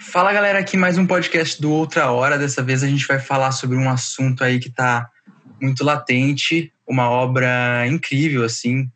Fala 0.00 0.32
galera, 0.32 0.58
aqui 0.58 0.78
mais 0.78 0.96
um 0.96 1.06
podcast 1.06 1.60
do 1.60 1.70
Outra 1.70 2.10
Hora. 2.10 2.38
Dessa 2.38 2.62
vez 2.62 2.82
a 2.82 2.86
gente 2.88 3.06
vai 3.06 3.20
falar 3.20 3.52
sobre 3.52 3.76
um 3.76 3.88
assunto 3.88 4.42
aí 4.42 4.58
que 4.58 4.68
está 4.68 5.06
muito 5.60 5.84
latente, 5.84 6.72
uma 6.88 7.10
obra 7.10 7.86
incrível, 7.86 8.42
assim, 8.42 8.90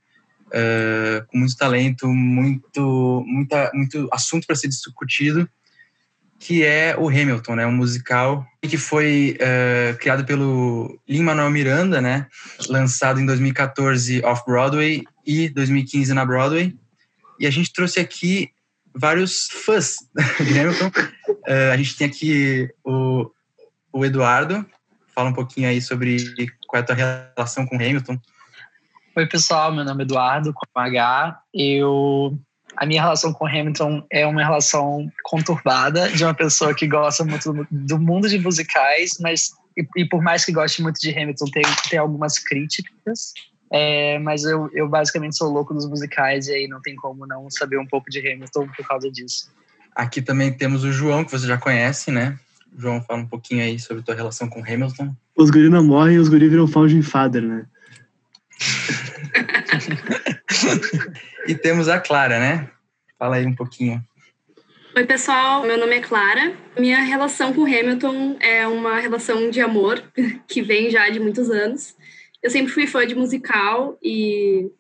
uh, 0.47 1.25
com 1.27 1.37
muito 1.37 1.55
talento, 1.59 2.09
muito, 2.09 3.23
muita, 3.27 3.71
muito 3.75 4.09
assunto 4.11 4.47
para 4.47 4.57
ser 4.57 4.67
discutido, 4.67 5.47
que 6.39 6.65
é 6.65 6.97
o 6.99 7.09
Hamilton, 7.09 7.57
né? 7.57 7.67
Um 7.67 7.73
musical 7.73 8.45
que 8.63 8.79
foi 8.79 9.37
uh, 9.39 9.99
criado 9.99 10.25
pelo 10.25 10.99
Lin-Manuel 11.07 11.51
Miranda, 11.51 12.01
né? 12.01 12.27
Lançado 12.67 13.21
em 13.21 13.27
2014 13.27 14.25
off-Broadway 14.25 15.05
e 15.25 15.51
2015 15.51 16.15
na 16.15 16.25
Broadway. 16.25 16.75
E 17.39 17.47
a 17.47 17.51
gente 17.51 17.71
trouxe 17.75 18.01
aqui 18.01 18.54
vários 18.95 19.49
fãs 19.49 19.97
de 20.41 20.59
Hamilton. 20.59 20.91
Uh, 21.29 21.73
a 21.73 21.77
gente 21.77 21.97
tem 21.97 22.07
aqui 22.07 22.69
o, 22.85 23.31
o 23.93 24.05
Eduardo. 24.05 24.65
Fala 25.15 25.31
um 25.31 25.35
pouquinho 25.35 25.69
aí 25.69 25.81
sobre 25.81 26.17
qual 26.67 26.81
é 26.81 26.83
a 26.83 26.87
tua 26.87 26.97
relação 26.97 27.67
com 27.67 27.77
Hamilton. 27.77 28.19
Oi, 29.17 29.27
pessoal. 29.27 29.73
Meu 29.73 29.85
nome 29.85 30.03
é 30.03 30.05
Eduardo, 30.05 30.53
com 30.53 30.81
H. 30.81 31.41
Eu... 31.53 32.39
A 32.77 32.85
minha 32.85 33.01
relação 33.01 33.33
com 33.33 33.47
Hamilton 33.47 34.05
é 34.11 34.27
uma 34.27 34.43
relação 34.43 35.09
conturbada 35.23 36.09
de 36.09 36.25
uma 36.25 36.35
pessoa 36.35 36.75
que 36.75 36.89
gosta 36.89 37.25
muito 37.25 37.65
do 37.71 38.01
mundo 38.01 38.29
de 38.29 38.37
musicais, 38.41 39.13
mas 39.21 39.51
e, 39.77 39.87
e 39.97 40.09
por 40.09 40.21
mais 40.21 40.45
que 40.45 40.51
goste 40.51 40.83
muito 40.83 40.99
de 41.01 41.11
Hamilton, 41.11 41.45
tem, 41.53 41.63
tem 41.89 41.99
algumas 42.01 42.39
críticas. 42.39 43.33
É, 43.73 44.19
mas 44.19 44.45
eu, 44.45 44.71
eu 44.73 44.89
basicamente 44.89 45.37
sou 45.37 45.51
louco 45.51 45.75
dos 45.75 45.89
musicais 45.89 46.49
e 46.49 46.53
aí 46.53 46.69
não 46.69 46.81
tem 46.81 46.95
como 46.95 47.27
não 47.27 47.51
saber 47.51 47.79
um 47.79 47.87
pouco 47.87 48.11
de 48.11 48.21
Hamilton 48.21 48.69
por 48.69 48.87
causa 48.87 49.11
disso. 49.11 49.51
Aqui 49.95 50.21
também 50.21 50.53
temos 50.53 50.85
o 50.85 50.93
João, 50.93 51.25
que 51.25 51.31
você 51.31 51.47
já 51.47 51.57
conhece, 51.57 52.11
né? 52.11 52.39
João, 52.77 53.03
fala 53.03 53.21
um 53.21 53.27
pouquinho 53.27 53.63
aí 53.63 53.79
sobre 53.79 54.03
tua 54.03 54.15
relação 54.15 54.49
com 54.49 54.61
Hamilton. 54.61 55.15
Os 55.37 55.51
guri 55.51 55.69
não 55.69 55.85
morrem 55.85 56.17
e 56.17 56.19
os 56.19 56.29
guri 56.29 56.49
viram 56.49 56.67
founding 56.67 57.03
father, 57.03 57.43
né? 57.43 57.67
e 61.47 61.55
temos 61.55 61.89
a 61.89 62.01
Clara, 62.01 62.39
né? 62.39 62.69
Fala 63.19 63.37
aí 63.37 63.47
um 63.47 63.55
pouquinho. 63.55 64.05
Oi, 64.97 65.05
pessoal. 65.05 65.65
Meu 65.65 65.79
nome 65.79 65.97
é 65.97 66.01
Clara. 66.01 66.55
Minha 66.79 67.01
relação 67.01 67.53
com 67.53 67.63
Hamilton 67.63 68.37
é 68.41 68.67
uma 68.67 69.01
relação 69.01 69.51
de 69.51 69.61
amor 69.61 70.03
que 70.47 70.63
vem 70.63 70.91
já 70.91 71.09
de 71.09 71.19
muitos 71.19 71.51
anos 71.51 71.97
eu 72.45 72.51
sempre 72.51 72.71
fui 72.71 72.87
fã 72.87 73.07
de 73.07 73.15
musical 73.15 73.99
e, 74.03 74.71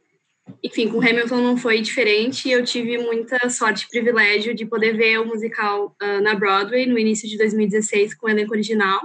enfim, 0.63 0.87
com 0.87 1.01
Hamilton 1.01 1.41
não 1.41 1.57
foi 1.57 1.81
diferente. 1.81 2.51
Eu 2.51 2.63
tive 2.63 2.99
muita 2.99 3.49
sorte 3.49 3.87
e 3.87 3.89
privilégio 3.89 4.55
de 4.55 4.67
poder 4.67 4.95
ver 4.95 5.19
o 5.19 5.27
musical 5.27 5.97
uh, 6.03 6.21
na 6.21 6.35
Broadway 6.35 6.85
no 6.85 6.99
início 6.99 7.27
de 7.27 7.39
2016 7.39 8.15
com 8.17 8.27
o 8.27 8.31
elenco 8.31 8.53
original. 8.53 9.01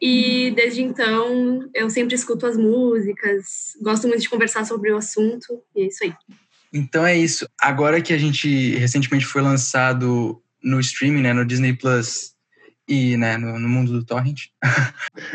E 0.00 0.50
desde 0.52 0.80
então 0.80 1.68
eu 1.74 1.90
sempre 1.90 2.14
escuto 2.14 2.46
as 2.46 2.56
músicas, 2.56 3.76
gosto 3.82 4.08
muito 4.08 4.22
de 4.22 4.30
conversar 4.30 4.64
sobre 4.64 4.90
o 4.90 4.96
assunto 4.96 5.62
e 5.76 5.82
é 5.82 5.86
isso 5.88 6.04
aí. 6.04 6.14
Então 6.72 7.04
é 7.04 7.18
isso. 7.18 7.46
Agora 7.60 8.00
que 8.00 8.14
a 8.14 8.18
gente 8.18 8.76
recentemente 8.76 9.26
foi 9.26 9.42
lançado 9.42 10.40
no 10.62 10.80
streaming, 10.80 11.20
né, 11.20 11.34
no 11.34 11.44
Disney 11.44 11.74
Plus, 11.74 12.32
e 12.88 13.16
né, 13.16 13.36
no, 13.36 13.58
no, 13.58 13.68
mundo 13.68 13.92
do 13.92 14.04
torrent. 14.04 14.46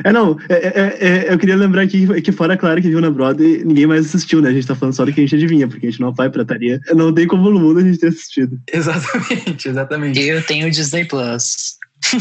é, 0.04 0.12
não, 0.12 0.38
é, 0.50 0.56
é, 0.56 0.98
é, 1.00 1.34
eu 1.34 1.38
queria 1.38 1.56
lembrar 1.56 1.84
aqui 1.84 2.22
que 2.22 2.32
fora, 2.32 2.58
claro, 2.58 2.82
que 2.82 2.90
viu 2.90 3.00
na 3.00 3.12
Broadway, 3.12 3.64
ninguém 3.64 3.86
mais 3.86 4.08
assistiu, 4.08 4.42
né? 4.42 4.50
A 4.50 4.54
gente 4.54 4.68
tá 4.68 4.76
falando 4.76 4.96
só 4.96 5.06
do 5.06 5.14
que 5.14 5.22
a 5.22 5.24
gente 5.24 5.36
adivinha, 5.36 5.68
porque 5.68 5.86
a 5.86 5.90
gente 5.92 6.02
não 6.02 6.12
vai 6.12 6.30
prataria. 6.30 6.82
Não 6.94 7.14
tem 7.14 7.28
como 7.28 7.50
no 7.50 7.60
mundo 7.60 7.80
a 7.80 7.84
gente 7.84 8.00
ter 8.00 8.08
assistido. 8.08 8.60
Exatamente, 8.72 9.70
exatamente. 9.70 10.20
Eu 10.20 10.42
tenho 10.44 10.72
Disney 10.72 11.06
Plus. 11.06 11.78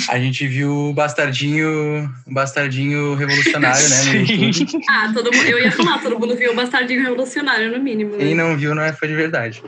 A 0.08 0.18
gente 0.18 0.46
viu 0.46 0.90
o 0.90 0.94
Bastardinho, 0.94 2.08
Bastardinho 2.26 3.14
Revolucionário, 3.14 3.88
né? 3.88 4.04
No 4.04 4.14
YouTube. 4.14 4.84
Ah, 4.88 5.10
todo 5.12 5.32
mundo, 5.34 5.46
eu 5.46 5.58
ia 5.58 5.72
falar, 5.72 5.98
todo 5.98 6.18
mundo 6.18 6.36
viu 6.36 6.52
o 6.52 6.54
Bastardinho 6.54 7.02
Revolucionário, 7.02 7.70
no 7.70 7.82
mínimo. 7.82 8.12
Né? 8.12 8.18
Quem 8.18 8.34
não 8.34 8.56
viu 8.56 8.74
não 8.74 8.82
é 8.82 8.92
fã 8.92 9.06
de 9.06 9.14
verdade. 9.14 9.62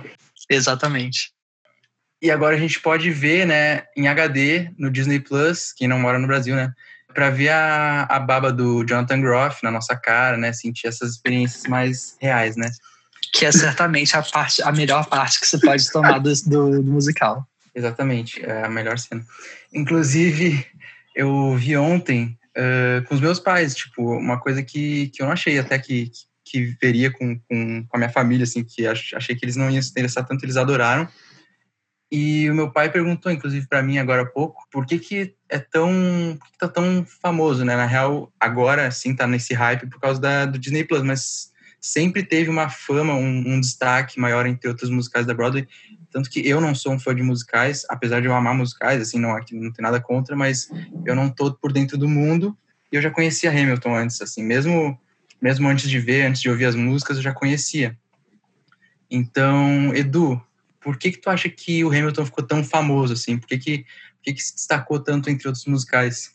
Exatamente. 0.49 1.33
E 2.25 2.31
agora 2.31 2.57
a 2.57 2.59
gente 2.59 2.81
pode 2.81 3.11
ver, 3.11 3.47
né, 3.47 3.83
em 3.95 4.09
HD 4.09 4.71
no 4.79 4.91
Disney 4.91 5.21
Plus, 5.21 5.75
quem 5.77 5.87
não 5.87 5.99
mora 5.99 6.19
no 6.19 6.27
Brasil, 6.27 6.57
né, 6.57 6.73
para 7.13 7.29
ver 7.29 7.51
a, 7.51 8.05
a 8.05 8.19
baba 8.19 8.51
do 8.51 8.83
Jonathan 8.83 9.21
Groff 9.21 9.63
na 9.63 9.71
nossa 9.71 9.95
cara, 9.95 10.39
né, 10.39 10.51
sentir 10.51 10.87
essas 10.87 11.11
experiências 11.11 11.65
mais 11.65 12.17
reais, 12.19 12.57
né. 12.57 12.71
Que 13.31 13.45
é 13.45 13.53
certamente 13.53 14.17
a 14.17 14.23
parte, 14.23 14.63
a 14.63 14.73
melhor 14.73 15.05
parte 15.07 15.39
que 15.39 15.47
você 15.47 15.61
pode 15.61 15.93
tomar 15.93 16.19
do, 16.19 16.33
do, 16.47 16.83
do 16.83 16.91
musical. 16.91 17.47
Exatamente, 17.75 18.43
é 18.43 18.65
a 18.65 18.71
melhor 18.71 18.99
cena. 18.99 19.23
Inclusive, 19.71 20.67
eu 21.15 21.55
vi 21.57 21.77
ontem 21.77 22.39
uh, 22.57 23.05
com 23.07 23.17
os 23.17 23.21
meus 23.21 23.39
pais, 23.39 23.75
tipo, 23.75 24.17
uma 24.17 24.41
coisa 24.41 24.63
que, 24.63 25.09
que 25.09 25.21
eu 25.21 25.27
não 25.27 25.35
achei 25.35 25.59
até 25.59 25.79
que, 25.79 26.11
que 26.43 26.75
veria 26.81 27.11
com, 27.11 27.39
com, 27.41 27.85
com 27.87 27.97
a 27.97 27.99
minha 27.99 28.11
família, 28.11 28.45
assim, 28.45 28.65
que 28.65 28.87
achei 28.87 29.37
que 29.37 29.45
eles 29.45 29.57
não 29.57 29.71
iam 29.71 29.83
se 29.83 29.91
interessar 29.91 30.25
tanto, 30.25 30.43
eles 30.43 30.57
adoraram 30.57 31.07
e 32.11 32.49
o 32.49 32.55
meu 32.55 32.71
pai 32.71 32.91
perguntou, 32.91 33.33
inclusive, 33.33 33.67
para 33.67 33.83
mim 33.83 33.99
agora 33.99 34.23
há 34.23 34.27
pouco, 34.27 34.67
por 34.71 34.87
que 34.87 34.99
que 34.99 35.35
é 35.49 35.59
tão, 35.59 36.37
por 36.39 36.53
que 36.53 36.59
tá 36.59 36.69
tão 36.69 37.05
famoso, 37.23 37.65
né? 37.65 37.77
Na 37.77 37.87
real, 37.87 38.33
agora 38.39 38.91
sim 38.91 39.15
tá 39.15 39.27
nesse 39.27 39.55
hype 39.55 39.89
por 39.89 40.01
causa 40.01 40.21
da, 40.21 40.47
do 40.47 40.59
Disney 40.59 40.85
Plus, 40.85 41.03
mas 41.03 41.53
sempre 41.81 42.23
teve 42.23 42.49
uma 42.49 42.69
fama, 42.71 43.15
um, 43.15 43.55
um, 43.55 43.61
destaque 43.61 44.19
maior 44.19 44.47
entre 44.47 44.69
outros 44.69 44.91
musicais 44.91 45.27
da 45.27 45.35
Broadway. 45.35 45.67
Tanto 46.11 46.31
que 46.31 46.47
eu 46.49 46.61
não 46.61 46.75
sou 46.75 46.93
um 46.93 46.99
fã 46.99 47.15
de 47.15 47.23
musicais, 47.23 47.85
apesar 47.91 48.21
de 48.21 48.27
eu 48.27 48.35
amar 48.35 48.55
musicais, 48.55 49.03
assim, 49.03 49.19
não, 49.19 49.31
não 49.31 49.73
tem 49.73 49.83
nada 49.83 50.01
contra, 50.01 50.37
mas 50.37 50.71
eu 51.05 51.15
não 51.15 51.29
tô 51.29 51.53
por 51.53 51.73
dentro 51.73 51.99
do 51.99 52.09
mundo. 52.09 52.57
E 52.93 52.97
eu 52.97 53.03
já 53.03 53.11
conhecia 53.11 53.51
Hamilton 53.51 53.97
antes, 53.97 54.23
assim, 54.23 54.43
mesmo, 54.43 54.99
mesmo 55.43 55.69
antes 55.69 55.91
de 55.91 55.99
ver, 55.99 56.27
antes 56.27 56.41
de 56.41 56.49
ouvir 56.49 56.67
as 56.67 56.77
músicas, 56.77 57.17
eu 57.17 57.23
já 57.23 57.33
conhecia. 57.33 57.99
Então, 59.11 59.95
Edu, 59.95 60.41
por 60.85 60.99
que 60.99 61.13
que 61.13 61.19
tu 61.19 61.31
acha 61.31 61.49
que 61.49 61.83
o 61.83 61.89
Hamilton 61.89 62.27
ficou 62.27 62.45
tão 62.45 62.63
famoso 62.63 63.15
assim? 63.15 63.39
Por 63.39 63.49
que 63.49 63.59
que, 63.59 63.79
por 63.79 64.23
que, 64.23 64.35
que 64.35 64.43
se 64.43 64.55
destacou 64.55 65.01
tanto 65.01 65.31
entre 65.31 65.49
outros 65.49 65.65
musicais? 65.65 66.31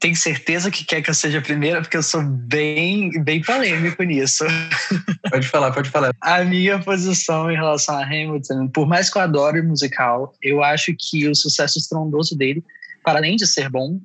Tem 0.00 0.14
certeza 0.16 0.70
que 0.70 0.84
quer 0.84 1.00
que 1.00 1.08
eu 1.08 1.14
seja 1.14 1.38
a 1.38 1.42
primeira? 1.42 1.80
Porque 1.80 1.96
eu 1.96 2.02
sou 2.02 2.22
bem, 2.22 3.22
bem 3.22 3.40
polêmico 3.40 4.02
nisso. 4.02 4.44
Pode 5.30 5.46
falar, 5.46 5.70
pode 5.72 5.88
falar. 5.88 6.12
A 6.20 6.44
minha 6.44 6.78
posição 6.80 7.50
em 7.50 7.54
relação 7.54 7.96
a 7.96 8.04
Hamilton, 8.04 8.68
por 8.68 8.86
mais 8.86 9.08
que 9.08 9.16
eu 9.16 9.22
adore 9.22 9.60
o 9.60 9.64
musical, 9.64 10.34
eu 10.42 10.62
acho 10.62 10.94
que 10.98 11.26
o 11.28 11.34
sucesso 11.34 11.78
estrondoso 11.78 12.36
dele, 12.36 12.62
para 13.02 13.18
além 13.18 13.36
de 13.36 13.46
ser 13.46 13.70
bom, 13.70 13.98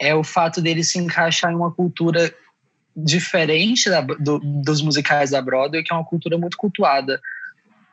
é 0.00 0.14
o 0.14 0.22
fato 0.22 0.60
dele 0.60 0.84
se 0.84 0.98
encaixar 0.98 1.50
em 1.50 1.56
uma 1.56 1.72
cultura 1.72 2.32
diferente 2.94 3.90
da, 3.90 4.02
do, 4.02 4.38
dos 4.38 4.82
musicais 4.82 5.30
da 5.30 5.42
Broadway, 5.42 5.82
que 5.82 5.92
é 5.92 5.96
uma 5.96 6.04
cultura 6.04 6.38
muito 6.38 6.56
cultuada 6.56 7.20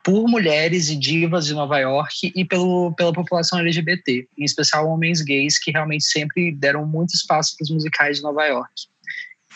por 0.06 0.28
mulheres 0.28 0.88
e 0.88 0.94
divas 0.94 1.46
de 1.46 1.52
Nova 1.52 1.80
York 1.80 2.32
e 2.32 2.44
pelo, 2.44 2.94
pela 2.94 3.12
população 3.12 3.58
LGBT, 3.58 4.28
em 4.38 4.44
especial 4.44 4.88
homens 4.88 5.20
gays 5.20 5.58
que 5.58 5.72
realmente 5.72 6.04
sempre 6.04 6.52
deram 6.52 6.86
muito 6.86 7.10
espaço 7.12 7.56
para 7.56 7.64
os 7.64 7.70
musicais 7.70 8.18
de 8.18 8.22
Nova 8.22 8.46
York. 8.46 8.72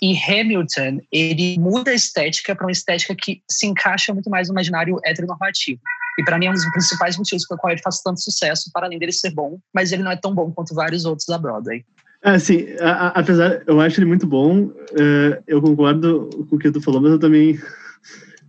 E 0.03 0.19
Hamilton, 0.19 0.99
ele 1.13 1.57
muda 1.57 1.93
a 1.93 1.95
estética 1.95 2.57
para 2.57 2.67
uma 2.67 2.73
estética 2.73 3.15
que 3.15 3.41
se 3.49 3.65
encaixa 3.65 4.13
muito 4.13 4.29
mais 4.29 4.49
no 4.49 4.55
imaginário 4.55 4.99
heteronormativo. 5.05 5.81
E 6.19 6.25
para 6.25 6.37
mim 6.37 6.47
é 6.47 6.51
um 6.51 6.55
dos 6.55 6.69
principais 6.73 7.17
motivos 7.17 7.47
pelo 7.47 7.61
qual 7.61 7.73
ele 7.73 7.83
faz 7.83 8.03
tanto 8.03 8.21
sucesso, 8.21 8.73
para 8.73 8.87
além 8.87 8.99
dele 8.99 9.13
ser 9.13 9.31
bom, 9.33 9.57
mas 9.73 9.93
ele 9.93 10.03
não 10.03 10.11
é 10.11 10.17
tão 10.17 10.35
bom 10.35 10.51
quanto 10.51 10.75
vários 10.75 11.05
outros 11.05 11.27
da 11.29 11.39
Broadway. 11.39 11.85
Assim, 12.25 12.67
apesar, 13.15 13.63
eu 13.69 13.81
acho 13.81 14.01
ele 14.01 14.07
muito 14.07 14.27
bom, 14.27 14.65
uh, 14.65 15.43
eu 15.47 15.63
concordo 15.63 16.29
com 16.51 16.57
o 16.57 16.59
que 16.59 16.73
tu 16.73 16.81
falou, 16.81 17.01
mas 17.01 17.13
eu 17.13 17.21
também 17.21 17.57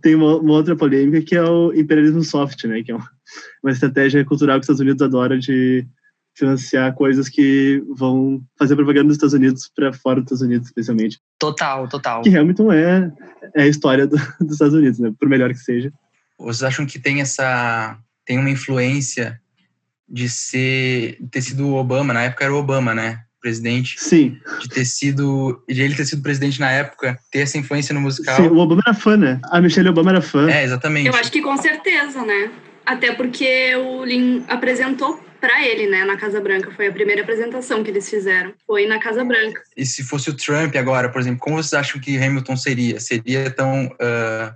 tem 0.02 0.14
uma, 0.14 0.36
uma, 0.36 0.54
outra 0.54 0.76
polêmica 0.76 1.22
que 1.22 1.36
é 1.36 1.42
o 1.42 1.72
imperialismo 1.72 2.22
soft, 2.22 2.64
né? 2.64 2.82
Que 2.82 2.92
é 2.92 2.96
uma 3.62 3.70
estratégia 3.70 4.24
cultural 4.24 4.56
que 4.58 4.62
os 4.62 4.64
Estados 4.64 4.80
Unidos 4.80 5.02
adoram 5.02 5.38
de 5.38 5.86
financiar 6.34 6.94
coisas 6.94 7.28
que 7.28 7.82
vão 7.96 8.42
fazer 8.58 8.74
propaganda 8.74 9.08
dos 9.08 9.16
Estados 9.16 9.34
Unidos 9.34 9.70
para 9.74 9.92
fora 9.92 10.20
dos 10.20 10.32
Estados 10.32 10.42
Unidos, 10.42 10.68
especialmente. 10.68 11.20
Total, 11.38 11.88
total. 11.88 12.22
Que 12.22 12.36
Hamilton 12.36 12.72
é, 12.72 13.12
é 13.54 13.62
a 13.62 13.68
história 13.68 14.06
do, 14.06 14.16
dos 14.40 14.52
Estados 14.52 14.74
Unidos, 14.74 14.98
né? 14.98 15.12
Por 15.18 15.28
melhor 15.28 15.50
que 15.50 15.58
seja. 15.58 15.92
Vocês 16.38 16.62
acham 16.62 16.84
que 16.84 16.98
tem 16.98 17.20
essa 17.20 17.98
tem 18.24 18.38
uma 18.38 18.50
influência 18.50 19.40
de 20.08 20.28
ser 20.28 21.18
ter 21.30 21.42
sido 21.42 21.66
o 21.66 21.74
Obama 21.74 22.12
na 22.12 22.22
época 22.22 22.44
era 22.44 22.54
o 22.54 22.58
Obama, 22.58 22.94
né? 22.94 23.20
Presidente. 23.42 23.96
Sim. 23.98 24.38
De 24.60 24.68
ter 24.68 24.84
sido. 24.84 25.62
De 25.68 25.82
ele 25.82 25.94
ter 25.94 26.06
sido 26.06 26.22
presidente 26.22 26.60
na 26.60 26.70
época, 26.70 27.18
ter 27.30 27.40
essa 27.40 27.58
influência 27.58 27.92
no 27.92 28.00
musical. 28.00 28.36
Sim, 28.36 28.46
o 28.48 28.56
Obama 28.56 28.80
era 28.86 28.94
fã, 28.94 29.16
né? 29.16 29.40
A 29.50 29.60
Michelle 29.60 29.88
Obama 29.88 30.12
era 30.12 30.22
fã. 30.22 30.48
É, 30.48 30.64
exatamente. 30.64 31.08
Eu 31.08 31.14
acho 31.14 31.30
que 31.30 31.42
com 31.42 31.56
certeza, 31.56 32.24
né? 32.24 32.50
Até 32.86 33.12
porque 33.12 33.74
o 33.76 34.04
Lin 34.04 34.44
apresentou 34.48 35.20
para 35.40 35.66
ele, 35.66 35.88
né, 35.88 36.04
na 36.04 36.16
Casa 36.16 36.40
Branca. 36.40 36.70
Foi 36.70 36.86
a 36.86 36.92
primeira 36.92 37.22
apresentação 37.22 37.82
que 37.82 37.90
eles 37.90 38.08
fizeram. 38.08 38.54
Foi 38.64 38.86
na 38.86 39.00
Casa 39.00 39.24
Branca. 39.24 39.60
E 39.76 39.84
se 39.84 40.04
fosse 40.04 40.30
o 40.30 40.36
Trump 40.36 40.74
agora, 40.76 41.08
por 41.08 41.20
exemplo, 41.20 41.40
como 41.40 41.56
vocês 41.56 41.74
acham 41.74 42.00
que 42.00 42.16
Hamilton 42.16 42.56
seria? 42.56 43.00
Seria 43.00 43.50
tão. 43.50 43.86
Uh, 43.86 44.54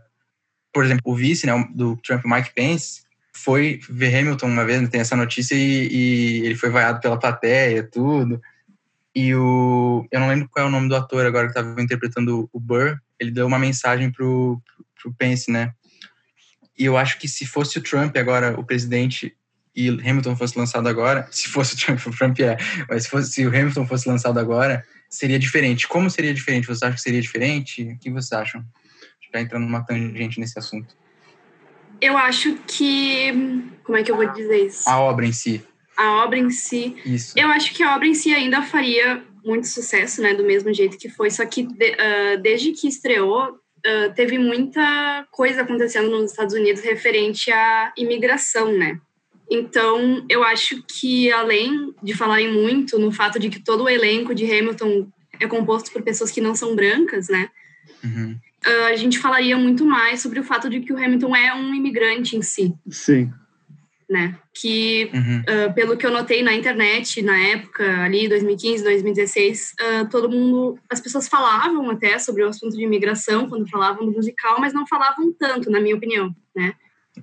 por 0.73 0.85
exemplo, 0.85 1.03
o 1.05 1.17
vice 1.17 1.47
né, 1.47 1.69
do 1.75 1.97
Trump, 1.97 2.25
Mike 2.25 2.55
Pence, 2.55 3.03
foi 3.33 3.81
ver 3.89 4.15
Hamilton 4.15 4.47
uma 4.47 4.65
vez, 4.65 4.89
tem 4.89 5.01
essa 5.01 5.17
notícia, 5.17 5.55
e, 5.55 5.89
e 5.91 6.47
ele 6.47 6.55
foi 6.55 6.71
vaiado 6.71 7.01
pela 7.01 7.19
plateia, 7.19 7.83
tudo. 7.83 8.41
E 9.17 9.35
o. 9.35 10.07
Eu 10.13 10.21
não 10.21 10.29
lembro 10.29 10.47
qual 10.51 10.67
é 10.67 10.69
o 10.69 10.71
nome 10.71 10.91
do 10.91 10.95
ator 10.95 11.25
agora 11.25 11.47
que 11.47 11.59
estava 11.59 11.81
interpretando 11.81 12.51
o 12.53 12.61
Burr. 12.61 12.99
Ele 13.19 13.31
deu 13.31 13.47
uma 13.47 13.59
mensagem 13.59 14.13
pro, 14.13 14.61
pro 15.01 15.15
Pence, 15.15 15.51
né? 15.51 15.73
E 16.79 16.85
eu 16.85 16.99
acho 16.99 17.19
que 17.19 17.27
se 17.27 17.47
fosse 17.47 17.79
o 17.79 17.83
Trump 17.83 18.15
agora, 18.19 18.61
o 18.61 18.63
presidente, 18.63 19.35
e 19.75 19.89
Hamilton 19.89 20.37
fosse 20.37 20.59
lançado 20.59 20.87
agora, 20.87 21.27
se 21.33 21.49
fosse 21.49 21.75
o 21.75 21.79
Trump, 21.79 22.07
o 22.07 22.11
Trump 22.11 22.39
é, 22.41 22.59
mas 22.91 23.05
se, 23.05 23.09
fosse, 23.09 23.33
se 23.33 23.47
o 23.47 23.49
Hamilton 23.49 23.87
fosse 23.87 24.07
lançado 24.07 24.39
agora, 24.39 24.85
seria 25.09 25.39
diferente. 25.39 25.89
Como 25.89 26.11
seria 26.11 26.35
diferente? 26.35 26.67
Você 26.67 26.85
acha 26.85 26.97
que 26.97 27.01
seria 27.01 27.23
diferente? 27.23 27.85
O 27.85 27.99
que 27.99 28.11
vocês 28.11 28.39
acham? 28.39 28.63
Já 29.33 29.41
entrando 29.41 29.65
numa 29.65 29.83
tangente 29.83 30.39
nesse 30.39 30.59
assunto. 30.59 30.95
Eu 32.03 32.19
acho 32.19 32.59
que. 32.67 33.33
Como 33.83 33.97
é 33.97 34.03
que 34.03 34.11
eu 34.11 34.17
vou 34.17 34.31
dizer 34.31 34.67
isso? 34.67 34.87
A 34.87 35.01
obra 35.01 35.25
em 35.25 35.33
si 35.33 35.65
a 35.97 36.25
obra 36.25 36.39
em 36.39 36.51
si. 36.51 36.95
Isso. 37.05 37.33
Eu 37.37 37.49
acho 37.49 37.73
que 37.73 37.83
a 37.83 37.95
obra 37.95 38.07
em 38.07 38.15
si 38.15 38.33
ainda 38.33 38.63
faria 38.63 39.25
muito 39.45 39.67
sucesso, 39.67 40.21
né? 40.21 40.35
Do 40.35 40.45
mesmo 40.45 40.73
jeito 40.75 40.99
que 40.99 41.09
foi. 41.09 41.31
Só 41.31 41.47
que 41.47 41.63
de, 41.63 41.91
uh, 41.93 42.43
desde 42.43 42.73
que 42.73 42.87
estreou, 42.87 43.51
uh, 43.51 44.15
teve 44.15 44.39
muita 44.39 45.27
coisa 45.31 45.63
acontecendo 45.63 46.11
nos 46.11 46.33
Estados 46.33 46.55
Unidos 46.55 46.83
referente 46.83 47.51
à 47.51 47.93
imigração, 47.97 48.73
né? 48.77 49.01
Então, 49.49 50.27
eu 50.29 50.43
acho 50.43 50.83
que 50.83 51.31
além 51.31 51.95
de 52.03 52.13
falarem 52.13 52.53
muito 52.53 52.99
no 52.99 53.13
fato 53.13 53.39
de 53.39 53.49
que 53.49 53.63
todo 53.63 53.85
o 53.85 53.89
elenco 53.89 54.35
de 54.35 54.45
Hamilton 54.45 55.09
é 55.39 55.47
composto 55.47 55.93
por 55.93 56.03
pessoas 56.03 56.33
que 56.33 56.41
não 56.41 56.55
são 56.55 56.75
brancas, 56.75 57.29
né? 57.29 57.49
Uhum. 58.03 58.37
Uh, 58.67 58.87
a 58.87 58.97
gente 58.97 59.19
falaria 59.19 59.57
muito 59.57 59.85
mais 59.85 60.21
sobre 60.21 60.41
o 60.41 60.45
fato 60.45 60.69
de 60.69 60.81
que 60.81 60.93
o 60.93 60.97
Hamilton 60.97 61.37
é 61.37 61.55
um 61.55 61.73
imigrante 61.73 62.37
em 62.37 62.43
si. 62.43 62.75
Sim 62.91 63.33
né? 64.09 64.39
Que, 64.55 65.11
uhum. 65.13 65.41
uh, 65.41 65.75
pelo 65.75 65.97
que 65.97 66.07
eu 66.07 66.11
notei 66.11 66.43
na 66.43 66.55
internet, 66.55 67.21
na 67.23 67.37
época, 67.37 68.05
ali, 68.05 68.29
2015, 68.29 68.85
2016, 68.85 69.75
uh, 69.81 70.09
todo 70.09 70.31
mundo, 70.31 70.79
as 70.89 71.01
pessoas 71.01 71.29
falavam 71.29 71.91
até 71.91 72.19
sobre 72.19 72.45
o 72.45 72.49
assunto 72.49 72.77
de 72.77 72.83
imigração 72.83 73.49
quando 73.49 73.69
falavam 73.69 74.07
do 74.07 74.13
musical, 74.13 74.61
mas 74.61 74.73
não 74.73 74.87
falavam 74.87 75.33
tanto, 75.33 75.71
na 75.71 75.81
minha 75.81 75.97
opinião, 75.97 76.35
né? 76.55 76.75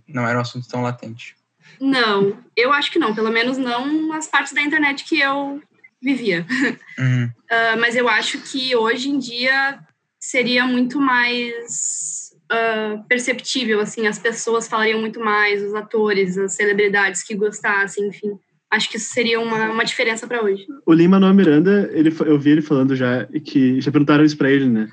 Não 0.08 0.28
era 0.28 0.38
um 0.38 0.42
assunto 0.42 0.68
tão 0.68 0.82
latente. 0.82 1.36
Não, 1.80 2.38
eu 2.56 2.72
acho 2.72 2.92
que 2.92 3.00
não, 3.00 3.16
pelo 3.16 3.32
menos 3.32 3.58
não 3.58 4.08
nas 4.08 4.28
partes 4.28 4.54
da 4.54 4.62
internet 4.62 5.06
que 5.06 5.20
eu 5.20 5.62
vivia. 6.02 6.46
Uhum. 6.96 7.26
Uh, 7.26 7.80
mas 7.80 7.96
eu 7.96 8.08
acho 8.08 8.38
que 8.40 8.76
hoje 8.76 9.10
em 9.10 9.18
dia 9.18 9.80
seria 10.20 10.64
muito 10.64 11.02
mais 11.02 12.23
uh, 12.54 13.04
perceptível, 13.08 13.80
assim, 13.80 14.08
as 14.08 14.20
pessoas 14.20 14.68
falariam 14.68 15.00
muito 15.00 15.20
mais, 15.20 15.62
os 15.62 15.74
atores, 15.74 16.38
as 16.38 16.54
celebridades 16.54 17.24
que 17.24 17.36
gostassem, 17.36 18.08
enfim. 18.08 18.38
Acho 18.72 18.90
que 18.90 18.98
isso 18.98 19.14
seria 19.14 19.40
uma, 19.40 19.70
uma 19.70 19.84
diferença 19.84 20.26
para 20.28 20.44
hoje. 20.44 20.66
O 20.86 20.94
Lima 20.94 21.20
Manuel 21.20 21.34
Miranda, 21.34 21.90
ele, 21.94 22.14
eu 22.26 22.40
vi 22.40 22.52
ele 22.52 22.62
falando 22.62 22.96
já, 22.96 23.26
que 23.46 23.80
já 23.80 23.92
perguntaram 23.92 24.26
isso 24.26 24.38
para 24.38 24.52
ele, 24.52 24.68
né? 24.68 24.88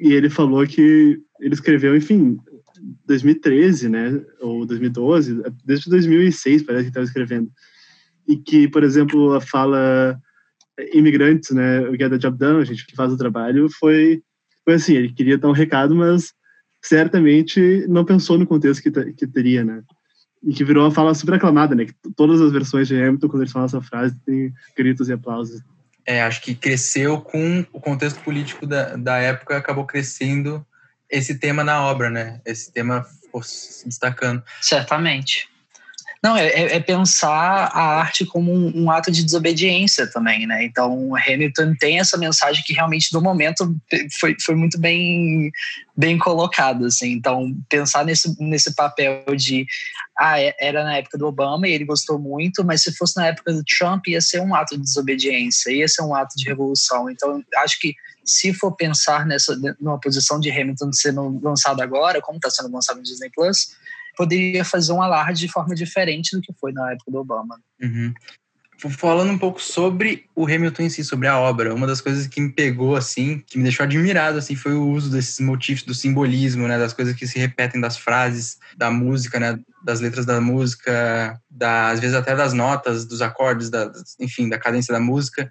E 0.00 0.12
ele 0.12 0.30
falou 0.30 0.64
que 0.66 1.18
ele 1.40 1.54
escreveu, 1.54 1.96
enfim, 1.96 2.38
2013, 3.06 3.88
né, 3.88 4.20
ou 4.40 4.64
2012, 4.66 5.42
desde 5.64 5.90
2006 5.90 6.62
parece 6.62 6.84
que 6.84 6.90
estava 6.90 7.04
escrevendo. 7.04 7.50
E 8.28 8.36
que, 8.36 8.68
por 8.68 8.84
exemplo, 8.84 9.34
a 9.34 9.40
fala 9.40 10.16
imigrantes, 10.92 11.50
né, 11.50 11.80
o 11.88 11.92
Get 11.92 12.10
the 12.10 12.18
Job 12.18 12.38
Done, 12.38 12.62
a 12.62 12.64
gente 12.64 12.86
que 12.86 12.96
faz 12.96 13.12
o 13.12 13.18
trabalho, 13.18 13.68
foi, 13.68 14.22
foi 14.64 14.74
assim, 14.74 14.94
ele 14.94 15.12
queria 15.12 15.38
dar 15.38 15.48
um 15.48 15.52
recado, 15.52 15.94
mas 15.94 16.32
certamente 16.82 17.86
não 17.88 18.04
pensou 18.04 18.36
no 18.36 18.46
contexto 18.46 18.82
que, 18.82 19.12
que 19.12 19.26
teria, 19.26 19.64
né? 19.64 19.82
E 20.42 20.52
que 20.52 20.64
virou 20.64 20.84
uma 20.84 20.90
fala 20.90 21.14
super 21.14 21.34
aclamada, 21.34 21.74
né? 21.74 21.86
Que 21.86 21.94
todas 22.16 22.40
as 22.40 22.50
versões 22.50 22.88
de 22.88 23.00
Hamilton, 23.00 23.28
quando 23.28 23.42
eles 23.42 23.52
falam 23.52 23.66
essa 23.66 23.80
frase, 23.80 24.16
tem 24.26 24.52
gritos 24.76 25.08
e 25.08 25.12
aplausos. 25.12 25.62
É, 26.04 26.20
acho 26.22 26.42
que 26.42 26.54
cresceu 26.54 27.20
com 27.20 27.64
o 27.72 27.80
contexto 27.80 28.20
político 28.22 28.66
da, 28.66 28.96
da 28.96 29.18
época, 29.18 29.56
acabou 29.56 29.86
crescendo 29.86 30.66
esse 31.08 31.38
tema 31.38 31.62
na 31.62 31.84
obra, 31.84 32.10
né? 32.10 32.40
Esse 32.44 32.72
tema 32.72 33.06
se 33.42 33.86
destacando. 33.86 34.42
Certamente. 34.60 35.51
Não, 36.22 36.36
é, 36.36 36.46
é, 36.46 36.76
é, 36.76 36.80
pensar 36.80 37.32
a 37.34 37.98
arte 37.98 38.24
como 38.24 38.52
um, 38.52 38.84
um, 38.84 38.90
ato 38.92 39.10
de 39.10 39.24
desobediência 39.24 40.06
também, 40.06 40.46
né? 40.46 40.64
Então, 40.64 41.16
Hamilton 41.16 41.74
tem 41.74 41.98
essa 41.98 42.16
mensagem 42.16 42.62
que 42.64 42.72
realmente, 42.72 43.10
do 43.10 43.20
momento, 43.20 43.74
foi, 44.20 44.36
foi 44.40 44.54
muito 44.54 44.78
bem, 44.78 45.50
bem 45.96 46.16
colocada, 46.16 46.86
assim. 46.86 47.10
Então, 47.10 47.52
pensar 47.68 48.04
nesse, 48.04 48.40
nesse 48.40 48.72
papel 48.72 49.24
de, 49.34 49.66
ah, 50.16 50.40
é, 50.40 50.54
era 50.60 50.84
na 50.84 50.98
época 50.98 51.18
do 51.18 51.26
Obama 51.26 51.66
e 51.66 51.72
ele 51.72 51.84
gostou 51.84 52.20
muito, 52.20 52.64
mas 52.64 52.82
se 52.82 52.94
fosse 52.94 53.16
na 53.16 53.26
época 53.26 53.52
do 53.52 53.64
Trump, 53.64 54.06
ia 54.06 54.20
ser 54.20 54.40
um 54.40 54.54
ato 54.54 54.76
de 54.76 54.82
desobediência, 54.84 55.72
ia 55.72 55.88
ser 55.88 56.02
um 56.02 56.14
ato 56.14 56.36
de 56.36 56.44
revolução. 56.48 57.10
Então, 57.10 57.42
acho 57.56 57.80
que 57.80 57.96
se 58.24 58.54
for 58.54 58.70
pensar 58.76 59.26
nessa 59.26 59.56
numa 59.80 59.98
posição 59.98 60.38
de 60.38 60.52
Hamilton 60.52 60.92
sendo 60.92 61.40
lançado 61.42 61.82
agora, 61.82 62.20
como 62.20 62.36
está 62.36 62.48
sendo 62.48 62.72
lançado 62.72 62.98
no 62.98 63.02
Disney 63.02 63.30
Plus, 63.34 63.72
poderia 64.16 64.64
fazer 64.64 64.92
um 64.92 65.02
alarde 65.02 65.40
de 65.40 65.48
forma 65.48 65.74
diferente 65.74 66.36
do 66.36 66.42
que 66.42 66.52
foi 66.60 66.72
na 66.72 66.92
época 66.92 67.10
do 67.10 67.18
Obama. 67.18 67.58
Uhum. 67.80 68.12
Falando 68.90 69.30
um 69.30 69.38
pouco 69.38 69.62
sobre 69.62 70.24
o 70.34 70.44
Hamilton 70.44 70.82
em 70.82 70.90
si, 70.90 71.04
sobre 71.04 71.28
a 71.28 71.38
obra, 71.38 71.72
uma 71.72 71.86
das 71.86 72.00
coisas 72.00 72.26
que 72.26 72.40
me 72.40 72.50
pegou, 72.50 72.96
assim, 72.96 73.38
que 73.46 73.56
me 73.56 73.62
deixou 73.62 73.84
admirado, 73.84 74.38
assim, 74.38 74.56
foi 74.56 74.74
o 74.74 74.88
uso 74.88 75.08
desses 75.08 75.38
motivos, 75.38 75.84
do 75.84 75.94
simbolismo, 75.94 76.66
né, 76.66 76.76
das 76.76 76.92
coisas 76.92 77.14
que 77.14 77.26
se 77.26 77.38
repetem 77.38 77.80
das 77.80 77.96
frases, 77.96 78.58
da 78.76 78.90
música, 78.90 79.38
né, 79.38 79.56
das 79.84 80.00
letras 80.00 80.26
da 80.26 80.40
música, 80.40 81.40
da, 81.48 81.90
às 81.90 82.00
vezes 82.00 82.16
até 82.16 82.34
das 82.34 82.52
notas, 82.52 83.04
dos 83.04 83.22
acordes, 83.22 83.70
da, 83.70 83.92
enfim, 84.18 84.48
da 84.48 84.58
cadência 84.58 84.92
da 84.92 84.98
música, 84.98 85.48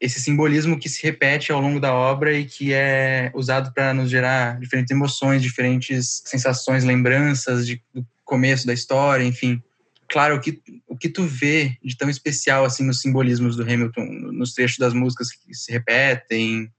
esse 0.00 0.20
simbolismo 0.20 0.78
que 0.78 0.88
se 0.88 1.02
repete 1.02 1.52
ao 1.52 1.60
longo 1.60 1.80
da 1.80 1.92
obra 1.92 2.32
e 2.32 2.44
que 2.44 2.72
é 2.72 3.30
usado 3.34 3.72
para 3.72 3.94
nos 3.94 4.10
gerar 4.10 4.58
diferentes 4.58 4.90
emoções, 4.90 5.42
diferentes 5.42 6.22
sensações, 6.26 6.84
lembranças 6.84 7.66
de, 7.66 7.82
do 7.92 8.06
começo 8.24 8.66
da 8.66 8.72
história, 8.72 9.24
enfim. 9.24 9.62
Claro, 10.08 10.36
o 10.36 10.40
que, 10.40 10.60
o 10.86 10.96
que 10.96 11.08
tu 11.08 11.24
vê 11.24 11.76
de 11.82 11.96
tão 11.96 12.10
especial 12.10 12.64
assim 12.64 12.84
nos 12.84 13.00
simbolismos 13.00 13.56
do 13.56 13.62
Hamilton, 13.62 14.04
nos 14.04 14.52
trechos 14.52 14.78
das 14.78 14.92
músicas 14.92 15.32
que 15.32 15.54
se 15.54 15.72
repetem, 15.72 16.70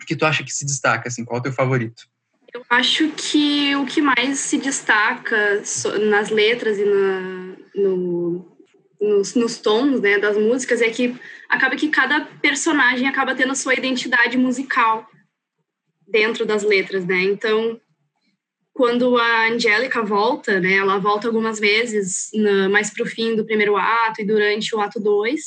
o 0.00 0.06
que 0.06 0.16
tu 0.16 0.26
acha 0.26 0.44
que 0.44 0.52
se 0.52 0.64
destaca, 0.64 1.08
assim, 1.08 1.24
qual 1.24 1.38
é 1.38 1.40
o 1.40 1.42
teu 1.44 1.52
favorito? 1.52 2.08
Eu 2.52 2.64
acho 2.70 3.10
que 3.10 3.74
o 3.76 3.84
que 3.86 4.00
mais 4.00 4.38
se 4.38 4.58
destaca 4.58 5.62
nas 6.08 6.30
letras 6.30 6.78
e 6.78 6.84
na, 6.84 7.56
no, 7.74 8.55
nos, 9.06 9.34
nos 9.34 9.58
tons 9.58 10.00
né, 10.00 10.18
das 10.18 10.36
músicas 10.36 10.82
é 10.82 10.90
que 10.90 11.16
acaba 11.48 11.76
que 11.76 11.88
cada 11.88 12.20
personagem 12.42 13.08
acaba 13.08 13.34
tendo 13.34 13.52
a 13.52 13.56
sua 13.56 13.74
identidade 13.74 14.36
musical 14.36 15.08
dentro 16.06 16.44
das 16.44 16.62
letras, 16.62 17.04
né? 17.04 17.22
Então, 17.22 17.80
quando 18.72 19.16
a 19.16 19.48
Angélica 19.48 20.02
volta, 20.02 20.60
né, 20.60 20.74
ela 20.74 20.98
volta 20.98 21.26
algumas 21.26 21.58
vezes 21.58 22.28
na, 22.34 22.68
mais 22.68 22.90
para 22.90 23.04
o 23.04 23.06
fim 23.06 23.34
do 23.34 23.44
primeiro 23.44 23.76
ato 23.76 24.20
e 24.20 24.26
durante 24.26 24.74
o 24.74 24.80
ato 24.80 25.00
2, 25.00 25.40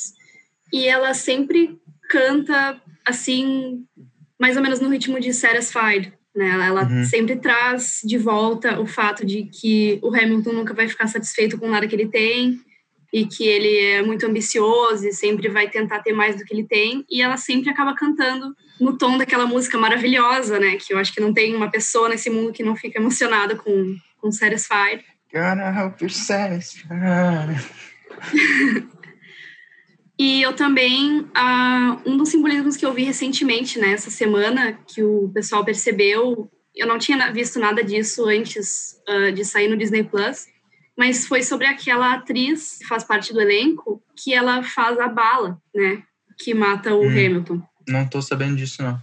e 0.72 0.86
ela 0.86 1.14
sempre 1.14 1.78
canta 2.08 2.80
assim, 3.04 3.84
mais 4.38 4.56
ou 4.56 4.62
menos 4.62 4.80
no 4.80 4.88
ritmo 4.88 5.20
de 5.20 5.32
Satisfied, 5.32 6.12
né? 6.34 6.66
Ela 6.66 6.84
uhum. 6.84 7.04
sempre 7.04 7.36
traz 7.36 8.00
de 8.04 8.18
volta 8.18 8.80
o 8.80 8.86
fato 8.86 9.24
de 9.24 9.44
que 9.44 9.98
o 10.02 10.14
Hamilton 10.14 10.52
nunca 10.52 10.74
vai 10.74 10.88
ficar 10.88 11.06
satisfeito 11.06 11.58
com 11.58 11.68
nada 11.68 11.86
que 11.86 11.94
ele 11.94 12.08
tem, 12.08 12.60
e 13.12 13.26
que 13.26 13.46
ele 13.46 13.76
é 13.86 14.02
muito 14.02 14.26
ambicioso 14.26 15.06
e 15.06 15.12
sempre 15.12 15.48
vai 15.48 15.68
tentar 15.68 16.00
ter 16.00 16.12
mais 16.12 16.36
do 16.36 16.44
que 16.44 16.54
ele 16.54 16.64
tem, 16.64 17.04
e 17.10 17.20
ela 17.20 17.36
sempre 17.36 17.70
acaba 17.70 17.94
cantando 17.94 18.54
no 18.80 18.96
tom 18.96 19.18
daquela 19.18 19.46
música 19.46 19.76
maravilhosa, 19.76 20.58
né? 20.58 20.76
Que 20.76 20.94
eu 20.94 20.98
acho 20.98 21.12
que 21.12 21.20
não 21.20 21.34
tem 21.34 21.54
uma 21.54 21.70
pessoa 21.70 22.08
nesse 22.08 22.30
mundo 22.30 22.52
que 22.52 22.62
não 22.62 22.74
fica 22.74 22.98
emocionada 22.98 23.56
com, 23.56 23.96
com 24.18 24.32
Satisfied. 24.32 25.04
Gotta 25.32 25.70
help 25.70 26.00
you 26.00 26.10
satisfied. 26.10 27.60
e 30.18 30.42
eu 30.42 30.52
também, 30.54 31.20
uh, 31.20 32.00
um 32.04 32.16
dos 32.16 32.30
simbolismos 32.30 32.76
que 32.76 32.84
eu 32.84 32.92
vi 32.92 33.04
recentemente, 33.04 33.78
nessa 33.78 34.10
né, 34.10 34.16
semana, 34.16 34.78
que 34.88 35.04
o 35.04 35.30
pessoal 35.32 35.64
percebeu, 35.64 36.50
eu 36.74 36.86
não 36.86 36.98
tinha 36.98 37.30
visto 37.32 37.60
nada 37.60 37.84
disso 37.84 38.26
antes 38.26 39.00
uh, 39.08 39.30
de 39.30 39.44
sair 39.44 39.68
no 39.68 39.76
Disney 39.76 40.02
Plus, 40.02 40.46
mas 41.00 41.26
foi 41.26 41.42
sobre 41.42 41.66
aquela 41.66 42.12
atriz 42.12 42.76
que 42.76 42.86
faz 42.86 43.02
parte 43.02 43.32
do 43.32 43.40
elenco 43.40 44.02
que 44.14 44.34
ela 44.34 44.62
faz 44.62 44.98
a 44.98 45.08
bala, 45.08 45.58
né? 45.74 46.02
Que 46.38 46.52
mata 46.52 46.94
o 46.94 47.00
hum, 47.00 47.08
Hamilton. 47.08 47.62
Não 47.88 48.06
tô 48.06 48.20
sabendo 48.20 48.56
disso, 48.56 48.82
não. 48.82 49.00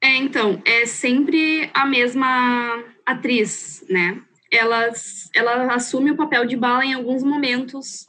É, 0.00 0.16
então, 0.16 0.62
é 0.64 0.86
sempre 0.86 1.70
a 1.74 1.84
mesma 1.84 2.82
atriz, 3.04 3.84
né? 3.90 4.22
Ela, 4.50 4.90
ela 5.34 5.74
assume 5.74 6.10
o 6.10 6.16
papel 6.16 6.46
de 6.46 6.56
bala 6.56 6.82
em 6.82 6.94
alguns 6.94 7.22
momentos 7.22 8.06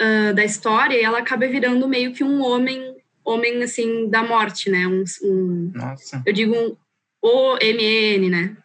uh, 0.00 0.32
da 0.32 0.44
história 0.44 0.94
e 0.94 1.02
ela 1.02 1.18
acaba 1.18 1.48
virando 1.48 1.88
meio 1.88 2.12
que 2.12 2.22
um 2.22 2.42
homem, 2.42 2.94
homem 3.24 3.60
assim, 3.60 4.08
da 4.08 4.22
morte, 4.22 4.70
né? 4.70 4.86
Um, 4.86 5.02
um 5.24 5.72
Nossa. 5.74 6.22
Eu 6.24 6.32
digo 6.32 6.54
um 6.54 6.76
OMN, 7.20 8.30
né? 8.30 8.56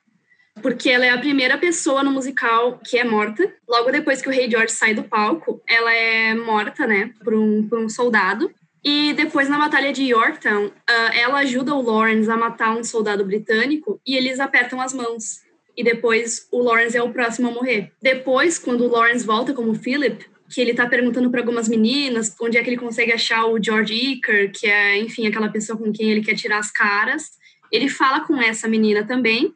Porque 0.62 0.90
ela 0.90 1.06
é 1.06 1.10
a 1.10 1.18
primeira 1.18 1.58
pessoa 1.58 2.04
no 2.04 2.12
musical 2.12 2.80
que 2.84 2.98
é 2.98 3.04
morta. 3.04 3.54
Logo 3.68 3.92
depois 3.92 4.22
que 4.22 4.30
o 4.30 4.32
Rei 4.32 4.50
George 4.50 4.74
sai 4.74 4.94
do 4.94 5.04
palco, 5.04 5.62
ela 5.68 5.94
é 5.94 6.34
morta, 6.34 6.88
né, 6.88 7.12
por 7.24 7.34
um, 7.34 7.68
por 7.68 7.80
um 7.80 7.90
soldado. 7.90 8.52
E 8.84 9.14
depois, 9.14 9.50
na 9.50 9.58
Batalha 9.58 9.92
de 9.92 10.04
Yorktown, 10.04 10.68
uh, 10.68 10.72
ela 11.14 11.40
ajuda 11.40 11.74
o 11.74 11.82
Lawrence 11.82 12.30
a 12.30 12.38
matar 12.38 12.78
um 12.78 12.84
soldado 12.84 13.26
britânico 13.26 14.00
e 14.06 14.16
eles 14.16 14.40
apertam 14.40 14.80
as 14.80 14.94
mãos. 14.94 15.40
E 15.76 15.84
depois 15.84 16.48
o 16.52 16.62
Lawrence 16.62 16.96
é 16.96 17.02
o 17.02 17.12
próximo 17.12 17.48
a 17.48 17.52
morrer. 17.52 17.92
Depois, 18.00 18.60
quando 18.60 18.86
o 18.86 18.88
Lawrence 18.88 19.26
volta 19.26 19.54
como 19.54 19.74
Philip, 19.74 20.24
que 20.48 20.62
ele 20.62 20.76
tá 20.76 20.88
perguntando 20.88 21.32
para 21.32 21.42
algumas 21.42 21.68
meninas 21.68 22.36
onde 22.40 22.58
é 22.60 22.64
que 22.64 22.70
ele 22.70 22.78
consegue 22.78 23.12
achar 23.12 23.46
o 23.48 23.62
George 23.62 23.94
Iker, 23.94 24.52
que 24.52 24.68
é, 24.68 25.00
enfim, 25.00 25.26
aquela 25.26 25.50
pessoa 25.50 25.78
com 25.78 25.92
quem 25.92 26.12
ele 26.12 26.24
quer 26.24 26.36
tirar 26.36 26.60
as 26.60 26.72
caras. 26.72 27.32
Ele 27.72 27.90
fala 27.90 28.22
com 28.22 28.40
essa 28.40 28.68
menina 28.68 29.04
também 29.04 29.54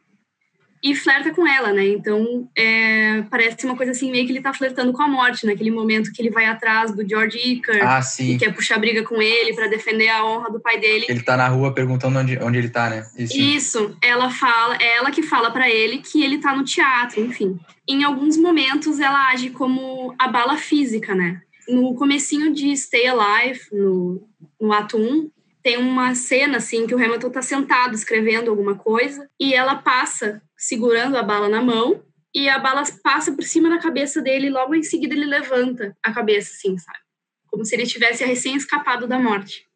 e 0.82 0.94
flerta 0.94 1.30
com 1.30 1.46
ela, 1.46 1.72
né? 1.72 1.86
Então, 1.86 2.48
é, 2.56 3.22
parece 3.30 3.66
uma 3.66 3.76
coisa 3.76 3.92
assim, 3.92 4.10
meio 4.10 4.24
que 4.24 4.32
ele 4.32 4.40
tá 4.40 4.52
flertando 4.52 4.92
com 4.92 5.02
a 5.02 5.08
morte, 5.08 5.44
naquele 5.44 5.70
momento 5.70 6.10
que 6.12 6.22
ele 6.22 6.30
vai 6.30 6.46
atrás 6.46 6.94
do 6.94 7.06
George 7.06 7.36
Iker 7.38 7.86
ah, 7.86 8.00
sim. 8.00 8.34
e 8.34 8.38
quer 8.38 8.54
puxar 8.54 8.78
briga 8.78 9.02
com 9.02 9.20
ele 9.20 9.54
para 9.54 9.68
defender 9.68 10.08
a 10.08 10.24
honra 10.24 10.50
do 10.50 10.58
pai 10.58 10.80
dele. 10.80 11.04
Ele 11.08 11.22
tá 11.22 11.36
na 11.36 11.48
rua 11.48 11.74
perguntando 11.74 12.18
onde, 12.18 12.38
onde 12.38 12.58
ele 12.58 12.70
tá, 12.70 12.88
né? 12.88 13.06
Isso. 13.16 13.38
Isso, 13.38 13.96
ela 14.02 14.30
fala, 14.30 14.76
é 14.80 14.96
ela 14.96 15.10
que 15.10 15.22
fala 15.22 15.50
para 15.50 15.68
ele 15.68 15.98
que 15.98 16.22
ele 16.22 16.38
tá 16.38 16.56
no 16.56 16.64
teatro, 16.64 17.20
enfim. 17.20 17.58
Em 17.86 18.02
alguns 18.02 18.38
momentos 18.38 19.00
ela 19.00 19.28
age 19.30 19.50
como 19.50 20.14
a 20.18 20.28
bala 20.28 20.56
física, 20.56 21.14
né? 21.14 21.42
No 21.68 21.94
comecinho 21.94 22.54
de 22.54 22.74
Stay 22.74 23.06
Alive, 23.06 23.60
no, 23.70 24.26
no 24.58 24.72
ato 24.72 24.96
1, 24.96 25.30
tem 25.62 25.76
uma 25.76 26.14
cena 26.14 26.56
assim 26.56 26.86
que 26.86 26.94
o 26.94 26.98
Hamilton 26.98 27.30
tá 27.30 27.42
sentado 27.42 27.94
escrevendo 27.94 28.50
alguma 28.50 28.74
coisa 28.74 29.28
e 29.38 29.52
ela 29.52 29.76
passa 29.76 30.40
segurando 30.60 31.16
a 31.16 31.22
bala 31.22 31.48
na 31.48 31.62
mão 31.62 32.04
e 32.34 32.48
a 32.48 32.58
bala 32.58 32.82
passa 33.02 33.32
por 33.32 33.42
cima 33.42 33.70
da 33.70 33.78
cabeça 33.78 34.20
dele 34.20 34.46
e 34.46 34.50
logo 34.50 34.74
em 34.74 34.82
seguida 34.82 35.14
ele 35.14 35.24
levanta 35.24 35.96
a 36.02 36.12
cabeça 36.12 36.52
assim, 36.52 36.76
sabe? 36.76 36.98
Como 37.46 37.64
se 37.64 37.74
ele 37.74 37.86
tivesse 37.86 38.24
recém 38.24 38.54
escapado 38.54 39.08
da 39.08 39.18
morte. 39.18 39.66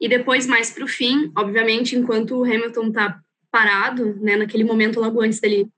E 0.00 0.08
depois 0.08 0.46
mais 0.46 0.70
para 0.70 0.84
o 0.84 0.88
fim, 0.88 1.30
obviamente, 1.36 1.96
enquanto 1.96 2.36
o 2.36 2.44
Hamilton 2.44 2.92
tá 2.92 3.20
parado, 3.50 4.14
né, 4.20 4.36
naquele 4.36 4.64
momento 4.64 5.00
logo 5.00 5.20
antes 5.20 5.40
dele 5.40 5.68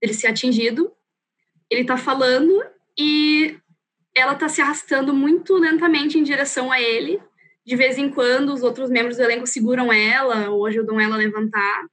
dele 0.00 0.14
ser 0.14 0.26
atingido, 0.26 0.90
ele 1.70 1.84
tá 1.84 1.96
falando 1.96 2.62
e 2.98 3.56
ela 4.16 4.34
tá 4.34 4.48
se 4.48 4.60
arrastando 4.60 5.14
muito 5.14 5.54
lentamente 5.56 6.18
em 6.18 6.22
direção 6.22 6.72
a 6.72 6.80
ele 6.80 7.20
de 7.64 7.76
vez 7.76 7.98
em 7.98 8.08
quando, 8.08 8.52
os 8.52 8.62
outros 8.62 8.90
membros 8.90 9.16
do 9.16 9.22
elenco 9.22 9.46
seguram 9.46 9.92
ela 9.92 10.50
ou 10.50 10.66
ajudam 10.66 10.98
ela 10.98 11.14
a 11.14 11.18
levantar. 11.18 11.86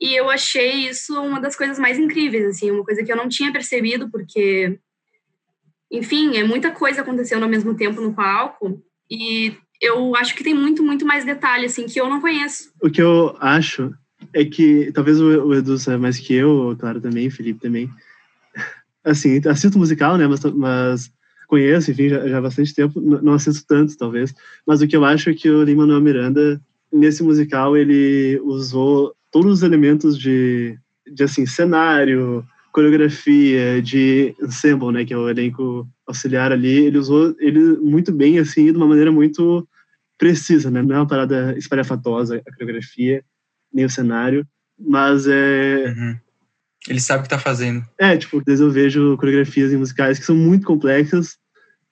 E 0.00 0.14
eu 0.14 0.30
achei 0.30 0.88
isso 0.88 1.20
uma 1.20 1.40
das 1.40 1.54
coisas 1.54 1.78
mais 1.78 1.98
incríveis, 1.98 2.46
assim, 2.46 2.70
uma 2.70 2.84
coisa 2.84 3.04
que 3.04 3.12
eu 3.12 3.16
não 3.16 3.28
tinha 3.28 3.52
percebido, 3.52 4.10
porque, 4.10 4.78
enfim, 5.92 6.38
é 6.38 6.42
muita 6.42 6.70
coisa 6.70 7.02
acontecendo 7.02 7.42
ao 7.42 7.48
mesmo 7.48 7.74
tempo 7.74 8.00
no 8.00 8.14
palco. 8.14 8.82
E 9.10 9.54
eu 9.80 10.16
acho 10.16 10.34
que 10.34 10.42
tem 10.42 10.54
muito, 10.54 10.82
muito 10.82 11.04
mais 11.04 11.24
detalhe, 11.24 11.66
assim, 11.66 11.84
que 11.84 12.00
eu 12.00 12.08
não 12.08 12.20
conheço. 12.20 12.72
O 12.82 12.88
que 12.88 13.02
eu 13.02 13.36
acho 13.40 13.92
é 14.32 14.44
que, 14.44 14.90
talvez 14.92 15.20
o 15.20 15.52
Edu 15.52 15.78
saiba 15.78 15.98
mais 15.98 16.18
que 16.18 16.34
eu, 16.34 16.74
claro 16.78 17.00
também, 17.00 17.28
Felipe 17.28 17.60
também, 17.60 17.90
assim, 19.04 19.40
assisto 19.46 19.78
musical, 19.78 20.16
né, 20.16 20.26
mas, 20.26 20.42
mas 20.44 21.10
conheço, 21.46 21.90
enfim, 21.90 22.08
já, 22.08 22.26
já 22.26 22.38
há 22.38 22.40
bastante 22.40 22.74
tempo, 22.74 23.00
não 23.00 23.34
assisto 23.34 23.66
tanto, 23.66 23.96
talvez, 23.96 24.34
mas 24.66 24.80
o 24.80 24.86
que 24.86 24.96
eu 24.96 25.04
acho 25.04 25.30
é 25.30 25.34
que 25.34 25.50
o 25.50 25.62
Lin-Manuel 25.62 26.00
Miranda, 26.00 26.60
nesse 26.92 27.22
musical, 27.22 27.76
ele 27.76 28.38
usou 28.44 29.14
todos 29.30 29.52
os 29.52 29.62
elementos 29.62 30.18
de, 30.18 30.78
de 31.12 31.24
assim, 31.24 31.46
cenário, 31.46 32.44
coreografia, 32.72 33.80
de 33.82 34.34
ensemble, 34.42 34.92
né, 34.92 35.04
que 35.04 35.12
é 35.12 35.16
o 35.16 35.28
elenco 35.28 35.88
auxiliar 36.06 36.52
ali, 36.52 36.86
ele 36.86 36.98
usou 36.98 37.34
ele 37.38 37.78
muito 37.78 38.12
bem, 38.12 38.38
assim, 38.38 38.66
de 38.66 38.76
uma 38.76 38.86
maneira 38.86 39.10
muito 39.10 39.66
precisa, 40.18 40.70
né, 40.70 40.82
não 40.82 40.96
é 40.96 40.98
uma 40.98 41.06
parada 41.06 41.56
espalhafatosa 41.56 42.42
a 42.46 42.52
coreografia, 42.52 43.24
nem 43.72 43.84
o 43.84 43.90
cenário, 43.90 44.46
mas 44.78 45.26
é... 45.26 45.94
Uhum 45.96 46.16
ele 46.88 47.00
sabe 47.00 47.20
o 47.20 47.22
que 47.24 47.28
tá 47.28 47.38
fazendo. 47.38 47.84
É, 47.98 48.16
tipo, 48.16 48.38
às 48.38 48.44
vezes 48.44 48.60
eu 48.60 48.70
vejo 48.70 49.16
coreografias 49.18 49.72
em 49.72 49.76
musicais 49.76 50.18
que 50.18 50.24
são 50.24 50.34
muito 50.34 50.66
complexas, 50.66 51.36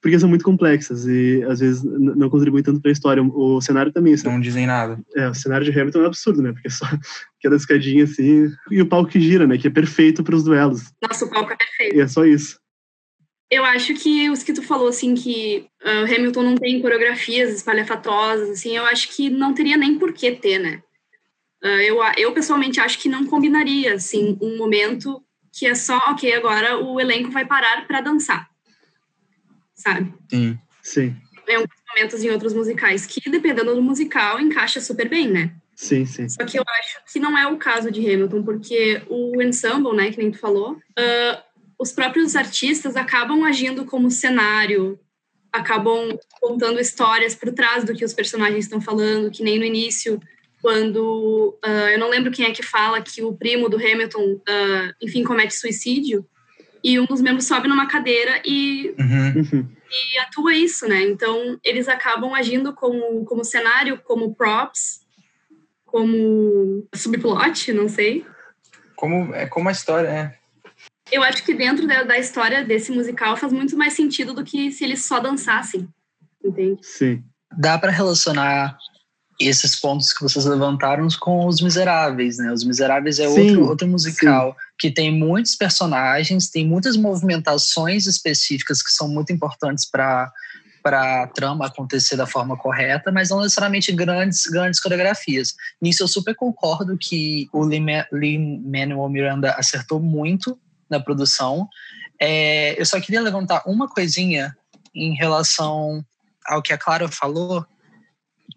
porque 0.01 0.17
são 0.17 0.29
muito 0.29 0.45
complexas 0.45 1.05
e 1.05 1.43
às 1.47 1.59
vezes 1.59 1.83
não 1.83 2.29
contribuem 2.29 2.63
tanto 2.63 2.81
para 2.81 2.89
a 2.89 2.93
história. 2.93 3.21
O 3.21 3.59
cenário 3.59 3.91
também. 3.91 4.15
Sabe? 4.15 4.33
Não 4.33 4.41
dizem 4.41 4.65
nada. 4.65 4.99
É, 5.15 5.27
o 5.27 5.33
cenário 5.33 5.69
de 5.69 5.77
Hamilton 5.77 5.99
é 5.99 6.03
um 6.03 6.07
absurdo, 6.07 6.41
né? 6.41 6.53
Porque 6.53 6.67
é 6.67 6.71
só 6.71 6.85
aquela 7.37 7.55
escadinha 7.55 8.05
assim. 8.05 8.49
E 8.71 8.81
o 8.81 8.87
palco 8.87 9.11
que 9.11 9.19
gira, 9.19 9.45
né? 9.45 9.57
Que 9.57 9.67
é 9.67 9.71
perfeito 9.71 10.23
para 10.23 10.35
os 10.35 10.43
duelos. 10.43 10.91
Nossa, 11.01 11.25
o 11.25 11.29
palco 11.29 11.51
é 11.51 11.55
perfeito. 11.55 11.95
E 11.95 11.99
é 11.99 12.07
só 12.07 12.25
isso. 12.25 12.59
Eu 13.51 13.65
acho 13.65 13.95
que 13.95 14.29
os 14.29 14.43
que 14.43 14.53
tu 14.53 14.61
falou, 14.61 14.87
assim, 14.87 15.15
que 15.15 15.65
uh, 15.83 16.13
Hamilton 16.13 16.43
não 16.43 16.55
tem 16.55 16.79
coreografias 16.81 17.51
espalhafatosas, 17.51 18.51
assim, 18.51 18.77
eu 18.77 18.85
acho 18.85 19.09
que 19.09 19.27
não 19.29 19.55
teria 19.55 19.75
nem 19.75 19.97
por 19.97 20.13
que 20.13 20.31
ter, 20.33 20.59
né? 20.59 20.83
Uh, 21.63 21.81
eu, 21.81 21.97
eu 22.15 22.31
pessoalmente 22.31 22.79
acho 22.79 22.99
que 22.99 23.09
não 23.09 23.25
combinaria, 23.25 23.95
assim, 23.95 24.37
um 24.39 24.55
momento 24.55 25.19
que 25.51 25.65
é 25.65 25.73
só, 25.73 25.97
ok, 26.11 26.31
agora 26.33 26.77
o 26.77 26.99
elenco 26.99 27.31
vai 27.31 27.43
parar 27.43 27.87
para 27.87 28.01
dançar, 28.01 28.48
sabe? 29.79 30.13
Sim. 30.29 30.59
Sim. 30.81 31.15
Tem 31.45 31.55
alguns 31.55 31.75
momentos 31.89 32.23
em 32.23 32.29
outros 32.29 32.53
musicais 32.53 33.05
que, 33.05 33.29
dependendo 33.29 33.73
do 33.73 33.81
musical, 33.81 34.39
encaixa 34.39 34.79
super 34.79 35.09
bem, 35.09 35.27
né? 35.27 35.51
Sim, 35.75 36.05
sim. 36.05 36.27
Só 36.27 36.43
que 36.45 36.59
eu 36.59 36.63
acho 36.79 37.01
que 37.11 37.19
não 37.19 37.37
é 37.37 37.47
o 37.47 37.57
caso 37.57 37.89
de 37.89 38.01
Hamilton, 38.01 38.43
porque 38.43 39.01
o 39.07 39.41
ensemble, 39.41 39.95
né, 39.95 40.11
que 40.11 40.17
nem 40.17 40.29
tu 40.29 40.37
falou, 40.37 40.73
uh, 40.73 41.43
os 41.79 41.91
próprios 41.91 42.35
artistas 42.35 42.95
acabam 42.95 43.45
agindo 43.45 43.85
como 43.85 44.11
cenário, 44.11 44.99
acabam 45.51 46.19
contando 46.41 46.79
histórias 46.79 47.33
por 47.33 47.51
trás 47.53 47.83
do 47.83 47.95
que 47.95 48.03
os 48.03 48.13
personagens 48.13 48.65
estão 48.65 48.81
falando, 48.81 49.31
que 49.31 49.41
nem 49.41 49.57
no 49.57 49.65
início 49.65 50.19
quando 50.61 51.57
uh, 51.65 51.89
eu 51.91 51.97
não 51.97 52.09
lembro 52.09 52.31
quem 52.31 52.45
é 52.45 52.51
que 52.51 52.61
fala 52.61 53.01
que 53.01 53.23
o 53.23 53.33
primo 53.33 53.69
do 53.69 53.77
Hamilton, 53.77 54.33
uh, 54.33 54.93
enfim, 55.01 55.23
comete 55.23 55.55
suicídio 55.55 56.27
e 56.83 56.99
um 56.99 57.05
dos 57.05 57.21
membros 57.21 57.45
sobe 57.45 57.67
numa 57.67 57.87
cadeira 57.87 58.41
e, 58.45 58.93
uhum. 58.97 59.67
e 59.91 60.19
atua 60.19 60.55
isso, 60.55 60.87
né? 60.87 61.01
Então 61.03 61.59
eles 61.63 61.87
acabam 61.87 62.33
agindo 62.33 62.73
como 62.73 63.25
como 63.25 63.43
cenário, 63.43 63.99
como 64.03 64.33
props, 64.33 65.01
como 65.85 66.87
subplot, 66.95 67.73
não 67.73 67.89
sei. 67.89 68.25
Como 68.95 69.33
é 69.33 69.45
como 69.45 69.69
a 69.69 69.71
história 69.71 70.07
é. 70.07 70.39
Eu 71.11 71.23
acho 71.23 71.43
que 71.43 71.53
dentro 71.53 71.87
da, 71.87 72.03
da 72.03 72.17
história 72.17 72.63
desse 72.63 72.91
musical 72.91 73.35
faz 73.35 73.51
muito 73.51 73.75
mais 73.75 73.93
sentido 73.93 74.33
do 74.33 74.43
que 74.43 74.71
se 74.71 74.83
eles 74.83 75.05
só 75.05 75.19
dançassem, 75.19 75.87
entende? 76.43 76.79
Sim. 76.83 77.23
Dá 77.57 77.79
para 77.79 77.91
relacionar 77.91 78.77
esses 79.39 79.75
pontos 79.75 80.13
que 80.13 80.21
vocês 80.21 80.45
levantaram 80.45 81.07
com 81.19 81.47
Os 81.47 81.61
Miseráveis, 81.61 82.37
né? 82.37 82.51
Os 82.51 82.63
Miseráveis 82.63 83.19
é 83.19 83.27
outro, 83.27 83.67
outro 83.67 83.87
musical 83.87 84.51
sim. 84.51 84.68
Que 84.79 84.89
tem 84.89 85.11
muitos 85.11 85.55
personagens, 85.55 86.49
tem 86.49 86.65
muitas 86.65 86.95
movimentações 86.95 88.07
específicas 88.07 88.81
que 88.81 88.91
são 88.91 89.07
muito 89.07 89.33
importantes 89.33 89.85
para 89.89 90.31
para 90.81 91.23
a 91.23 91.27
trama 91.27 91.65
acontecer 91.65 92.15
da 92.15 92.25
forma 92.25 92.55
correta, 92.55 93.11
mas 93.11 93.29
não 93.29 93.41
necessariamente 93.41 93.91
grandes 93.91 94.45
grandes 94.45 94.79
coreografias. 94.79 95.53
Nisso 95.81 96.03
eu 96.03 96.07
super 96.07 96.33
concordo 96.33 96.97
que 96.97 97.49
o 97.51 97.65
Lin-Manuel 97.65 99.09
Miranda 99.09 99.51
acertou 99.55 99.99
muito 99.99 100.57
na 100.89 100.97
produção. 100.97 101.67
É, 102.17 102.79
eu 102.79 102.85
só 102.85 102.99
queria 103.01 103.21
levantar 103.21 103.63
uma 103.65 103.89
coisinha 103.89 104.55
em 104.95 105.13
relação 105.15 106.03
ao 106.45 106.61
que 106.61 106.71
a 106.71 106.77
Clara 106.77 107.09
falou, 107.09 107.65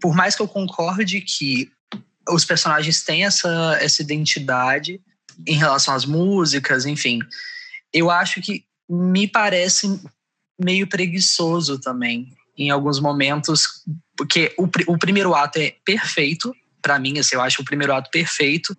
por 0.00 0.14
mais 0.14 0.36
que 0.36 0.42
eu 0.42 0.48
concorde 0.48 1.20
que 1.20 1.68
os 2.28 2.44
personagens 2.44 3.02
têm 3.02 3.24
essa, 3.24 3.76
essa 3.80 4.00
identidade 4.00 5.00
em 5.46 5.56
relação 5.56 5.94
às 5.94 6.04
músicas, 6.04 6.86
enfim, 6.86 7.20
eu 7.92 8.10
acho 8.10 8.40
que 8.40 8.64
me 8.88 9.26
parece 9.26 10.00
meio 10.58 10.86
preguiçoso 10.86 11.78
também 11.78 12.28
em 12.56 12.70
alguns 12.70 13.00
momentos, 13.00 13.82
porque 14.16 14.54
o, 14.58 14.68
o 14.92 14.98
primeiro 14.98 15.34
ato 15.34 15.58
é 15.58 15.74
perfeito 15.84 16.54
para 16.82 16.98
mim, 16.98 17.18
assim, 17.18 17.36
eu 17.36 17.40
acho 17.40 17.62
o 17.62 17.64
primeiro 17.64 17.94
ato 17.94 18.10
perfeito 18.10 18.76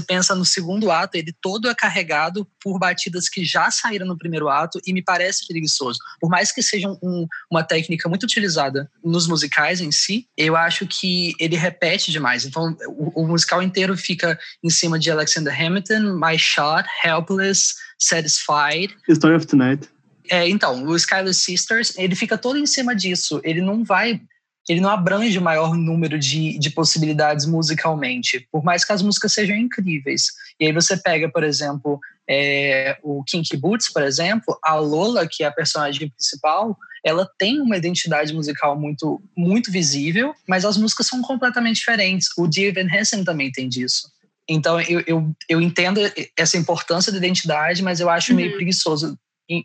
pensa 0.00 0.34
no 0.34 0.44
segundo 0.44 0.90
ato, 0.90 1.16
ele 1.16 1.34
todo 1.40 1.68
é 1.68 1.74
carregado 1.74 2.46
por 2.62 2.78
batidas 2.78 3.28
que 3.28 3.44
já 3.44 3.70
saíram 3.70 4.06
no 4.06 4.18
primeiro 4.18 4.48
ato 4.48 4.80
e 4.86 4.92
me 4.92 5.02
parece 5.02 5.46
preguiçoso. 5.46 5.98
Por 6.20 6.30
mais 6.30 6.52
que 6.52 6.62
seja 6.62 6.88
um, 7.02 7.26
uma 7.50 7.62
técnica 7.62 8.08
muito 8.08 8.24
utilizada 8.24 8.90
nos 9.04 9.26
musicais 9.26 9.80
em 9.80 9.92
si, 9.92 10.26
eu 10.36 10.56
acho 10.56 10.86
que 10.86 11.34
ele 11.38 11.56
repete 11.56 12.10
demais. 12.10 12.44
Então, 12.44 12.76
o, 12.86 13.22
o 13.22 13.26
musical 13.26 13.62
inteiro 13.62 13.96
fica 13.96 14.38
em 14.62 14.70
cima 14.70 14.98
de 14.98 15.10
Alexander 15.10 15.54
Hamilton, 15.54 16.18
My 16.18 16.38
Shot, 16.38 16.88
Helpless, 17.04 17.74
Satisfied. 17.98 18.96
Story 19.08 19.36
of 19.36 19.46
Tonight. 19.46 19.88
É, 20.30 20.48
então, 20.48 20.84
o 20.84 20.94
Skylar 20.94 21.34
Sisters, 21.34 21.92
ele 21.98 22.14
fica 22.14 22.38
todo 22.38 22.56
em 22.56 22.66
cima 22.66 22.94
disso. 22.94 23.40
Ele 23.42 23.60
não 23.60 23.82
vai 23.82 24.20
ele 24.70 24.80
não 24.80 24.90
abrange 24.90 25.36
o 25.36 25.42
maior 25.42 25.74
número 25.74 26.16
de, 26.16 26.56
de 26.56 26.70
possibilidades 26.70 27.44
musicalmente, 27.44 28.46
por 28.52 28.62
mais 28.62 28.84
que 28.84 28.92
as 28.92 29.02
músicas 29.02 29.32
sejam 29.32 29.56
incríveis. 29.56 30.26
E 30.60 30.66
aí 30.66 30.72
você 30.72 30.96
pega, 30.96 31.28
por 31.28 31.42
exemplo, 31.42 31.98
é, 32.28 32.96
o 33.02 33.24
Kinky 33.24 33.56
Boots, 33.56 33.92
por 33.92 34.04
exemplo, 34.04 34.56
a 34.62 34.76
Lola, 34.76 35.26
que 35.28 35.42
é 35.42 35.48
a 35.48 35.52
personagem 35.52 36.08
principal, 36.08 36.78
ela 37.04 37.28
tem 37.36 37.60
uma 37.60 37.76
identidade 37.76 38.32
musical 38.32 38.78
muito, 38.78 39.20
muito 39.36 39.72
visível, 39.72 40.32
mas 40.46 40.64
as 40.64 40.76
músicas 40.76 41.08
são 41.08 41.20
completamente 41.20 41.78
diferentes. 41.78 42.28
O 42.38 42.46
Dear 42.46 42.72
Van 42.72 42.94
Hessen 42.94 43.24
também 43.24 43.50
tem 43.50 43.68
disso. 43.68 44.08
Então, 44.48 44.80
eu, 44.82 45.02
eu, 45.04 45.32
eu 45.48 45.60
entendo 45.60 46.00
essa 46.38 46.56
importância 46.56 47.10
da 47.10 47.18
identidade, 47.18 47.82
mas 47.82 47.98
eu 47.98 48.08
acho 48.08 48.30
uhum. 48.30 48.36
meio 48.36 48.54
preguiçoso 48.54 49.18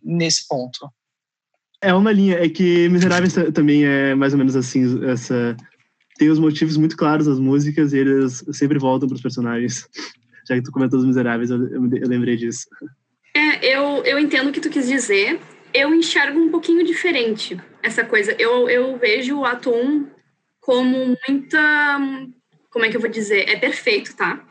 nesse 0.04 0.48
ponto. 0.48 0.90
É 1.82 1.94
uma 1.94 2.12
linha, 2.12 2.38
é 2.38 2.50
que 2.50 2.90
Miseráveis 2.90 3.34
também 3.54 3.86
é 3.86 4.16
mais 4.16 4.34
ou 4.34 4.40
menos 4.40 4.56
assim, 4.56 5.06
essa 5.06 5.56
tem 6.18 6.30
os 6.30 6.40
motivos 6.40 6.78
muito 6.78 6.96
claros 6.96 7.28
das 7.28 7.40
músicas 7.40 7.94
e 7.94 7.98
eles 7.98 8.44
sempre 8.52 8.80
voltam 8.80 9.08
para 9.08 9.16
os 9.16 9.22
personagens. 9.22 9.88
Já 10.48 10.56
que 10.56 10.62
tu 10.62 10.72
comentou 10.72 11.00
os 11.00 11.06
Miseráveis, 11.06 11.50
eu, 11.50 11.58
eu, 11.68 12.08
lembrei 12.08 12.38
disso. 12.38 12.68
É, 13.36 13.76
eu, 13.76 14.04
eu 14.06 14.20
entendo 14.20 14.50
o 14.50 14.52
que 14.52 14.62
tu 14.62 14.70
quis 14.70 14.88
dizer. 14.88 15.40
Eu 15.74 15.94
enxergo 15.94 16.40
um 16.40 16.50
pouquinho 16.50 16.86
diferente 16.86 17.60
essa 17.82 18.06
coisa. 18.06 18.36
Eu, 18.40 18.70
eu 18.70 18.98
vejo 18.98 19.40
o 19.40 19.46
ato 19.46 19.72
1 19.72 20.08
como 20.62 21.18
muita. 21.28 22.00
Como 22.70 22.86
é 22.86 22.90
que 22.90 22.96
eu 22.96 23.02
vou 23.02 23.10
dizer? 23.10 23.50
É 23.50 23.58
perfeito, 23.58 24.16
tá? 24.16 24.46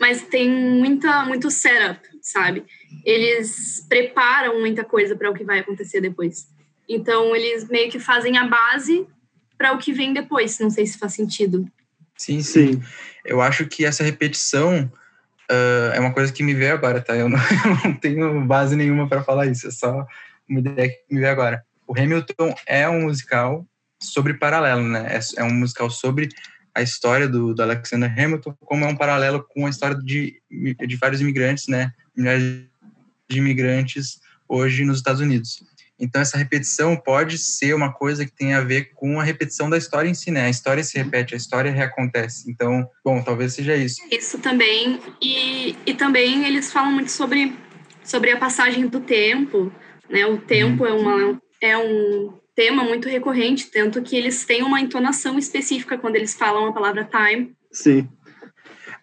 Mas 0.00 0.22
tem 0.22 0.48
muita, 0.48 1.24
muito 1.24 1.50
setup, 1.50 2.00
sabe? 2.20 2.64
Eles 3.04 3.84
preparam 3.88 4.60
muita 4.60 4.84
coisa 4.84 5.16
para 5.16 5.30
o 5.30 5.34
que 5.34 5.44
vai 5.44 5.60
acontecer 5.60 6.00
depois. 6.00 6.46
Então, 6.88 7.34
eles 7.34 7.68
meio 7.68 7.90
que 7.90 7.98
fazem 7.98 8.36
a 8.36 8.46
base 8.46 9.06
para 9.56 9.72
o 9.72 9.78
que 9.78 9.92
vem 9.92 10.12
depois. 10.12 10.58
Não 10.58 10.70
sei 10.70 10.86
se 10.86 10.98
faz 10.98 11.14
sentido. 11.14 11.66
Sim, 12.16 12.42
sim. 12.42 12.82
Eu 13.24 13.40
acho 13.40 13.66
que 13.66 13.84
essa 13.84 14.04
repetição 14.04 14.90
uh, 15.50 15.92
é 15.94 16.00
uma 16.00 16.12
coisa 16.12 16.32
que 16.32 16.42
me 16.42 16.54
veio 16.54 16.74
agora, 16.74 17.00
tá? 17.00 17.16
Eu 17.16 17.28
não, 17.28 17.38
eu 17.64 17.90
não 17.90 17.94
tenho 17.94 18.44
base 18.44 18.76
nenhuma 18.76 19.08
para 19.08 19.22
falar 19.22 19.46
isso, 19.46 19.68
é 19.68 19.70
só 19.70 20.06
uma 20.48 20.60
ideia 20.60 20.88
que 20.88 21.14
me 21.14 21.20
veio 21.20 21.32
agora. 21.32 21.64
O 21.86 21.98
Hamilton 21.98 22.54
é 22.66 22.88
um 22.88 23.02
musical 23.02 23.66
sobre 24.00 24.34
paralelo, 24.34 24.82
né? 24.82 25.16
É, 25.16 25.40
é 25.40 25.44
um 25.44 25.52
musical 25.52 25.90
sobre 25.90 26.28
a 26.74 26.82
história 26.82 27.28
do, 27.28 27.54
do 27.54 27.62
Alexander 27.62 28.10
Hamilton, 28.10 28.56
como 28.64 28.84
é 28.84 28.88
um 28.88 28.96
paralelo 28.96 29.44
com 29.48 29.66
a 29.66 29.70
história 29.70 29.96
de, 29.96 30.40
de 30.50 30.96
vários 30.96 31.20
imigrantes, 31.20 31.68
né? 31.68 31.92
Milhares 32.16 32.71
de 33.28 33.38
imigrantes 33.38 34.20
hoje 34.48 34.84
nos 34.84 34.98
Estados 34.98 35.20
Unidos. 35.20 35.62
Então, 35.98 36.20
essa 36.20 36.36
repetição 36.36 36.96
pode 36.96 37.38
ser 37.38 37.74
uma 37.74 37.92
coisa 37.92 38.24
que 38.24 38.32
tem 38.32 38.54
a 38.54 38.60
ver 38.60 38.92
com 38.94 39.20
a 39.20 39.22
repetição 39.22 39.70
da 39.70 39.78
história 39.78 40.08
em 40.08 40.14
si, 40.14 40.32
né? 40.32 40.46
A 40.46 40.50
história 40.50 40.82
se 40.82 40.98
repete, 40.98 41.34
a 41.34 41.36
história 41.36 41.70
reacontece. 41.70 42.50
Então, 42.50 42.84
bom, 43.04 43.22
talvez 43.22 43.54
seja 43.54 43.76
isso. 43.76 44.02
Isso 44.10 44.38
também. 44.38 44.98
E, 45.22 45.76
e 45.86 45.94
também 45.94 46.44
eles 46.44 46.72
falam 46.72 46.90
muito 46.90 47.10
sobre, 47.12 47.56
sobre 48.02 48.32
a 48.32 48.36
passagem 48.36 48.88
do 48.88 48.98
tempo, 48.98 49.72
né? 50.10 50.26
O 50.26 50.38
tempo 50.38 50.82
hum. 50.82 50.86
é, 50.86 50.92
uma, 50.92 51.42
é 51.60 51.78
um 51.78 52.34
tema 52.54 52.82
muito 52.82 53.08
recorrente, 53.08 53.70
tanto 53.70 54.02
que 54.02 54.16
eles 54.16 54.44
têm 54.44 54.64
uma 54.64 54.80
entonação 54.80 55.38
específica 55.38 55.96
quando 55.96 56.16
eles 56.16 56.34
falam 56.34 56.66
a 56.66 56.72
palavra 56.72 57.08
time. 57.08 57.54
Sim. 57.70 58.08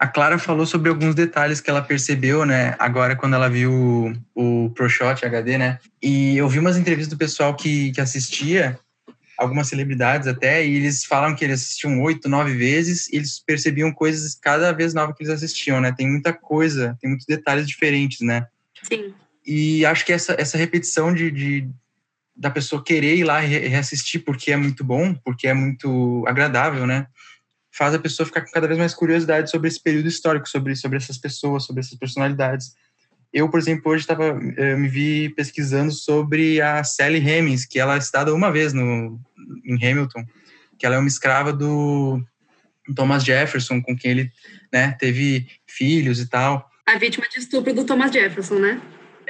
A 0.00 0.08
Clara 0.08 0.38
falou 0.38 0.64
sobre 0.64 0.88
alguns 0.88 1.14
detalhes 1.14 1.60
que 1.60 1.68
ela 1.68 1.82
percebeu, 1.82 2.46
né, 2.46 2.74
agora 2.78 3.14
quando 3.14 3.34
ela 3.34 3.50
viu 3.50 3.70
o, 4.34 4.64
o 4.64 4.70
ProShot 4.70 5.22
HD, 5.22 5.58
né? 5.58 5.78
E 6.02 6.38
eu 6.38 6.48
vi 6.48 6.58
umas 6.58 6.78
entrevistas 6.78 7.12
do 7.14 7.18
pessoal 7.18 7.54
que, 7.54 7.92
que 7.92 8.00
assistia, 8.00 8.78
algumas 9.36 9.68
celebridades 9.68 10.26
até, 10.26 10.66
e 10.66 10.74
eles 10.74 11.04
falam 11.04 11.34
que 11.34 11.44
eles 11.44 11.60
assistiam 11.60 12.00
oito, 12.00 12.30
nove 12.30 12.56
vezes, 12.56 13.10
e 13.10 13.16
eles 13.16 13.42
percebiam 13.46 13.92
coisas 13.92 14.34
cada 14.34 14.72
vez 14.72 14.94
novas 14.94 15.14
que 15.14 15.22
eles 15.22 15.34
assistiam, 15.34 15.82
né? 15.82 15.92
Tem 15.92 16.08
muita 16.08 16.32
coisa, 16.32 16.96
tem 16.98 17.10
muitos 17.10 17.26
detalhes 17.26 17.68
diferentes, 17.68 18.22
né? 18.22 18.46
Sim. 18.82 19.12
E 19.46 19.84
acho 19.84 20.06
que 20.06 20.14
essa, 20.14 20.34
essa 20.38 20.56
repetição 20.56 21.12
de, 21.12 21.30
de 21.30 21.68
da 22.34 22.50
pessoa 22.50 22.82
querer 22.82 23.16
ir 23.16 23.24
lá 23.24 23.44
e 23.44 23.48
reassistir 23.68 24.24
porque 24.24 24.50
é 24.50 24.56
muito 24.56 24.82
bom, 24.82 25.14
porque 25.22 25.46
é 25.46 25.52
muito 25.52 26.24
agradável, 26.26 26.86
né? 26.86 27.06
Faz 27.80 27.94
a 27.94 27.98
pessoa 27.98 28.26
ficar 28.26 28.42
com 28.42 28.50
cada 28.50 28.66
vez 28.66 28.78
mais 28.78 28.92
curiosidade 28.92 29.50
sobre 29.50 29.66
esse 29.66 29.82
período 29.82 30.06
histórico, 30.06 30.46
sobre, 30.46 30.76
sobre 30.76 30.98
essas 30.98 31.16
pessoas, 31.16 31.64
sobre 31.64 31.80
essas 31.80 31.98
personalidades. 31.98 32.74
Eu, 33.32 33.48
por 33.48 33.58
exemplo, 33.58 33.90
hoje 33.90 34.02
estava 34.02 34.38
eh, 34.58 34.76
me 34.76 34.86
vi 34.86 35.30
pesquisando 35.30 35.90
sobre 35.90 36.60
a 36.60 36.84
Sally 36.84 37.26
Hemings, 37.26 37.64
que 37.64 37.80
ela 37.80 37.96
é 37.96 38.00
citada 38.02 38.34
uma 38.34 38.52
vez 38.52 38.74
no, 38.74 39.18
em 39.64 39.76
Hamilton, 39.76 40.26
que 40.78 40.84
ela 40.84 40.96
é 40.96 40.98
uma 40.98 41.08
escrava 41.08 41.54
do 41.54 42.22
Thomas 42.94 43.24
Jefferson, 43.24 43.80
com 43.80 43.96
quem 43.96 44.10
ele 44.10 44.32
né, 44.70 44.94
teve 45.00 45.48
filhos 45.66 46.20
e 46.20 46.28
tal. 46.28 46.68
A 46.84 46.98
vítima 46.98 47.26
de 47.32 47.38
estupro 47.38 47.72
do 47.72 47.86
Thomas 47.86 48.12
Jefferson, 48.12 48.56
né? 48.56 48.78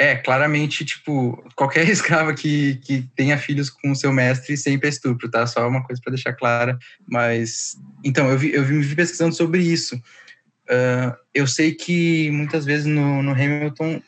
É, 0.00 0.16
claramente, 0.16 0.82
tipo, 0.82 1.44
qualquer 1.54 1.86
escrava 1.90 2.32
que, 2.32 2.76
que 2.76 3.02
tenha 3.14 3.36
filhos 3.36 3.68
com 3.68 3.90
o 3.90 3.94
seu 3.94 4.10
mestre 4.10 4.56
sempre 4.56 4.86
é 4.86 4.90
estupro, 4.90 5.30
tá? 5.30 5.46
Só 5.46 5.68
uma 5.68 5.84
coisa 5.84 6.00
para 6.02 6.14
deixar 6.14 6.32
clara. 6.32 6.78
Mas, 7.06 7.76
então, 8.02 8.30
eu, 8.30 8.38
vi, 8.38 8.50
eu 8.54 8.66
me 8.66 8.80
vi 8.80 8.96
pesquisando 8.96 9.34
sobre 9.34 9.62
isso. 9.62 9.96
Uh, 9.96 11.14
eu 11.34 11.46
sei 11.46 11.74
que 11.74 12.30
muitas 12.30 12.64
vezes 12.64 12.86
no, 12.86 13.22
no 13.22 13.32
Hamilton, 13.32 14.00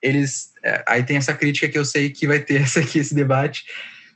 eles. 0.00 0.52
É, 0.62 0.84
aí 0.86 1.02
tem 1.02 1.16
essa 1.16 1.34
crítica 1.34 1.68
que 1.68 1.78
eu 1.78 1.84
sei 1.84 2.10
que 2.10 2.24
vai 2.24 2.38
ter 2.38 2.62
essa 2.62 2.78
aqui, 2.78 3.00
esse 3.00 3.12
debate, 3.12 3.64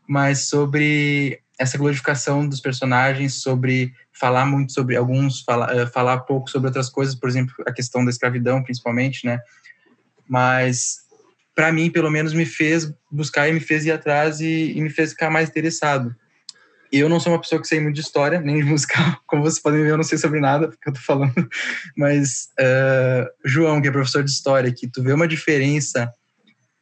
mas 0.07 0.47
sobre 0.47 1.41
essa 1.59 1.77
glorificação 1.77 2.49
dos 2.49 2.61
personagens, 2.61 3.43
sobre 3.43 3.93
falar 4.13 4.47
muito 4.47 4.73
sobre 4.73 4.95
alguns, 4.95 5.41
falar, 5.41 5.75
uh, 5.75 5.87
falar 5.89 6.19
pouco 6.21 6.49
sobre 6.49 6.69
outras 6.69 6.89
coisas, 6.89 7.17
por 7.17 7.29
exemplo, 7.29 7.53
a 7.67 7.73
questão 7.73 8.05
da 8.05 8.11
escravidão, 8.13 8.63
principalmente, 8.63 9.27
né? 9.27 9.41
Mas 10.33 11.03
para 11.55 11.71
mim, 11.71 11.91
pelo 11.91 12.11
menos, 12.11 12.33
me 12.33 12.47
fez 12.47 12.91
buscar 13.11 13.51
e 13.51 13.53
me 13.53 13.61
fez 13.61 13.85
ir 13.85 13.93
atrás 13.93 14.41
e, 14.41 14.73
e, 14.75 14.81
me 14.81 14.89
fez 14.89 15.11
ficar 15.11 15.29
mais 15.29 15.51
interessado. 15.51 16.17
Eu 16.91 17.07
não 17.07 17.21
sou 17.21 17.35
uma 17.35 17.39
pessoa 17.39 17.61
que 17.61 17.69
sei 17.69 17.81
muito 17.81 17.97
de 17.97 18.01
história, 18.01 18.41
nem 18.41 18.57
de 18.57 18.65
musical, 18.65 19.05
como 19.29 19.43
vocês 19.43 19.61
podem 19.61 19.83
ver, 19.83 19.91
eu 19.91 19.97
não 19.99 20.05
sei 20.05 20.17
sobre 20.17 20.41
nada, 20.41 20.69
porque 20.69 20.89
eu 20.89 20.95
tô 20.95 21.01
falando. 21.01 21.47
Mas, 21.95 22.49
uh, 22.59 23.29
João, 23.45 23.83
que 23.83 23.89
é 23.89 23.91
professor 23.91 24.25
de 24.25 24.31
história, 24.31 24.73
que 24.73 24.89
tu 24.89 25.03
vê 25.03 25.13
uma 25.13 25.29
diferença 25.29 26.11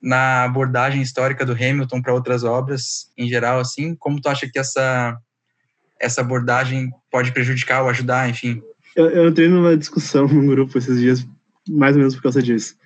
na 0.00 0.44
abordagem 0.44 1.02
histórica 1.02 1.44
do 1.44 1.52
Hamilton 1.52 2.00
para 2.00 2.14
outras 2.14 2.44
obras, 2.44 3.10
em 3.18 3.28
geral, 3.28 3.58
assim, 3.58 3.96
como 3.96 4.20
tu 4.20 4.28
acha 4.28 4.48
que 4.48 4.60
essa, 4.60 5.18
essa 5.98 6.20
abordagem 6.20 6.88
pode 7.10 7.32
prejudicar 7.32 7.82
ou 7.82 7.88
ajudar, 7.88 8.30
enfim? 8.30 8.62
Eu, 8.94 9.10
eu 9.10 9.28
entrei 9.28 9.48
numa 9.48 9.76
discussão 9.76 10.28
num 10.28 10.46
grupo 10.46 10.78
esses 10.78 11.00
dias, 11.00 11.26
mais 11.68 11.96
ou 11.96 11.98
menos 11.98 12.14
por 12.14 12.22
causa 12.22 12.40
disso 12.40 12.78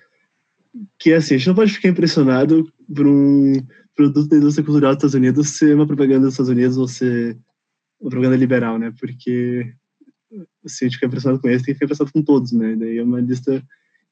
que 0.97 1.13
assim, 1.13 1.35
a 1.35 1.37
gente 1.37 1.47
não 1.47 1.55
pode 1.55 1.73
ficar 1.73 1.89
impressionado 1.89 2.71
por 2.93 3.07
um 3.07 3.53
produto 3.95 4.27
da 4.27 4.37
indústria 4.37 4.65
cultural 4.65 4.91
dos 4.91 4.97
Estados 4.97 5.15
Unidos 5.15 5.49
ser 5.49 5.75
uma 5.75 5.87
propaganda 5.87 6.25
dos 6.25 6.33
Estados 6.33 6.51
Unidos 6.51 6.77
ou 6.77 6.87
ser 6.87 7.37
uma 7.99 8.09
propaganda 8.09 8.37
liberal, 8.37 8.77
né? 8.77 8.93
Porque 8.99 9.73
se 10.65 10.83
a 10.83 10.87
gente 10.87 10.95
ficar 10.95 11.07
impressionado 11.07 11.41
com 11.41 11.49
esse, 11.49 11.65
tem 11.65 11.73
que 11.73 11.79
ficar 11.79 11.85
impressionado 11.85 12.13
com 12.13 12.21
todos, 12.21 12.51
né? 12.51 12.75
Daí 12.75 12.97
é 12.97 13.03
uma 13.03 13.21
lista 13.21 13.63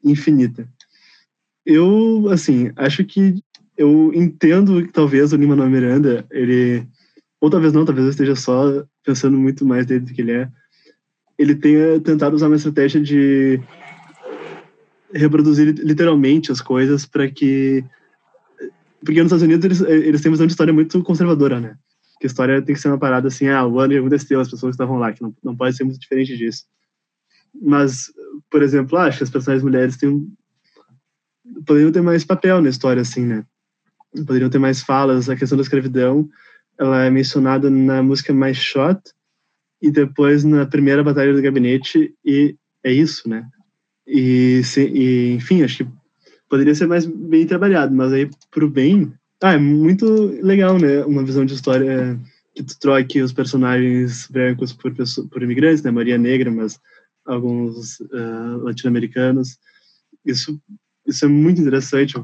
infinita. 0.03 0.67
Eu, 1.65 2.29
assim, 2.29 2.71
acho 2.75 3.03
que 3.05 3.41
eu 3.77 4.11
entendo 4.13 4.85
que 4.85 4.91
talvez 4.91 5.33
o 5.33 5.35
Lima 5.35 5.55
Miranda, 5.67 6.25
ele, 6.31 6.85
ou 7.41 7.49
talvez 7.49 7.73
não, 7.73 7.85
talvez 7.85 8.05
eu 8.05 8.11
esteja 8.11 8.35
só 8.35 8.85
pensando 9.03 9.37
muito 9.37 9.65
mais 9.65 9.85
dele 9.85 10.01
do 10.01 10.13
que 10.13 10.21
ele 10.21 10.31
é, 10.31 10.49
ele 11.37 11.55
tenha 11.55 11.99
tentado 11.99 12.35
usar 12.35 12.47
uma 12.47 12.55
estratégia 12.55 13.01
de 13.01 13.59
reproduzir 15.13 15.75
literalmente 15.79 16.51
as 16.51 16.61
coisas 16.61 17.05
para 17.05 17.29
que 17.29 17.83
porque 19.05 19.21
nos 19.21 19.27
Estados 19.31 19.43
Unidos 19.43 19.65
eles, 19.65 19.81
eles 19.81 20.21
têm 20.21 20.29
uma 20.29 20.35
visão 20.35 20.47
de 20.47 20.53
história 20.53 20.73
muito 20.73 21.01
conservadora, 21.03 21.59
né? 21.59 21.75
Que 22.19 22.27
história 22.27 22.61
tem 22.61 22.73
que 22.73 22.79
ser 22.79 22.87
uma 22.87 22.97
parada 22.97 23.27
assim, 23.27 23.49
ah, 23.49 23.65
o 23.65 23.79
ano 23.79 23.93
que 23.93 23.99
aconteceu, 23.99 24.39
as 24.39 24.49
pessoas 24.49 24.75
estavam 24.75 24.97
lá, 24.97 25.11
que 25.11 25.21
não, 25.21 25.35
não 25.43 25.55
pode 25.55 25.75
ser 25.75 25.83
muito 25.83 25.99
diferente 25.99 26.37
disso. 26.37 26.63
Mas, 27.61 28.11
por 28.49 28.63
exemplo, 28.63 28.97
acho 28.97 29.17
que 29.17 29.23
as 29.25 29.29
personagens 29.29 29.63
mulheres 29.63 29.97
têm 29.97 30.25
poderiam 31.65 31.91
ter 31.91 32.01
mais 32.01 32.23
papel 32.23 32.61
na 32.61 32.69
história, 32.69 33.01
assim, 33.01 33.25
né? 33.25 33.45
Poderiam 34.25 34.49
ter 34.49 34.59
mais 34.59 34.81
falas. 34.81 35.29
A 35.29 35.35
questão 35.35 35.57
da 35.57 35.63
escravidão, 35.63 36.29
ela 36.79 37.03
é 37.03 37.09
mencionada 37.09 37.69
na 37.69 38.01
música 38.01 38.33
Mais 38.33 38.57
Shot 38.57 39.01
e 39.81 39.91
depois 39.91 40.43
na 40.43 40.65
primeira 40.65 41.03
batalha 41.03 41.33
do 41.33 41.41
gabinete 41.41 42.15
e 42.25 42.55
é 42.83 42.91
isso, 42.91 43.27
né? 43.27 43.45
E, 44.07 44.63
se, 44.63 44.85
e, 44.85 45.33
enfim, 45.33 45.63
acho 45.63 45.83
que 45.83 45.91
poderia 46.49 46.75
ser 46.75 46.87
mais 46.87 47.05
bem 47.05 47.45
trabalhado, 47.45 47.93
mas 47.95 48.11
aí 48.11 48.29
pro 48.51 48.69
bem. 48.69 49.11
Ah, 49.41 49.53
é 49.53 49.57
muito 49.57 50.05
legal, 50.41 50.77
né? 50.77 51.03
Uma 51.03 51.23
visão 51.23 51.45
de 51.45 51.53
história 51.53 52.19
que 52.55 52.63
tu 52.63 52.79
troque 52.79 53.21
os 53.21 53.33
personagens 53.33 54.27
brancos 54.29 54.71
por, 54.71 54.93
por 55.29 55.43
imigrantes, 55.43 55.83
né? 55.83 55.91
Maria 55.91 56.17
Negra, 56.17 56.51
mas 56.51 56.79
alguns 57.25 57.99
uh, 57.99 58.57
latino-americanos. 58.63 59.57
Isso, 60.25 60.59
isso 61.07 61.25
é 61.25 61.27
muito 61.27 61.61
interessante. 61.61 62.15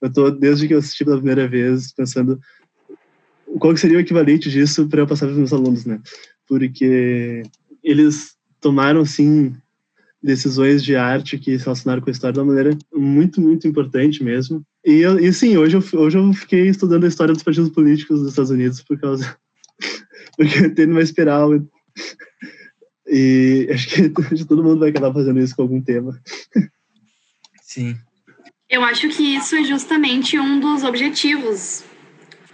Eu 0.00 0.12
tô, 0.12 0.30
desde 0.30 0.66
que 0.66 0.74
eu 0.74 0.78
assisti 0.78 1.04
pela 1.04 1.18
primeira 1.18 1.46
vez, 1.46 1.92
pensando 1.92 2.40
qual 3.58 3.76
seria 3.76 3.98
o 3.98 4.00
equivalente 4.00 4.50
disso 4.50 4.88
para 4.88 5.00
eu 5.00 5.06
passar 5.06 5.26
para 5.26 5.32
os 5.32 5.38
meus 5.38 5.52
alunos, 5.52 5.84
né? 5.84 6.00
Porque 6.48 7.42
eles 7.82 8.34
tomaram, 8.60 9.04
sim, 9.04 9.54
decisões 10.26 10.82
de 10.82 10.96
arte 10.96 11.38
que 11.38 11.56
se 11.56 11.64
relacionaram 11.64 12.02
com 12.02 12.10
a 12.10 12.12
história 12.12 12.34
de 12.34 12.40
uma 12.40 12.52
maneira 12.52 12.76
muito, 12.92 13.40
muito 13.40 13.66
importante 13.66 14.22
mesmo. 14.22 14.62
E, 14.84 15.00
eu, 15.00 15.18
e 15.18 15.32
sim, 15.32 15.56
hoje 15.56 15.76
eu, 15.76 16.00
hoje 16.00 16.18
eu 16.18 16.32
fiquei 16.32 16.68
estudando 16.68 17.04
a 17.04 17.08
história 17.08 17.32
dos 17.32 17.44
partidos 17.44 17.70
políticos 17.70 18.20
dos 18.20 18.30
Estados 18.30 18.50
Unidos 18.50 18.82
por 18.82 18.98
causa. 18.98 19.36
porque 20.36 20.58
eu 20.58 20.74
tenho 20.74 20.90
uma 20.90 21.00
espiral. 21.00 21.50
E 23.06 23.68
acho 23.72 23.88
que 23.88 24.44
todo 24.44 24.64
mundo 24.64 24.80
vai 24.80 24.90
acabar 24.90 25.12
fazendo 25.12 25.38
isso 25.38 25.54
com 25.54 25.62
algum 25.62 25.80
tema. 25.80 26.20
Sim. 27.62 27.96
Eu 28.68 28.82
acho 28.82 29.08
que 29.08 29.22
isso 29.22 29.54
é 29.54 29.62
justamente 29.62 30.36
um 30.38 30.58
dos 30.58 30.82
objetivos 30.82 31.84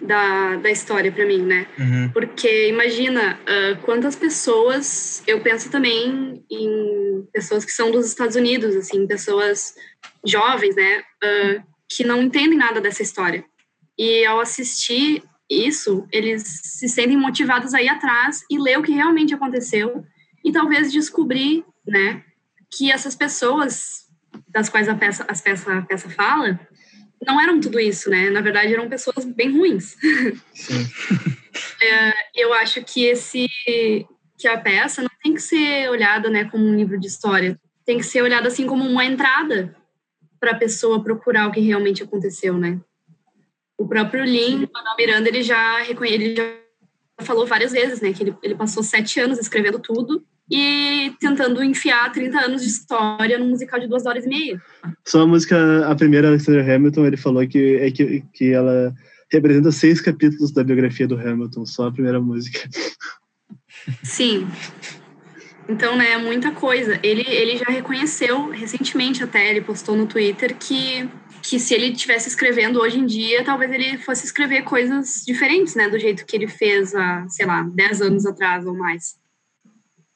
da, 0.02 0.56
da 0.56 0.70
história 0.70 1.10
para 1.10 1.24
mim, 1.24 1.42
né? 1.42 1.66
Uhum. 1.78 2.10
Porque 2.12 2.68
imagina 2.68 3.38
uh, 3.42 3.80
quantas 3.82 4.16
pessoas, 4.16 5.22
eu 5.26 5.40
penso 5.40 5.70
também 5.70 6.44
em 6.50 7.26
pessoas 7.32 7.64
que 7.64 7.70
são 7.70 7.90
dos 7.90 8.06
Estados 8.06 8.36
Unidos, 8.36 8.74
assim, 8.74 9.06
pessoas 9.06 9.74
jovens, 10.26 10.74
né, 10.74 10.98
uh, 10.98 11.62
que 11.88 12.04
não 12.04 12.22
entendem 12.22 12.58
nada 12.58 12.80
dessa 12.80 13.02
história. 13.02 13.44
E 13.98 14.24
ao 14.24 14.40
assistir 14.40 15.22
isso, 15.48 16.06
eles 16.10 16.42
se 16.64 16.88
sentem 16.88 17.16
motivados 17.16 17.74
a 17.74 17.82
ir 17.82 17.88
atrás 17.88 18.42
e 18.50 18.58
ler 18.58 18.78
o 18.78 18.82
que 18.82 18.92
realmente 18.92 19.34
aconteceu 19.34 20.04
e 20.44 20.50
talvez 20.50 20.90
descobrir, 20.90 21.64
né, 21.86 22.22
que 22.70 22.90
essas 22.90 23.14
pessoas 23.14 24.02
das 24.48 24.68
quais 24.68 24.88
a 24.88 24.94
peça, 24.94 25.24
as 25.28 25.40
peça, 25.40 25.72
a 25.72 25.82
peça 25.82 26.08
fala 26.08 26.58
não 27.26 27.40
eram 27.40 27.60
tudo 27.60 27.78
isso, 27.78 28.10
né? 28.10 28.30
Na 28.30 28.40
verdade, 28.40 28.72
eram 28.72 28.88
pessoas 28.88 29.24
bem 29.24 29.50
ruins. 29.50 29.96
Sim. 30.54 30.86
é, 31.82 32.12
eu 32.34 32.52
acho 32.52 32.82
que 32.84 33.04
esse 33.04 33.46
que 34.38 34.48
a 34.48 34.58
peça 34.58 35.02
não 35.02 35.10
tem 35.22 35.34
que 35.34 35.40
ser 35.40 35.88
olhada, 35.88 36.28
né, 36.28 36.44
como 36.46 36.64
um 36.64 36.74
livro 36.74 36.98
de 36.98 37.06
história. 37.06 37.58
Tem 37.86 37.98
que 37.98 38.04
ser 38.04 38.22
olhada 38.22 38.48
assim 38.48 38.66
como 38.66 38.84
uma 38.84 39.04
entrada 39.04 39.76
para 40.40 40.50
a 40.50 40.56
pessoa 40.56 41.02
procurar 41.02 41.48
o 41.48 41.52
que 41.52 41.60
realmente 41.60 42.02
aconteceu, 42.02 42.58
né? 42.58 42.80
O 43.78 43.86
próprio 43.86 44.24
Lin 44.24 44.68
Manuel 44.72 44.96
Miranda, 44.98 45.28
ele 45.28 45.42
já 45.42 45.82
reconhe... 45.82 46.12
ele 46.12 46.34
já 46.34 46.44
falou 47.20 47.46
várias 47.46 47.70
vezes, 47.70 48.00
né, 48.00 48.12
que 48.12 48.24
ele, 48.24 48.36
ele 48.42 48.56
passou 48.56 48.82
sete 48.82 49.20
anos 49.20 49.38
escrevendo 49.38 49.78
tudo 49.78 50.26
e 50.54 51.14
tentando 51.18 51.64
enfiar 51.64 52.12
30 52.12 52.38
anos 52.38 52.62
de 52.62 52.68
história 52.68 53.38
num 53.38 53.48
musical 53.48 53.80
de 53.80 53.86
duas 53.86 54.04
horas 54.04 54.26
e 54.26 54.28
meia. 54.28 54.60
Só 55.02 55.22
a 55.22 55.26
música, 55.26 55.86
a 55.86 55.94
primeira, 55.94 56.28
Alexander 56.28 56.68
Hamilton, 56.68 57.06
ele 57.06 57.16
falou 57.16 57.48
que, 57.48 57.76
é 57.76 57.90
que, 57.90 58.22
que 58.34 58.52
ela 58.52 58.94
representa 59.32 59.72
seis 59.72 59.98
capítulos 59.98 60.52
da 60.52 60.62
biografia 60.62 61.08
do 61.08 61.18
Hamilton, 61.18 61.64
só 61.64 61.86
a 61.86 61.92
primeira 61.92 62.20
música. 62.20 62.68
Sim. 64.02 64.46
Então, 65.66 65.96
né, 65.96 66.18
muita 66.18 66.50
coisa. 66.52 67.00
Ele, 67.02 67.24
ele 67.26 67.56
já 67.56 67.70
reconheceu 67.70 68.50
recentemente 68.50 69.24
até, 69.24 69.48
ele 69.48 69.62
postou 69.62 69.96
no 69.96 70.06
Twitter 70.06 70.54
que, 70.58 71.08
que 71.42 71.58
se 71.58 71.72
ele 71.72 71.86
estivesse 71.86 72.28
escrevendo 72.28 72.78
hoje 72.78 72.98
em 72.98 73.06
dia, 73.06 73.42
talvez 73.42 73.72
ele 73.72 73.96
fosse 73.96 74.26
escrever 74.26 74.64
coisas 74.64 75.22
diferentes, 75.26 75.74
né, 75.74 75.88
do 75.88 75.98
jeito 75.98 76.26
que 76.26 76.36
ele 76.36 76.46
fez 76.46 76.94
há, 76.94 77.26
sei 77.30 77.46
lá, 77.46 77.62
10 77.62 78.02
anos 78.02 78.26
atrás 78.26 78.66
ou 78.66 78.76
mais. 78.76 79.21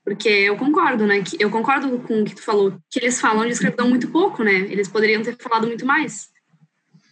Porque 0.07 0.29
eu 0.29 0.57
concordo, 0.57 1.05
né? 1.05 1.21
Que, 1.21 1.37
eu 1.41 1.51
concordo 1.51 1.99
com 1.99 2.23
o 2.23 2.25
que 2.25 2.37
tu 2.37 2.43
falou, 2.43 2.79
que 2.89 3.01
eles 3.01 3.21
falam 3.21 3.45
de 3.45 3.51
escravidão 3.51 3.89
muito 3.89 4.07
pouco, 4.07 4.45
né? 4.45 4.55
Eles 4.71 4.87
poderiam 4.87 5.21
ter 5.21 5.37
falado 5.37 5.67
muito 5.67 5.85
mais. 5.85 6.29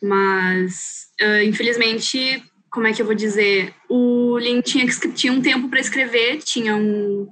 Mas, 0.00 1.09
uh, 1.20 1.42
infelizmente, 1.42 2.40
como 2.70 2.87
é 2.87 2.92
que 2.92 3.02
eu 3.02 3.07
vou 3.07 3.14
dizer? 3.16 3.74
O 3.88 4.38
Lin 4.38 4.61
tinha, 4.61 4.87
tinha 5.12 5.33
um 5.33 5.42
tempo 5.42 5.68
para 5.68 5.80
escrever, 5.80 6.38
tinha 6.38 6.76
um, 6.76 7.28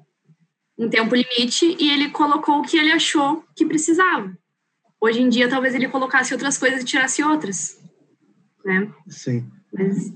um 0.77 0.89
tempo 0.89 1.15
limite, 1.15 1.77
e 1.79 1.93
ele 1.93 2.11
colocou 2.11 2.59
o 2.59 2.63
que 2.63 2.77
ele 2.77 2.91
achou 2.91 3.45
que 3.55 3.65
precisava. 3.65 4.37
Hoje 5.01 5.23
em 5.23 5.29
dia, 5.29 5.49
talvez 5.49 5.77
ele 5.77 5.87
colocasse 5.87 6.33
outras 6.33 6.59
coisas 6.59 6.83
e 6.83 6.85
tirasse 6.85 7.23
outras, 7.23 7.81
né? 8.65 8.93
Sim. 9.07 9.49
Mas 9.73 10.13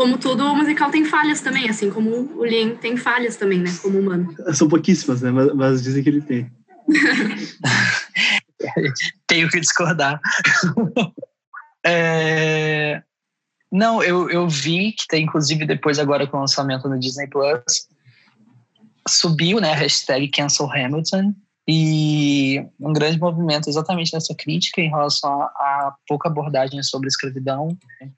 como 0.00 0.16
tudo, 0.16 0.46
o 0.46 0.56
musical 0.56 0.90
tem 0.90 1.04
falhas 1.04 1.42
também, 1.42 1.68
assim 1.68 1.90
como 1.90 2.32
o 2.34 2.42
Lin 2.42 2.74
tem 2.74 2.96
falhas 2.96 3.36
também, 3.36 3.58
né, 3.58 3.70
como 3.82 3.98
humano. 3.98 4.34
São 4.54 4.66
pouquíssimas, 4.66 5.20
né, 5.20 5.30
mas, 5.30 5.54
mas 5.54 5.82
dizem 5.82 6.02
que 6.02 6.08
ele 6.08 6.22
tem. 6.22 6.50
Tenho 9.26 9.50
que 9.50 9.60
discordar. 9.60 10.18
é... 11.84 13.02
Não, 13.70 14.02
eu, 14.02 14.30
eu 14.30 14.48
vi 14.48 14.92
que 14.92 15.06
tem, 15.06 15.24
inclusive, 15.24 15.66
depois 15.66 15.98
agora 15.98 16.26
com 16.26 16.38
o 16.38 16.40
lançamento 16.40 16.88
no 16.88 16.98
Disney 16.98 17.26
Plus, 17.26 17.86
subiu, 19.06 19.60
né, 19.60 19.72
a 19.72 19.76
hashtag 19.76 20.28
Cancel 20.28 20.72
Hamilton, 20.72 21.34
e 21.68 22.60
um 22.80 22.92
grande 22.92 23.18
movimento 23.18 23.68
exatamente 23.68 24.12
nessa 24.12 24.34
crítica 24.34 24.80
em 24.80 24.88
relação 24.88 25.42
à 25.42 25.94
pouca 26.06 26.28
abordagem 26.28 26.82
sobre 26.82 27.06
a 27.06 27.10
escravidão 27.10 27.76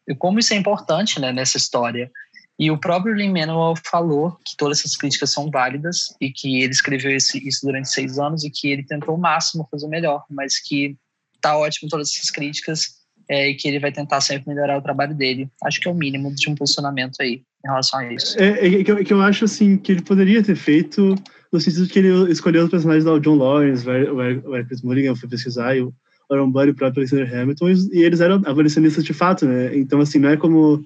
e 0.08 0.14
como 0.14 0.38
isso 0.38 0.54
é 0.54 0.56
importante 0.56 1.20
né, 1.20 1.32
nessa 1.32 1.56
história. 1.56 2.10
E 2.58 2.70
o 2.70 2.78
próprio 2.78 3.14
Lin-Manuel 3.14 3.74
falou 3.90 4.38
que 4.44 4.56
todas 4.56 4.78
essas 4.78 4.96
críticas 4.96 5.30
são 5.30 5.50
válidas 5.50 6.14
e 6.20 6.30
que 6.30 6.62
ele 6.62 6.72
escreveu 6.72 7.10
esse, 7.10 7.46
isso 7.46 7.66
durante 7.66 7.88
seis 7.88 8.18
anos 8.18 8.44
e 8.44 8.50
que 8.50 8.68
ele 8.68 8.84
tentou 8.84 9.16
o 9.16 9.20
máximo 9.20 9.66
fazer 9.70 9.88
melhor, 9.88 10.24
mas 10.30 10.60
que 10.60 10.96
tá 11.40 11.56
ótimo 11.56 11.90
todas 11.90 12.10
essas 12.10 12.30
críticas 12.30 13.02
é, 13.28 13.48
e 13.48 13.54
que 13.54 13.66
ele 13.66 13.80
vai 13.80 13.90
tentar 13.90 14.20
sempre 14.20 14.48
melhorar 14.48 14.78
o 14.78 14.82
trabalho 14.82 15.14
dele. 15.14 15.50
Acho 15.64 15.80
que 15.80 15.88
é 15.88 15.90
o 15.90 15.94
mínimo 15.94 16.32
de 16.34 16.48
um 16.48 16.54
posicionamento 16.54 17.16
aí 17.20 17.42
em 17.64 17.68
relação 17.68 18.00
a 18.00 18.12
isso. 18.12 18.38
É, 18.38 18.66
é 18.66 18.84
que, 18.84 18.90
eu, 18.90 19.04
que 19.04 19.12
eu 19.12 19.20
acho 19.20 19.44
assim 19.44 19.76
que 19.76 19.92
ele 19.92 20.02
poderia 20.02 20.42
ter 20.42 20.56
feito 20.56 21.14
no 21.52 21.60
sentido 21.60 21.86
de 21.86 21.92
que 21.92 21.98
ele 21.98 22.32
escolheu 22.32 22.64
os 22.64 22.70
personagens 22.70 23.04
do 23.04 23.20
John 23.20 23.36
Lawrence, 23.36 23.86
o 23.86 24.56
Eric 24.56 24.84
Mulligan 24.84 25.14
foi 25.14 25.28
pesquisar, 25.28 25.76
e 25.76 25.82
o 25.82 25.94
Aaron 26.30 26.50
Burr 26.50 26.68
e 26.68 26.70
o 26.70 26.74
próprio 26.74 27.00
Alexander 27.00 27.40
Hamilton, 27.40 27.68
e 27.92 28.02
eles 28.02 28.20
eram 28.20 28.36
abolicionistas 28.46 29.04
de 29.04 29.12
fato, 29.12 29.46
né? 29.46 29.76
Então, 29.76 30.00
assim, 30.00 30.18
não 30.18 30.30
é 30.30 30.36
como 30.36 30.82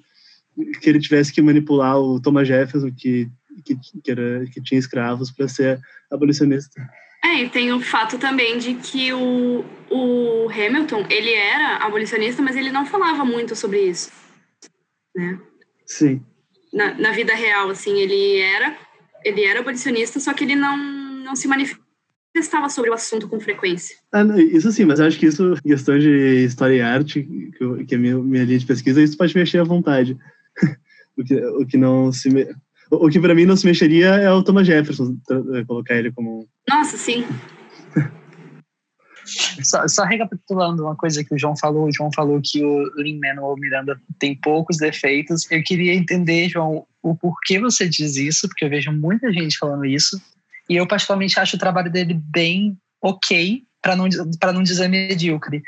que 0.81 0.89
ele 0.89 0.99
tivesse 0.99 1.31
que 1.31 1.41
manipular 1.41 1.97
o 1.97 2.19
Thomas 2.19 2.47
Jefferson, 2.47 2.91
que, 2.91 3.29
que, 3.63 3.77
que, 4.03 4.11
era, 4.11 4.45
que 4.47 4.61
tinha 4.61 4.77
escravos, 4.77 5.31
para 5.31 5.47
ser 5.47 5.79
abolicionista. 6.11 6.81
É, 7.23 7.43
e 7.43 7.49
tem 7.49 7.71
o 7.71 7.79
fato 7.79 8.17
também 8.17 8.57
de 8.57 8.73
que 8.75 9.13
o, 9.13 9.63
o 9.89 10.49
Hamilton, 10.49 11.05
ele 11.09 11.33
era 11.33 11.77
abolicionista, 11.77 12.41
mas 12.41 12.57
ele 12.57 12.71
não 12.71 12.85
falava 12.85 13.23
muito 13.23 13.55
sobre 13.55 13.81
isso, 13.83 14.11
né? 15.15 15.39
Sim. 15.85 16.21
Na, 16.77 16.93
na 16.93 17.11
vida 17.11 17.33
real, 17.33 17.69
assim, 17.69 17.99
ele 17.99 18.39
era 18.39 18.77
ele 19.23 19.43
era 19.43 19.59
abolicionista, 19.59 20.19
só 20.19 20.33
que 20.33 20.43
ele 20.43 20.55
não, 20.55 20.77
não 20.77 21.35
se 21.35 21.47
manifestava 21.47 22.69
sobre 22.69 22.89
o 22.89 22.93
assunto 22.93 23.27
com 23.27 23.39
frequência. 23.39 23.95
Ah, 24.11 24.23
não, 24.23 24.39
isso 24.39 24.71
sim, 24.71 24.85
mas 24.85 24.99
acho 24.99 25.19
que 25.19 25.25
isso, 25.25 25.55
questão 25.63 25.97
de 25.99 26.45
história 26.45 26.75
e 26.75 26.81
arte, 26.81 27.23
que, 27.23 27.63
eu, 27.63 27.85
que 27.85 27.95
é 27.95 27.97
minha, 27.97 28.17
minha 28.17 28.45
linha 28.45 28.59
de 28.59 28.65
pesquisa, 28.65 29.01
isso 29.01 29.17
pode 29.17 29.35
mexer 29.35 29.59
à 29.59 29.63
vontade. 29.63 30.17
o, 31.17 31.23
que, 31.23 31.35
o 31.35 31.65
que 31.65 31.77
não 31.77 32.11
se... 32.11 32.29
Me... 32.29 32.47
O 32.89 33.09
que 33.09 33.19
para 33.19 33.35
mim 33.35 33.45
não 33.45 33.57
se 33.57 33.65
mexeria 33.65 34.07
é 34.15 34.31
o 34.31 34.41
Thomas 34.41 34.65
Jefferson, 34.65 35.17
colocar 35.67 35.93
ele 35.93 36.09
como. 36.09 36.47
Nossa, 36.69 36.95
sim. 36.95 37.25
Só, 39.63 39.87
só, 39.87 40.03
recapitulando 40.03 40.83
uma 40.83 40.95
coisa 40.95 41.23
que 41.23 41.33
o 41.33 41.37
João 41.37 41.55
falou, 41.57 41.87
o 41.87 41.91
João 41.91 42.09
falou 42.13 42.39
que 42.43 42.63
o 42.63 43.01
Lin-Manuel 43.01 43.55
Miranda 43.57 43.99
tem 44.19 44.35
poucos 44.35 44.77
defeitos. 44.77 45.49
Eu 45.51 45.61
queria 45.63 45.93
entender, 45.93 46.49
João, 46.49 46.85
o 47.01 47.15
porquê 47.15 47.59
você 47.59 47.87
diz 47.87 48.15
isso, 48.15 48.47
porque 48.47 48.65
eu 48.65 48.69
vejo 48.69 48.91
muita 48.91 49.31
gente 49.31 49.57
falando 49.57 49.85
isso, 49.85 50.21
e 50.69 50.75
eu 50.75 50.87
particularmente 50.87 51.39
acho 51.39 51.55
o 51.55 51.59
trabalho 51.59 51.91
dele 51.91 52.13
bem 52.13 52.77
ok, 53.01 53.63
para 53.81 53.95
não, 53.95 54.07
não 54.53 54.63
dizer 54.63 54.87
medíocre. 54.87 55.61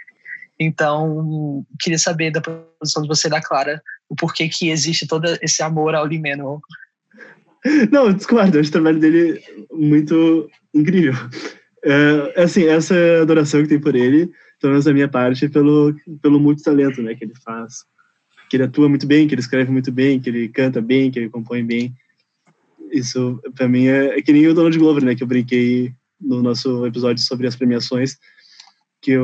Então, 0.59 1.65
queria 1.79 1.99
saber 1.99 2.31
da 2.31 2.41
posição 2.41 3.01
de 3.01 3.07
você 3.07 3.29
da 3.29 3.41
Clara, 3.41 3.81
o 4.09 4.15
porquê 4.15 4.49
que 4.49 4.69
existe 4.69 5.07
todo 5.07 5.25
esse 5.41 5.63
amor 5.63 5.95
ao 5.95 6.05
Lin-Manuel. 6.05 6.59
Não, 7.91 8.11
discordo, 8.13 8.57
eu 8.57 8.61
acho 8.61 8.69
o 8.69 8.73
trabalho 8.73 8.99
dele 8.99 9.41
muito 9.71 10.49
incrível. 10.73 11.13
É, 11.83 12.43
assim, 12.43 12.65
essa 12.65 12.95
adoração 13.21 13.61
que 13.61 13.69
tem 13.69 13.79
por 13.79 13.95
ele, 13.95 14.31
pelo 14.59 14.73
menos 14.73 14.85
da 14.85 14.93
minha 14.93 15.07
parte, 15.07 15.47
pelo, 15.47 15.95
pelo 16.21 16.39
multitalento 16.39 17.01
né, 17.01 17.15
que 17.15 17.23
ele 17.23 17.33
faz 17.43 17.85
que 18.49 18.57
ele 18.57 18.63
atua 18.63 18.89
muito 18.89 19.05
bem, 19.05 19.27
que 19.27 19.35
ele 19.35 19.41
escreve 19.41 19.71
muito 19.71 19.91
bem, 19.91 20.19
que 20.19 20.27
ele 20.27 20.49
canta 20.49 20.81
bem, 20.81 21.11
que 21.11 21.19
ele 21.19 21.29
compõe 21.29 21.63
bem. 21.63 21.93
Isso, 22.91 23.39
para 23.55 23.67
mim, 23.67 23.85
é, 23.85 24.17
é, 24.17 24.21
que 24.21 24.33
nem 24.33 24.47
o 24.47 24.55
Donald 24.55 24.77
Glover, 24.77 25.05
né? 25.05 25.13
Que 25.13 25.21
eu 25.21 25.27
brinquei 25.27 25.93
no 26.19 26.41
nosso 26.41 26.85
episódio 26.87 27.23
sobre 27.23 27.45
as 27.45 27.55
premiações, 27.55 28.17
que 28.99 29.15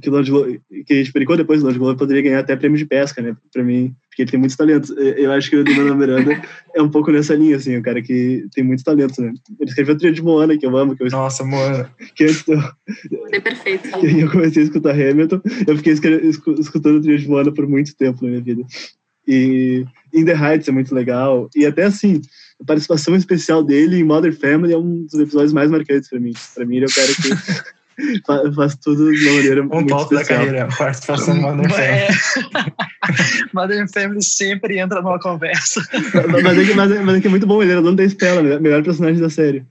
que, 0.00 0.10
o 0.10 0.84
que 0.84 0.92
a 0.92 0.96
gente 0.96 1.12
brincou 1.12 1.36
depois, 1.36 1.60
o 1.60 1.62
Donald 1.62 1.78
Glover 1.78 1.96
poderia 1.96 2.22
ganhar 2.22 2.40
até 2.40 2.56
prêmio 2.56 2.78
de 2.78 2.84
pesca, 2.84 3.22
né? 3.22 3.36
Para 3.52 3.62
mim, 3.62 3.94
porque 4.08 4.22
ele 4.22 4.30
tem 4.30 4.40
muitos 4.40 4.56
talentos. 4.56 4.90
Eu 4.90 5.32
acho 5.32 5.50
que 5.50 5.56
o 5.56 5.64
Dona 5.64 5.94
Miranda 5.94 6.42
é 6.74 6.82
um 6.82 6.88
pouco 6.88 7.10
nessa 7.10 7.34
linha, 7.34 7.56
assim, 7.56 7.76
o 7.76 7.82
cara 7.82 8.00
que 8.02 8.46
tem 8.54 8.64
muitos 8.64 8.84
talentos, 8.84 9.18
né? 9.18 9.32
Ele 9.60 9.70
escreveu 9.70 9.94
a 9.94 9.98
trilha 9.98 10.14
de 10.14 10.22
Moana, 10.22 10.56
que 10.56 10.66
eu 10.66 10.76
amo. 10.76 10.96
Que 10.96 11.04
eu... 11.04 11.08
Nossa, 11.10 11.44
Moana. 11.44 11.90
Que 12.14 12.24
antes 12.24 12.44
eu... 12.46 12.60
É 13.32 13.40
perfeito. 13.40 13.88
Que 14.00 14.06
eu 14.20 14.30
comecei 14.30 14.62
a 14.62 14.66
escutar 14.66 14.92
Hamilton, 14.92 15.40
eu 15.66 15.76
fiquei 15.76 15.92
escutando 15.92 16.98
a 16.98 17.02
trilha 17.02 17.18
de 17.18 17.28
Moana 17.28 17.52
por 17.52 17.66
muito 17.66 17.96
tempo 17.96 18.24
na 18.24 18.30
minha 18.30 18.42
vida. 18.42 18.62
E, 19.28 19.84
In 20.14 20.24
the 20.24 20.34
Heights 20.34 20.68
é 20.68 20.72
muito 20.72 20.94
legal. 20.94 21.50
E 21.54 21.66
até 21.66 21.84
assim, 21.84 22.20
a 22.60 22.64
participação 22.64 23.14
especial 23.14 23.62
dele 23.62 23.98
em 23.98 24.04
Modern 24.04 24.34
Family 24.34 24.72
é 24.72 24.78
um 24.78 25.04
dos 25.04 25.14
episódios 25.14 25.52
mais 25.52 25.70
marcantes 25.70 26.08
para 26.08 26.20
mim. 26.20 26.32
Para 26.54 26.64
mim, 26.64 26.76
ele 26.76 26.86
é 26.86 26.88
o 26.88 26.94
cara 26.94 27.08
que 27.08 27.66
faz 28.54 28.76
tudo 28.76 29.10
de 29.12 29.26
uma 29.28 29.36
maneira 29.36 29.62
um 29.62 29.66
muito 29.68 29.88
ponto 29.94 30.14
especial. 30.14 30.38
da 30.40 30.44
carreira, 30.46 30.68
participação 30.76 31.36
em 31.36 31.40
Modern 31.40 31.68
Family. 31.70 31.88
É. 31.88 32.08
Modern 33.54 33.88
Family 33.88 34.22
sempre 34.22 34.78
entra 34.78 35.00
numa 35.00 35.18
conversa. 35.18 35.80
Mas, 36.32 36.42
mas 36.42 36.58
é 36.58 36.64
que, 36.64 36.74
mas, 36.74 36.90
é- 36.92 37.00
mas 37.00 37.16
é 37.16 37.20
que 37.20 37.26
é 37.26 37.30
muito 37.30 37.46
bom, 37.46 37.62
ele 37.62 37.72
era 37.72 37.82
dono 37.82 37.96
da 37.96 38.04
Stella, 38.04 38.42
melhor- 38.42 38.60
melhor 38.60 38.82
personagem 38.82 39.20
da 39.20 39.30
série. 39.30 39.64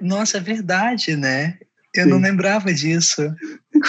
Nossa, 0.00 0.38
é 0.38 0.40
verdade, 0.40 1.16
né? 1.16 1.58
Eu 1.94 2.04
Sim. 2.04 2.10
não 2.10 2.20
lembrava 2.20 2.72
disso. 2.72 3.22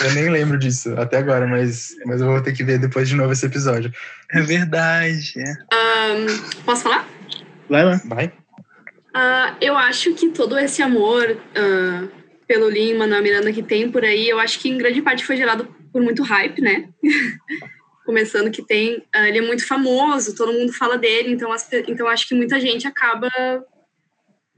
Eu 0.04 0.14
nem 0.14 0.30
lembro 0.30 0.58
disso 0.58 0.94
até 0.98 1.18
agora, 1.18 1.46
mas, 1.48 1.90
mas 2.06 2.22
eu 2.22 2.28
vou 2.28 2.42
ter 2.42 2.54
que 2.54 2.64
ver 2.64 2.80
depois 2.80 3.08
de 3.10 3.16
novo 3.16 3.32
esse 3.34 3.46
episódio. 3.46 3.92
É 4.32 4.42
verdade. 4.42 5.34
Ahn, 5.72 6.28
posso 6.66 6.84
falar? 6.84 7.08
Vai 7.70 7.86
lá. 7.86 8.02
Vai? 8.06 8.32
Ah, 9.22 9.58
eu 9.60 9.76
acho 9.76 10.14
que 10.14 10.30
todo 10.30 10.58
esse 10.58 10.82
amor 10.82 11.38
ah, 11.54 12.08
pelo 12.48 12.70
Lin 12.70 12.94
Manuel 12.94 13.22
Miranda 13.22 13.52
que 13.52 13.62
tem 13.62 13.92
por 13.92 14.06
aí, 14.06 14.30
eu 14.30 14.40
acho 14.40 14.58
que 14.58 14.70
em 14.70 14.78
grande 14.78 15.02
parte 15.02 15.26
foi 15.26 15.36
gerado 15.36 15.68
por 15.92 16.02
muito 16.02 16.24
hype, 16.24 16.62
né? 16.62 16.88
Começando 18.06 18.50
que 18.50 18.66
tem, 18.66 19.04
ah, 19.14 19.28
ele 19.28 19.40
é 19.40 19.42
muito 19.42 19.68
famoso, 19.68 20.38
todo 20.38 20.54
mundo 20.54 20.72
fala 20.72 20.98
dele, 20.98 21.34
então, 21.34 21.52
as 21.52 21.68
então 21.90 22.08
acho 22.08 22.30
que 22.30 22.34
muita 22.34 22.62
gente 22.62 22.88
acaba 22.88 23.30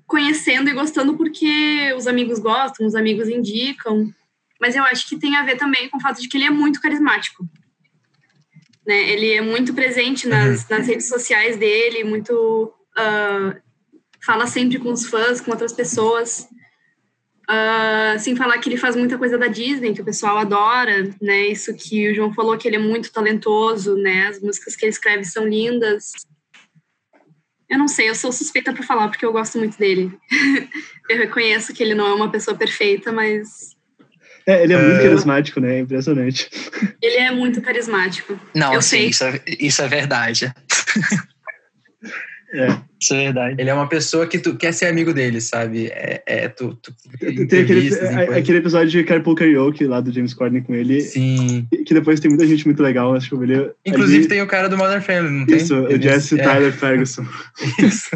conhecendo 0.05 0.69
e 0.69 0.73
gostando 0.73 1.17
porque 1.17 1.91
os 1.97 2.05
amigos 2.05 2.37
gostam, 2.37 2.85
os 2.85 2.93
amigos 2.93 3.27
indicam. 3.29 4.13
Mas 4.59 4.75
eu 4.75 4.83
acho 4.83 5.09
que 5.09 5.17
tem 5.17 5.37
a 5.37 5.43
ver 5.43 5.57
também 5.57 5.89
com 5.89 5.97
o 5.97 6.01
fato 6.01 6.21
de 6.21 6.29
que 6.29 6.37
ele 6.37 6.45
é 6.45 6.51
muito 6.51 6.79
carismático. 6.79 7.49
Né? 8.85 9.09
Ele 9.09 9.33
é 9.33 9.41
muito 9.41 9.73
presente 9.73 10.27
nas, 10.27 10.69
nas 10.69 10.85
redes 10.85 11.07
sociais 11.07 11.57
dele, 11.57 12.03
muito 12.03 12.71
ah, 12.95 13.55
fala 14.25 14.47
sempre 14.47 14.79
com 14.79 14.91
os 14.91 15.05
fãs, 15.05 15.41
com 15.41 15.51
outras 15.51 15.73
pessoas. 15.73 16.47
Ah, 17.47 18.15
sem 18.19 18.35
falar 18.35 18.57
que 18.59 18.69
ele 18.69 18.77
faz 18.77 18.95
muita 18.95 19.17
coisa 19.17 19.37
da 19.37 19.47
Disney, 19.47 19.93
que 19.93 20.01
o 20.01 20.05
pessoal 20.05 20.37
adora, 20.37 21.09
né? 21.21 21.47
Isso 21.47 21.73
que 21.73 22.09
o 22.09 22.15
João 22.15 22.33
falou, 22.33 22.57
que 22.57 22.67
ele 22.67 22.77
é 22.77 22.79
muito 22.79 23.11
talentoso, 23.11 23.95
né? 23.95 24.27
As 24.27 24.39
músicas 24.39 24.75
que 24.75 24.85
ele 24.85 24.91
escreve 24.91 25.25
são 25.25 25.45
lindas. 25.47 26.11
Eu 27.69 27.77
não 27.77 27.87
sei, 27.87 28.09
eu 28.09 28.15
sou 28.15 28.31
suspeita 28.31 28.71
para 28.73 28.83
falar, 28.83 29.07
porque 29.09 29.25
eu 29.25 29.31
gosto 29.31 29.57
muito 29.57 29.77
dele. 29.77 30.11
eu 31.09 31.17
reconheço 31.17 31.73
que 31.73 31.81
ele 31.81 31.95
não 31.95 32.05
é 32.07 32.13
uma 32.13 32.29
pessoa 32.31 32.55
perfeita, 32.55 33.11
mas 33.11 33.75
É, 34.45 34.63
ele 34.63 34.73
é 34.73 34.77
muito 34.81 34.99
É. 34.99 35.03
carismático, 35.03 35.59
né? 35.59 35.75
É 35.75 35.79
impressionante. 35.79 36.49
ele 37.01 37.17
é 37.17 37.31
muito 37.31 37.61
carismático. 37.61 38.39
Não, 38.55 38.73
Eu 38.73 38.81
sim, 38.81 38.89
sei. 38.97 39.07
isso 39.09 39.23
é, 39.25 39.41
isso 39.59 39.81
é 39.81 39.87
verdade. 39.87 40.53
É. 42.53 42.67
Isso 43.01 43.13
é 43.15 43.23
verdade. 43.23 43.55
Ele 43.59 43.69
é 43.69 43.73
uma 43.73 43.87
pessoa 43.89 44.27
que 44.27 44.37
tu 44.37 44.55
quer 44.55 44.71
ser 44.73 44.85
amigo 44.85 45.11
dele, 45.11 45.41
sabe? 45.41 45.87
É, 45.87 46.21
é 46.27 46.47
tu, 46.49 46.75
tu 46.75 46.93
Tem 47.47 47.61
aquele, 47.63 47.87
a- 47.87 47.97
coisas. 47.97 48.37
aquele 48.37 48.57
episódio 48.59 48.89
de 48.89 49.03
Carpool 49.03 49.33
Karaoke 49.33 49.85
lá 49.87 49.99
do 50.01 50.11
James 50.13 50.33
Corden 50.35 50.61
com 50.61 50.75
ele, 50.75 51.01
Sim. 51.01 51.65
que 51.85 51.93
depois 51.95 52.19
tem 52.19 52.29
muita 52.29 52.45
gente 52.45 52.63
muito 52.65 52.83
legal. 52.83 53.15
Acho 53.15 53.29
que 53.35 53.43
ele, 53.43 53.71
Inclusive 53.85 54.19
ali- 54.19 54.27
tem 54.27 54.41
o 54.43 54.47
cara 54.47 54.69
do 54.69 54.77
Modern 54.77 55.01
Family, 55.01 55.33
não 55.33 55.45
tem? 55.47 55.57
Isso, 55.57 55.73
o 55.75 55.89
Ele- 55.89 56.03
Jesse 56.03 56.39
é, 56.39 56.43
Tyler 56.43 56.71
Ferguson. 56.73 57.25
Isso. 57.79 58.09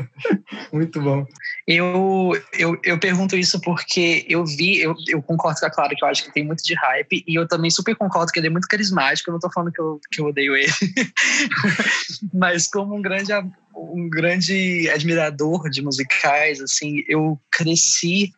Muito 0.72 1.02
bom. 1.02 1.26
Eu, 1.68 2.40
eu, 2.60 2.78
eu 2.84 3.00
pergunto 3.00 3.36
isso 3.36 3.60
porque 3.62 4.24
eu 4.30 4.46
vi, 4.46 4.82
eu, 4.82 4.94
eu 5.08 5.20
concordo 5.20 5.60
com 5.60 5.66
a 5.66 5.70
Clara 5.72 5.96
que 5.96 6.04
eu 6.06 6.08
acho 6.08 6.24
que 6.26 6.32
tem 6.32 6.46
muito 6.46 6.64
de 6.64 6.76
hype, 6.76 7.24
e 7.28 7.34
eu 7.34 7.48
também 7.48 7.72
super 7.72 7.96
concordo 7.96 8.32
que 8.32 8.38
ele 8.40 8.48
é 8.48 8.52
muito 8.52 8.68
carismático. 8.68 9.30
Eu 9.32 9.34
não 9.34 9.40
tô 9.40 9.50
falando 9.52 9.72
que 9.72 9.82
eu, 9.82 10.00
que 10.12 10.22
eu 10.22 10.26
odeio 10.26 10.56
ele, 10.56 10.68
mas 12.34 12.68
como 12.68 12.96
um 12.96 13.02
grande, 13.02 13.32
um 13.76 14.10
grande 14.10 14.90
admirador 14.90 15.70
de 15.70 15.82
musicais, 15.82 16.62
assim, 16.62 17.04
eu 17.08 17.40
cresci 17.52 18.32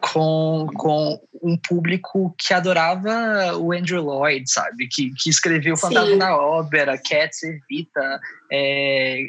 com, 0.00 0.66
com 0.74 1.20
um 1.42 1.56
público 1.56 2.34
que 2.38 2.54
adorava 2.54 3.56
o 3.58 3.72
Andrew 3.72 4.02
Lloyd, 4.02 4.50
sabe? 4.50 4.88
Que, 4.88 5.12
que 5.14 5.28
escreveu. 5.28 5.76
Fantasma 5.76 6.16
da 6.16 6.36
Ópera, 6.36 6.96
Cats, 6.98 7.42
Evita, 7.42 8.20
é, 8.50 9.24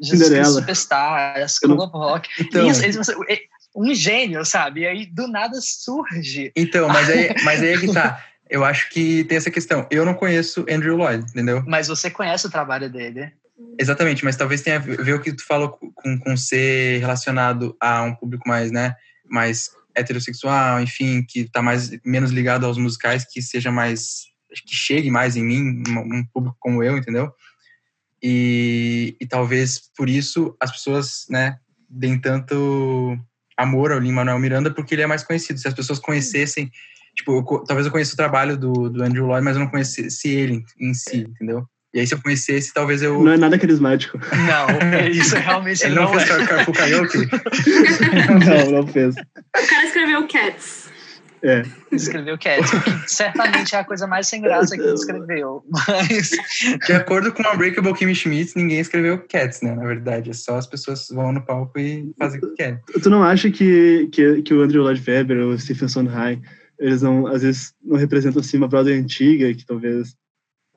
Jesus. 0.00 0.48
Superstar, 0.48 1.46
School 1.48 1.76
não- 1.76 1.84
of 1.84 1.92
Rock. 1.92 2.28
Então, 2.40 2.66
Isso, 2.66 2.82
eles- 2.84 3.08
é 3.28 3.38
um 3.74 3.92
gênio, 3.94 4.44
sabe? 4.44 4.82
E 4.82 4.86
aí 4.86 5.06
do 5.06 5.26
nada 5.26 5.58
surge. 5.60 6.52
então 6.56 6.88
mas, 6.88 7.10
aí, 7.10 7.34
mas 7.44 7.60
aí 7.60 7.74
é 7.74 7.78
que 7.78 7.92
tá. 7.92 8.24
Eu 8.48 8.64
acho 8.64 8.90
que 8.90 9.24
tem 9.24 9.38
essa 9.38 9.50
questão. 9.50 9.86
Eu 9.90 10.04
não 10.04 10.14
conheço 10.14 10.64
Andrew 10.70 10.96
Lloyd, 10.96 11.24
entendeu? 11.30 11.62
Mas 11.66 11.88
você 11.88 12.10
conhece 12.10 12.46
o 12.46 12.50
trabalho 12.50 12.90
dele. 12.90 13.32
Exatamente, 13.78 14.24
mas 14.24 14.36
talvez 14.36 14.62
tenha 14.62 14.76
a 14.76 14.80
ver 14.80 15.14
o 15.14 15.20
que 15.20 15.32
tu 15.32 15.44
falou 15.44 15.70
com, 15.70 16.18
com 16.18 16.36
ser 16.36 17.00
relacionado 17.00 17.76
a 17.80 18.02
um 18.02 18.14
público 18.14 18.48
mais, 18.48 18.70
né, 18.70 18.94
mais 19.28 19.70
heterossexual, 19.94 20.80
enfim, 20.80 21.24
que 21.28 21.44
tá 21.44 21.62
mais 21.62 21.90
menos 22.04 22.30
ligado 22.30 22.66
aos 22.66 22.78
musicais, 22.78 23.24
que 23.24 23.40
seja 23.42 23.70
mais 23.70 24.32
que 24.66 24.74
chegue 24.74 25.10
mais 25.10 25.36
em 25.36 25.42
mim, 25.42 25.82
um 25.88 26.24
público 26.32 26.56
como 26.60 26.82
eu, 26.82 26.96
entendeu? 26.96 27.32
E, 28.22 29.16
e 29.20 29.26
talvez 29.26 29.90
por 29.96 30.08
isso 30.08 30.56
as 30.60 30.70
pessoas, 30.70 31.26
né, 31.28 31.58
deem 31.88 32.18
tanto 32.18 33.18
amor 33.56 33.92
ao 33.92 33.98
Lin-Manuel 33.98 34.38
Miranda, 34.38 34.70
porque 34.72 34.94
ele 34.94 35.02
é 35.02 35.06
mais 35.06 35.22
conhecido. 35.22 35.58
Se 35.58 35.68
as 35.68 35.74
pessoas 35.74 35.98
conhecessem, 35.98 36.70
tipo, 37.14 37.32
eu 37.32 37.64
talvez 37.64 37.86
eu 37.86 37.92
conheça 37.92 38.14
o 38.14 38.16
trabalho 38.16 38.56
do, 38.56 38.88
do 38.88 39.02
Andrew 39.02 39.26
Lloyd, 39.26 39.44
mas 39.44 39.56
eu 39.56 39.60
não 39.60 39.70
conhecesse 39.70 40.28
ele 40.28 40.64
em 40.80 40.94
si, 40.94 41.18
entendeu? 41.18 41.68
E 41.94 42.00
aí 42.00 42.06
se 42.06 42.12
eu 42.12 42.20
conhecesse, 42.20 42.74
talvez 42.74 43.02
eu... 43.02 43.22
Não 43.22 43.32
é 43.32 43.36
nada 43.36 43.56
carismático. 43.56 44.18
Não, 44.18 45.08
isso 45.08 45.36
realmente 45.36 45.84
Ele 45.84 45.94
não, 45.94 46.08
fez 46.08 46.22
é. 46.24 46.26
Car- 46.26 46.48
Carpool 46.48 46.74
Karaoke? 46.74 47.18
não, 48.44 48.70
não 48.82 48.86
fez. 48.88 49.14
O 49.14 49.66
cara 49.68 49.84
escreveu 49.86 50.26
Cats. 50.26 50.88
É. 51.40 51.62
Escreveu 51.92 52.36
Cats, 52.36 52.70
que 52.70 53.10
certamente 53.10 53.76
é 53.76 53.78
a 53.78 53.84
coisa 53.84 54.08
mais 54.08 54.26
sem 54.26 54.42
graça 54.42 54.74
que 54.74 54.82
ele 54.82 54.94
escreveu. 54.94 55.62
Mas 55.70 56.30
De 56.84 56.92
acordo 56.94 57.30
com 57.32 57.46
a 57.46 57.54
Breakable 57.54 57.94
Kimmy 57.94 58.14
Schmidt, 58.14 58.54
ninguém 58.56 58.80
escreveu 58.80 59.18
Cats, 59.28 59.60
né? 59.62 59.74
Na 59.76 59.84
verdade, 59.84 60.30
é 60.30 60.32
só 60.32 60.56
as 60.56 60.66
pessoas 60.66 61.06
vão 61.12 61.32
no 61.32 61.44
palco 61.46 61.78
e 61.78 62.12
fazem 62.18 62.40
o 62.40 62.48
que 62.48 62.54
querem. 62.56 62.80
Tu 63.00 63.08
não 63.08 63.22
acha 63.22 63.50
que, 63.52 64.08
que, 64.10 64.42
que 64.42 64.52
o 64.52 64.62
Andrew 64.62 64.82
Lloyd 64.82 65.00
Webber 65.08 65.38
ou 65.46 65.52
o 65.52 65.58
Stephen 65.58 65.86
Sondheim, 65.86 66.42
eles 66.80 67.02
não, 67.02 67.28
às 67.28 67.42
vezes, 67.42 67.72
não 67.84 67.96
representam 67.98 68.40
assim, 68.40 68.56
uma 68.56 68.66
Broadway 68.66 68.98
antiga, 68.98 69.54
que 69.54 69.64
talvez... 69.64 70.16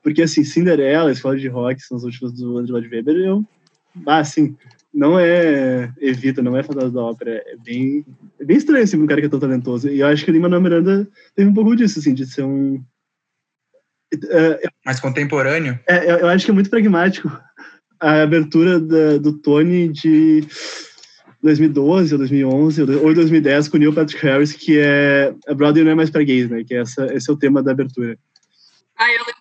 Porque, 0.08 0.22
assim, 0.22 0.42
Cinderela, 0.42 1.12
Escola 1.12 1.36
de 1.36 1.48
Rock, 1.48 1.82
são 1.82 1.98
os 1.98 2.02
últimos 2.02 2.32
do 2.32 2.56
Andrew 2.56 2.76
Lloyd 2.78 2.88
Webber, 2.88 3.14
eu... 3.14 3.44
Ah, 4.06 4.20
assim, 4.20 4.56
não 4.92 5.18
é 5.18 5.92
Evita, 6.00 6.40
não 6.40 6.56
é 6.56 6.62
Fantasma 6.62 6.90
da 6.90 7.02
Ópera, 7.02 7.42
é 7.46 7.56
bem, 7.62 8.06
é 8.40 8.44
bem 8.46 8.56
estranho, 8.56 8.84
assim, 8.84 8.96
um 8.96 9.06
cara 9.06 9.20
que 9.20 9.26
é 9.26 9.30
tão 9.30 9.38
talentoso. 9.38 9.86
E 9.90 10.00
eu 10.00 10.06
acho 10.06 10.24
que 10.24 10.30
o 10.30 10.32
Lin-Manuel 10.32 10.62
Miranda 10.62 11.06
teve 11.36 11.50
um 11.50 11.52
pouco 11.52 11.76
disso, 11.76 11.98
assim, 11.98 12.14
de 12.14 12.24
ser 12.24 12.42
um... 12.42 12.82
É, 14.30 14.66
Mas 14.82 14.98
contemporâneo, 14.98 15.78
é, 15.86 16.10
eu, 16.10 16.16
eu 16.20 16.28
acho 16.28 16.46
que 16.46 16.50
é 16.50 16.54
muito 16.54 16.70
pragmático 16.70 17.30
a 18.00 18.22
abertura 18.22 18.80
da- 18.80 19.18
do 19.18 19.34
Tony 19.34 19.88
de 19.88 20.42
2012 21.42 22.14
ou 22.14 22.18
2011 22.18 22.80
ou 22.80 23.14
2010 23.14 23.68
com 23.68 23.76
o 23.76 23.80
Neil 23.80 23.92
Patrick 23.92 24.24
Harris, 24.24 24.54
que 24.54 24.78
é 24.78 25.34
a 25.46 25.52
Broadway 25.52 25.84
não 25.84 25.92
é 25.92 25.94
mais 25.94 26.08
para 26.08 26.22
gays, 26.22 26.48
né? 26.48 26.64
Que 26.64 26.76
é 26.76 26.78
essa, 26.78 27.04
esse 27.14 27.28
é 27.28 27.32
o 27.34 27.36
tema 27.36 27.62
da 27.62 27.72
abertura. 27.72 28.18
Ah, 28.96 29.12
eu 29.12 29.18
lembro. 29.18 29.37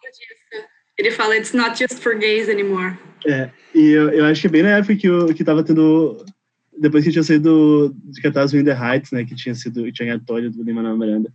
Ele 0.97 1.11
fala, 1.11 1.37
it's 1.37 1.53
not 1.53 1.77
just 1.77 2.01
for 2.01 2.17
gays 2.17 2.49
anymore. 2.49 2.97
É, 3.25 3.49
e 3.73 3.89
eu, 3.89 4.09
eu 4.09 4.25
acho 4.25 4.41
que 4.41 4.47
bem 4.47 4.63
na 4.63 4.77
época 4.77 4.95
que, 4.95 5.07
eu, 5.07 5.33
que 5.33 5.43
tava 5.43 5.63
tendo. 5.63 6.23
Depois 6.79 7.03
que 7.03 7.11
tinha 7.11 7.23
saído 7.23 7.95
de 8.03 8.21
Catarse 8.21 8.57
in 8.57 8.63
the 8.63 8.71
Heights, 8.71 9.11
né? 9.11 9.25
Que 9.25 9.35
tinha 9.35 9.55
sido. 9.55 9.83
que 9.83 9.91
tinha 9.91 10.07
ganhado 10.07 10.25
Tony 10.25 10.49
do 10.49 10.63
Lin-Manuel 10.63 10.97
Miranda. 10.97 11.33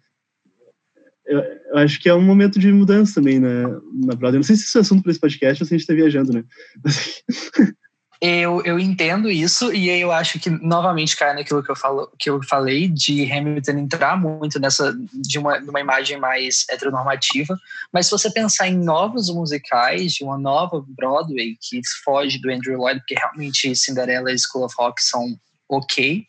Eu, 1.27 1.41
eu 1.41 1.79
acho 1.79 2.01
que 2.01 2.09
é 2.09 2.15
um 2.15 2.21
momento 2.21 2.59
de 2.59 2.73
mudança 2.73 3.15
também 3.15 3.39
na, 3.39 3.69
na 3.93 4.15
Broadway. 4.15 4.35
Não 4.35 4.43
sei 4.43 4.57
se 4.57 4.65
isso 4.65 4.79
é 4.79 4.81
assunto 4.81 5.03
para 5.03 5.13
esse 5.13 5.21
podcast 5.21 5.63
ou 5.63 5.67
se 5.67 5.75
a 5.75 5.79
gente 5.79 5.87
tá 5.87 5.95
viajando, 5.95 6.33
né? 6.33 6.45
Mas, 6.85 7.23
eu, 8.25 8.63
eu 8.65 8.79
entendo 8.79 9.29
isso, 9.29 9.75
e 9.75 9.91
eu 9.91 10.13
acho 10.13 10.39
que 10.39 10.49
novamente 10.49 11.17
cai 11.17 11.35
naquilo 11.35 11.61
que 11.61 11.73
eu, 11.73 11.75
falo, 11.75 12.09
que 12.17 12.31
eu 12.31 12.41
falei 12.45 12.87
de 12.87 13.29
Hamilton 13.29 13.73
entrar 13.73 14.17
muito 14.17 14.61
nessa 14.61 14.97
de 15.13 15.41
uma, 15.41 15.59
de 15.59 15.69
uma 15.69 15.81
imagem 15.81 16.21
mais 16.21 16.65
heteronormativa. 16.71 17.59
Mas 17.93 18.07
se 18.07 18.13
você 18.13 18.31
pensar 18.31 18.69
em 18.69 18.79
novos 18.79 19.29
musicais, 19.29 20.13
de 20.13 20.23
uma 20.23 20.39
nova 20.39 20.81
Broadway 20.87 21.57
que 21.61 21.81
foge 22.05 22.39
do 22.39 22.49
Andrew 22.49 22.79
Lloyd, 22.79 23.01
porque 23.01 23.17
realmente 23.17 23.75
Cinderela 23.75 24.31
e 24.31 24.39
School 24.39 24.67
of 24.67 24.75
Rock 24.79 25.03
são 25.03 25.37
ok. 25.69 26.25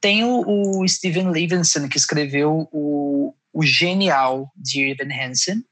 Tem 0.00 0.22
o, 0.22 0.44
o 0.78 0.88
Steven 0.88 1.28
Levinson, 1.28 1.88
que 1.88 1.96
escreveu 1.96 2.68
o, 2.70 3.34
o 3.52 3.64
genial 3.64 4.48
de 4.54 4.92
Evan 4.92 5.12
Hansen. 5.12 5.64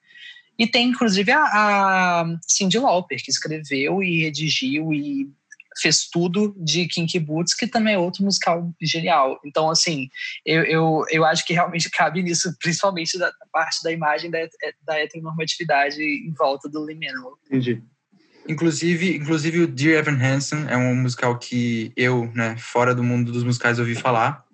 E 0.58 0.66
tem, 0.66 0.88
inclusive, 0.88 1.30
a, 1.30 1.44
a 1.44 2.24
Cyndi 2.46 2.78
Lauper, 2.80 3.22
que 3.22 3.30
escreveu 3.30 4.02
e 4.02 4.24
redigiu 4.24 4.92
e 4.92 5.30
fez 5.78 6.08
tudo 6.08 6.54
de 6.58 6.86
Kinky 6.86 7.18
Boots, 7.18 7.54
que 7.54 7.66
também 7.66 7.94
é 7.94 7.98
outro 7.98 8.24
musical 8.24 8.72
genial. 8.80 9.38
Então, 9.44 9.70
assim, 9.70 10.08
eu, 10.44 10.62
eu, 10.64 11.04
eu 11.10 11.24
acho 11.24 11.46
que 11.46 11.52
realmente 11.52 11.90
cabe 11.90 12.22
nisso, 12.22 12.54
principalmente 12.60 13.18
da, 13.18 13.26
da 13.26 13.46
parte 13.52 13.82
da 13.82 13.92
imagem 13.92 14.30
da, 14.30 14.38
da 14.82 14.98
heteronormatividade 14.98 16.02
em 16.02 16.32
volta 16.32 16.68
do 16.68 16.84
Lin-Manuel. 16.84 17.36
entendi. 17.46 17.82
Inclusive, 18.48 19.16
inclusive 19.16 19.60
o 19.60 19.66
Dear 19.66 19.98
Evan 19.98 20.18
Hansen 20.18 20.66
é 20.68 20.76
um 20.76 20.94
musical 20.94 21.38
que 21.38 21.92
eu, 21.94 22.32
né, 22.34 22.56
fora 22.56 22.94
do 22.94 23.04
mundo 23.04 23.30
dos 23.30 23.44
musicais, 23.44 23.78
ouvi 23.78 23.94
falar. 23.94 24.44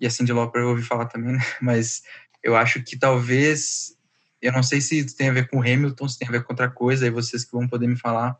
E 0.00 0.06
a 0.06 0.10
Cyndi 0.10 0.32
Lauper 0.32 0.62
eu 0.62 0.70
ouvi 0.70 0.82
falar 0.82 1.06
também, 1.06 1.32
né? 1.32 1.38
Mas 1.62 2.02
eu 2.42 2.56
acho 2.56 2.82
que 2.82 2.98
talvez... 2.98 3.94
Eu 4.42 4.52
não 4.52 4.62
sei 4.62 4.78
se 4.82 5.16
tem 5.16 5.30
a 5.30 5.32
ver 5.32 5.48
com 5.48 5.62
Hamilton, 5.62 6.06
se 6.06 6.18
tem 6.18 6.28
a 6.28 6.30
ver 6.30 6.44
com 6.44 6.52
outra 6.52 6.68
coisa, 6.68 7.06
aí 7.06 7.10
vocês 7.10 7.46
que 7.46 7.52
vão 7.52 7.66
poder 7.66 7.86
me 7.86 7.96
falar. 7.96 8.36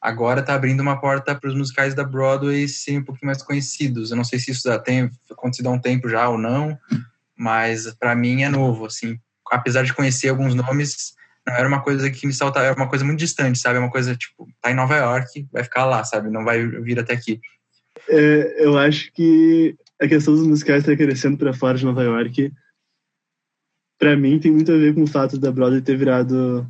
Agora 0.00 0.42
tá 0.42 0.54
abrindo 0.54 0.80
uma 0.80 1.00
porta 1.00 1.34
para 1.34 1.48
os 1.48 1.56
musicais 1.56 1.94
da 1.94 2.04
Broadway 2.04 2.68
serem 2.68 3.00
um 3.00 3.04
pouquinho 3.04 3.26
mais 3.26 3.42
conhecidos. 3.42 4.10
Eu 4.10 4.16
não 4.16 4.24
sei 4.24 4.38
se 4.38 4.50
isso 4.50 4.68
já 4.68 4.78
tem 4.78 5.10
acontecido 5.30 5.68
há 5.68 5.72
um 5.72 5.80
tempo 5.80 6.08
já 6.08 6.28
ou 6.28 6.38
não, 6.38 6.78
mas 7.36 7.92
para 7.94 8.14
mim 8.14 8.42
é 8.42 8.48
novo, 8.48 8.86
assim. 8.86 9.18
Apesar 9.50 9.84
de 9.84 9.94
conhecer 9.94 10.28
alguns 10.28 10.54
nomes, 10.54 11.14
não 11.46 11.54
era 11.54 11.68
uma 11.68 11.82
coisa 11.82 12.10
que 12.10 12.26
me 12.26 12.32
saltava, 12.32 12.66
era 12.66 12.76
uma 12.76 12.88
coisa 12.88 13.04
muito 13.04 13.18
distante, 13.18 13.58
sabe? 13.58 13.76
É 13.76 13.80
uma 13.80 13.90
coisa, 13.90 14.16
tipo, 14.16 14.48
tá 14.60 14.70
em 14.70 14.74
Nova 14.74 14.96
York, 14.96 15.48
vai 15.52 15.64
ficar 15.64 15.84
lá, 15.86 16.04
sabe? 16.04 16.30
Não 16.30 16.44
vai 16.44 16.66
vir 16.66 16.98
até 16.98 17.14
aqui. 17.14 17.40
É, 18.08 18.64
eu 18.64 18.78
acho 18.78 19.12
que 19.12 19.76
a 20.00 20.06
questão 20.06 20.34
dos 20.34 20.46
musicais 20.46 20.80
estar 20.80 20.92
tá 20.92 20.98
crescendo 20.98 21.38
para 21.38 21.54
fora 21.54 21.78
de 21.78 21.84
Nova 21.84 22.02
York, 22.02 22.52
para 23.98 24.16
mim, 24.16 24.38
tem 24.38 24.52
muito 24.52 24.70
a 24.70 24.76
ver 24.76 24.94
com 24.94 25.04
o 25.04 25.06
fato 25.06 25.38
da 25.38 25.50
Broadway 25.50 25.80
ter 25.80 25.96
virado 25.96 26.66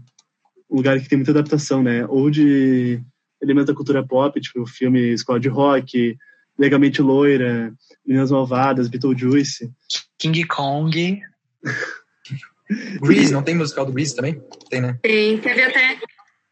um 0.71 0.77
lugar 0.77 1.01
que 1.01 1.09
tem 1.09 1.19
muita 1.19 1.33
adaptação, 1.33 1.83
né? 1.83 2.07
Ou 2.07 2.31
de 2.31 3.03
elementos 3.41 3.67
da 3.67 3.75
cultura 3.75 4.07
pop, 4.07 4.41
tipo 4.41 4.63
o 4.63 4.67
filme 4.67 5.13
Escola 5.13 5.41
de 5.41 5.49
Rock, 5.49 6.17
Legalmente 6.59 7.03
Loira, 7.03 7.73
Meninas 8.07 8.31
Malvadas, 8.31 8.89
Beetlejuice. 8.89 9.71
King 10.19 10.45
Kong. 10.45 11.21
Grease, 13.01 13.33
não 13.33 13.43
tem 13.43 13.55
musical 13.55 13.87
do 13.87 13.93
Grease 13.93 14.17
também? 14.17 14.43
Tem, 14.69 14.81
né? 14.81 14.99
Tem, 15.03 15.39
teve 15.39 15.63
até, 15.63 15.99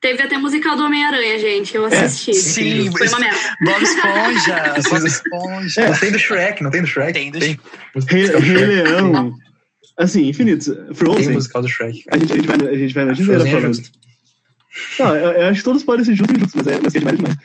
teve 0.01 0.23
até 0.23 0.39
musical 0.39 0.77
do 0.77 0.85
Homem-Aranha, 0.85 1.39
gente. 1.39 1.75
Eu 1.75 1.87
é, 1.89 2.05
assisti. 2.05 2.31
É, 2.31 2.35
sim, 2.35 2.93
foi 2.93 3.09
uma 3.09 3.19
merda. 3.19 3.39
Bob 3.63 3.83
Esponja, 3.83 4.75
Bob 4.91 5.07
Esponja. 5.07 5.81
É, 5.81 5.91
não 5.91 5.99
tem 5.99 6.13
do 6.13 6.19
Shrek, 6.19 6.63
não 6.63 6.71
tem 6.71 6.83
do 6.83 6.87
Shrek? 6.87 7.13
Tem 7.13 7.31
do 7.31 7.39
tem. 7.41 7.59
Rei, 8.09 8.27
Rei 8.27 8.67
Leão. 8.67 9.35
Assim, 9.97 10.29
infinitos. 10.29 10.67
Frozen. 10.95 11.25
Tem 11.25 11.35
musical 11.35 11.63
do 11.63 11.69
Shrek. 11.69 12.05
A 12.11 12.19
gente, 12.19 12.33
a 12.33 12.37
gente 12.37 12.47
vai, 12.47 12.69
a 12.69 12.79
gente 12.79 12.95
vai 12.95 13.05
na 13.05 13.13
Disney 13.13 13.35
é 13.35 13.51
falando. 13.51 13.79
Não, 14.99 15.17
eu, 15.17 15.33
eu, 15.33 15.47
acho 15.49 15.61
que 15.61 15.65
todos 15.65 15.85
podem 15.85 16.05
ser 16.05 16.15
juntos, 16.15 16.55
mas 16.55 16.67
é, 16.67 16.81
mas 16.81 16.95
é 16.95 16.99
demais 16.99 17.17
demais. 17.19 17.37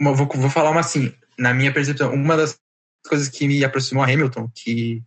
Vou, 0.00 0.14
vou 0.14 0.50
falar 0.50 0.70
uma 0.70 0.80
assim, 0.80 1.12
na 1.38 1.54
minha 1.54 1.72
percepção, 1.72 2.12
uma 2.12 2.36
das 2.36 2.58
coisas 3.06 3.28
que 3.28 3.46
me 3.46 3.64
aproximou 3.64 4.02
a 4.02 4.06
Hamilton, 4.06 4.50
que 4.54 5.02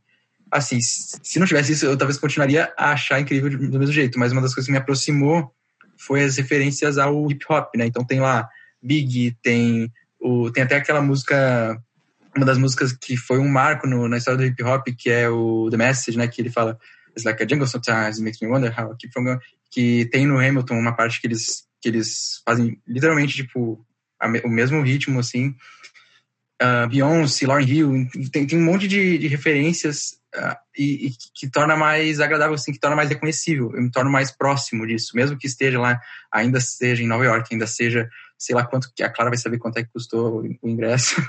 assim, 0.50 0.80
se 0.82 1.40
não 1.40 1.46
tivesse 1.46 1.74
isso, 1.74 1.86
eu 1.86 1.98
talvez 1.98 2.18
continuaria 2.18 2.72
a 2.78 2.92
achar 2.92 3.20
incrível 3.20 3.50
do 3.50 3.80
mesmo 3.80 3.94
jeito, 3.94 4.18
mas 4.18 4.32
uma 4.32 4.42
das 4.42 4.54
coisas 4.54 4.68
que 4.68 4.72
me 4.72 4.78
aproximou 4.78 5.52
foi 5.98 6.24
as 6.24 6.38
referências 6.38 6.98
ao 6.98 7.30
hip 7.30 7.46
hop, 7.50 7.76
né? 7.76 7.86
Então 7.86 8.06
tem 8.06 8.20
lá 8.20 8.48
Big, 8.82 9.36
tem 9.42 9.92
o 10.20 10.50
tem 10.52 10.64
até 10.64 10.76
aquela 10.76 11.02
música 11.02 11.82
uma 12.36 12.46
das 12.46 12.58
músicas 12.58 12.92
que 12.92 13.16
foi 13.16 13.40
um 13.40 13.48
marco 13.48 13.88
no, 13.88 14.08
na 14.08 14.18
história 14.18 14.38
do 14.38 14.46
hip 14.46 14.62
hop, 14.64 14.88
que 14.98 15.10
é 15.10 15.30
o 15.30 15.70
The 15.70 15.78
Message, 15.78 16.18
né, 16.18 16.28
que 16.28 16.42
ele 16.42 16.50
fala 16.50 16.78
It's 17.12 17.24
like 17.24 17.42
a 17.42 17.48
jungle 17.48 17.66
sometimes, 17.66 18.18
it 18.18 18.24
makes 18.24 18.42
me 18.42 18.50
wonder 18.50 18.70
how 18.70 18.92
I 18.92 18.96
keep 19.00 19.14
from 19.14 19.24
going. 19.24 19.40
Que 19.76 20.06
tem 20.06 20.26
no 20.26 20.40
Hamilton 20.40 20.80
uma 20.80 20.96
parte 20.96 21.20
que 21.20 21.28
eles 21.28 21.66
que 21.82 21.90
eles 21.90 22.42
fazem 22.46 22.82
literalmente 22.88 23.36
tipo 23.36 23.86
a, 24.18 24.28
o 24.46 24.50
mesmo 24.50 24.82
ritmo 24.82 25.20
assim. 25.20 25.54
Uh, 26.62 26.88
Beyoncé, 26.88 27.46
Lauryn 27.46 27.68
Hill, 27.68 28.08
tem, 28.32 28.48
tem 28.48 28.58
um 28.58 28.64
monte 28.64 28.88
de, 28.88 29.18
de 29.18 29.28
referências 29.28 30.14
uh, 30.34 30.56
e, 30.78 31.08
e, 31.08 31.12
que 31.34 31.50
torna 31.52 31.76
mais 31.76 32.22
agradável, 32.22 32.56
assim, 32.56 32.72
que 32.72 32.80
torna 32.80 32.96
mais 32.96 33.10
reconhecível. 33.10 33.74
Eu 33.76 33.82
me 33.82 33.92
torno 33.92 34.10
mais 34.10 34.32
próximo 34.32 34.88
disso, 34.88 35.12
mesmo 35.16 35.38
que 35.38 35.48
esteja 35.48 35.78
lá, 35.78 36.00
ainda 36.32 36.62
seja 36.62 37.04
em 37.04 37.08
Nova 37.08 37.26
York, 37.26 37.50
ainda 37.52 37.68
seja, 37.68 38.10
sei 38.40 38.56
lá 38.56 38.66
quanto, 38.66 38.90
que 38.96 39.04
a 39.04 39.10
Clara 39.10 39.30
vai 39.30 39.38
saber 39.38 39.58
quanto 39.58 39.78
é 39.80 39.84
que 39.84 39.92
custou 39.92 40.42
o, 40.42 40.58
o 40.62 40.70
ingresso. 40.70 41.22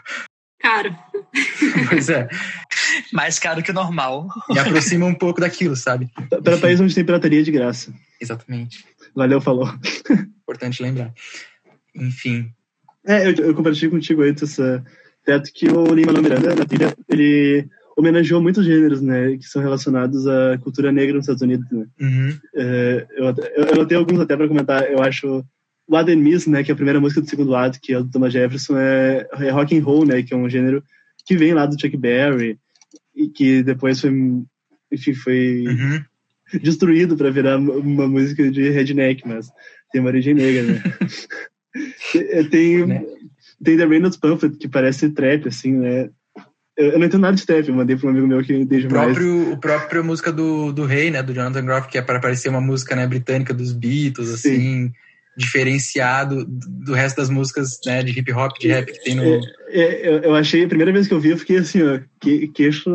Caro. 0.60 0.96
pois 1.90 2.08
é. 2.08 2.28
Mais 3.12 3.38
caro 3.38 3.62
que 3.62 3.70
o 3.70 3.74
normal. 3.74 4.28
Me 4.50 4.58
aproxima 4.58 5.06
um 5.06 5.14
pouco 5.14 5.40
daquilo, 5.40 5.76
sabe? 5.76 6.08
Para 6.42 6.58
país 6.58 6.80
onde 6.80 6.94
tem 6.94 7.04
pirataria 7.04 7.42
de 7.42 7.50
graça. 7.50 7.92
Exatamente. 8.20 8.84
Valeu, 9.14 9.40
falou. 9.40 9.68
Importante 10.42 10.82
lembrar. 10.82 11.12
Enfim. 11.94 12.50
É, 13.06 13.26
eu, 13.28 13.34
eu 13.34 13.54
compartilhei 13.54 13.90
contigo 13.90 14.22
aí 14.22 14.34
essa 14.40 14.84
teto 15.24 15.50
que 15.52 15.68
o 15.68 15.94
Lima 15.94 16.12
Miranda, 16.12 16.54
na 16.54 16.64
trilha, 16.64 16.96
ele 17.08 17.68
homenageou 17.96 18.40
muitos 18.40 18.64
gêneros, 18.64 19.00
né, 19.00 19.36
que 19.36 19.44
são 19.44 19.62
relacionados 19.62 20.26
à 20.26 20.58
cultura 20.58 20.92
negra 20.92 21.14
nos 21.14 21.24
Estados 21.24 21.42
Unidos, 21.42 21.66
né. 21.70 21.86
Uhum. 22.00 22.38
É, 22.54 23.06
eu, 23.16 23.24
eu, 23.56 23.64
eu 23.78 23.86
tenho 23.86 24.00
alguns 24.00 24.20
até 24.20 24.36
para 24.36 24.46
comentar, 24.46 24.90
eu 24.90 25.02
acho 25.02 25.44
o 25.88 25.96
Adam 25.96 26.16
Miss, 26.16 26.46
né, 26.46 26.62
que 26.62 26.70
é 26.70 26.74
a 26.74 26.76
primeira 26.76 27.00
música 27.00 27.20
do 27.20 27.28
segundo 27.28 27.50
lado, 27.50 27.78
que 27.80 27.94
é 27.94 27.98
do 27.98 28.10
Thomas 28.10 28.32
Jefferson, 28.32 28.76
é, 28.76 29.26
é 29.40 29.50
rock 29.50 29.76
and 29.76 29.82
roll, 29.82 30.04
né, 30.04 30.22
que 30.22 30.34
é 30.34 30.36
um 30.36 30.48
gênero 30.48 30.82
que 31.24 31.36
vem 31.36 31.54
lá 31.54 31.64
do 31.66 31.80
Chuck 31.80 31.96
Berry 31.96 32.58
e 33.16 33.28
que 33.28 33.62
depois 33.62 34.00
foi, 34.00 34.12
enfim, 34.92 35.14
foi 35.14 35.64
uhum. 35.66 36.04
destruído 36.62 37.16
para 37.16 37.30
virar 37.30 37.56
uma 37.56 38.06
música 38.06 38.50
de 38.50 38.68
redneck, 38.68 39.26
mas 39.26 39.50
tem 39.90 40.00
uma 40.00 40.10
origem 40.10 40.34
negra, 40.34 40.62
né. 40.62 40.82
tem, 42.50 42.86
né? 42.86 43.04
tem 43.64 43.76
The 43.76 43.86
Reynolds 43.86 44.18
Pamphlet, 44.18 44.56
que 44.58 44.68
parece 44.68 45.10
trap, 45.10 45.48
assim, 45.48 45.72
né, 45.72 46.10
eu, 46.76 46.92
eu 46.92 46.98
não 46.98 47.06
entendo 47.06 47.22
nada 47.22 47.36
de 47.36 47.46
trap, 47.46 47.66
eu 47.66 47.74
mandei 47.74 47.96
para 47.96 48.06
um 48.06 48.10
amigo 48.10 48.26
meu 48.26 48.44
que 48.44 48.54
entende 48.54 48.86
o 48.86 48.90
próprio, 48.90 49.36
mais. 49.36 49.52
O 49.52 49.56
próprio 49.56 50.04
música 50.04 50.30
do, 50.30 50.72
do 50.72 50.84
Rei, 50.84 51.10
né, 51.10 51.22
do 51.22 51.32
Jonathan 51.32 51.64
Groff, 51.64 51.88
que 51.88 51.96
é 51.96 52.02
para 52.02 52.20
parecer 52.20 52.50
uma 52.50 52.60
música 52.60 52.94
né, 52.94 53.06
britânica 53.06 53.54
dos 53.54 53.72
Beatles, 53.72 54.28
Sim. 54.40 54.52
assim 54.52 54.92
diferenciado 55.36 56.46
do 56.46 56.94
resto 56.94 57.18
das 57.18 57.28
músicas 57.28 57.78
né, 57.84 58.02
de 58.02 58.18
hip 58.18 58.32
hop, 58.32 58.56
de 58.58 58.68
rap 58.68 58.90
que 58.90 59.04
tem 59.04 59.14
no. 59.14 59.40
É, 59.68 59.80
é, 59.80 60.26
eu 60.26 60.34
achei, 60.34 60.64
a 60.64 60.68
primeira 60.68 60.92
vez 60.92 61.06
que 61.06 61.14
eu 61.14 61.20
vi, 61.20 61.30
eu 61.30 61.38
fiquei 61.38 61.58
assim, 61.58 61.82
ó, 61.82 62.00
que, 62.20 62.48
queixo 62.48 62.90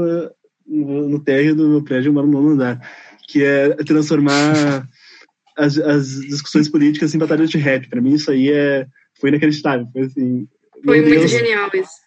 no, 0.65 1.07
no 1.07 1.19
térreo 1.19 1.55
do 1.55 1.69
meu 1.69 1.83
prédio, 1.83 2.09
eu 2.09 2.13
moro 2.13 2.27
no 2.27 2.49
andar, 2.49 2.81
que 3.27 3.43
é 3.43 3.75
transformar 3.83 4.87
as, 5.55 5.77
as 5.77 6.21
discussões 6.21 6.67
políticas 6.67 7.13
em 7.13 7.19
batalhas 7.19 7.49
de 7.49 7.57
rap. 7.57 7.87
Para 7.87 8.01
mim, 8.01 8.13
isso 8.13 8.31
aí 8.31 8.51
é, 8.51 8.87
foi 9.19 9.29
inacreditável. 9.29 9.87
Foi 9.93 10.01
assim. 10.03 10.47
Foi 10.83 11.01
muito 11.01 11.19
Deus. 11.19 11.31
genial 11.31 11.69
isso. 11.73 12.01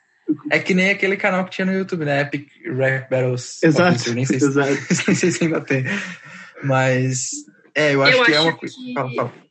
É 0.51 0.59
que 0.59 0.73
nem 0.73 0.90
aquele 0.90 1.16
canal 1.16 1.44
que 1.44 1.51
tinha 1.51 1.66
no 1.66 1.75
YouTube, 1.75 2.07
né? 2.07 2.23
Epic 2.23 2.49
Rap 2.77 3.11
Battles. 3.11 3.62
Exato. 3.62 4.12
Nem 4.14 4.25
sei, 4.25 4.37
exato. 4.37 4.73
nem 5.07 5.14
sei 5.14 5.31
se 5.31 5.44
ainda 5.44 5.61
tem. 5.61 5.85
Mas, 6.62 7.31
é, 7.75 7.94
eu 7.94 8.03
acho 8.03 8.16
eu 8.16 8.25
que 8.25 8.33
acho 8.33 8.40
é 8.40 8.40
uma 8.40 8.57
coisa. 8.57 8.75
Que... 8.75 8.94
Fala, 8.94 9.14
fala. 9.14 9.43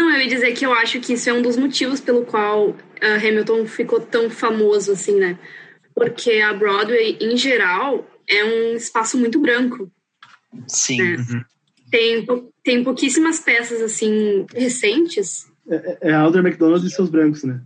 Não, 0.00 0.10
eu 0.10 0.22
ia 0.22 0.28
dizer 0.28 0.54
que 0.54 0.64
eu 0.64 0.72
acho 0.72 0.98
que 0.98 1.12
isso 1.12 1.28
é 1.28 1.32
um 1.34 1.42
dos 1.42 1.58
motivos 1.58 2.00
pelo 2.00 2.24
qual 2.24 2.70
uh, 2.70 2.76
Hamilton 3.18 3.66
ficou 3.66 4.00
tão 4.00 4.30
famoso, 4.30 4.92
assim, 4.92 5.16
né? 5.16 5.38
Porque 5.94 6.40
a 6.40 6.54
Broadway, 6.54 7.18
em 7.20 7.36
geral, 7.36 8.10
é 8.26 8.42
um 8.42 8.76
espaço 8.76 9.18
muito 9.18 9.38
branco. 9.38 9.92
Sim. 10.66 11.02
Né? 11.02 11.16
Uhum. 11.16 11.44
Tem, 11.90 12.26
tem 12.64 12.82
pouquíssimas 12.82 13.40
peças, 13.40 13.82
assim, 13.82 14.46
recentes. 14.54 15.44
É, 15.68 15.98
é 16.08 16.12
Alder 16.14 16.40
McDonald 16.40 16.86
e 16.86 16.90
seus 16.90 17.10
brancos, 17.10 17.44
né? 17.44 17.60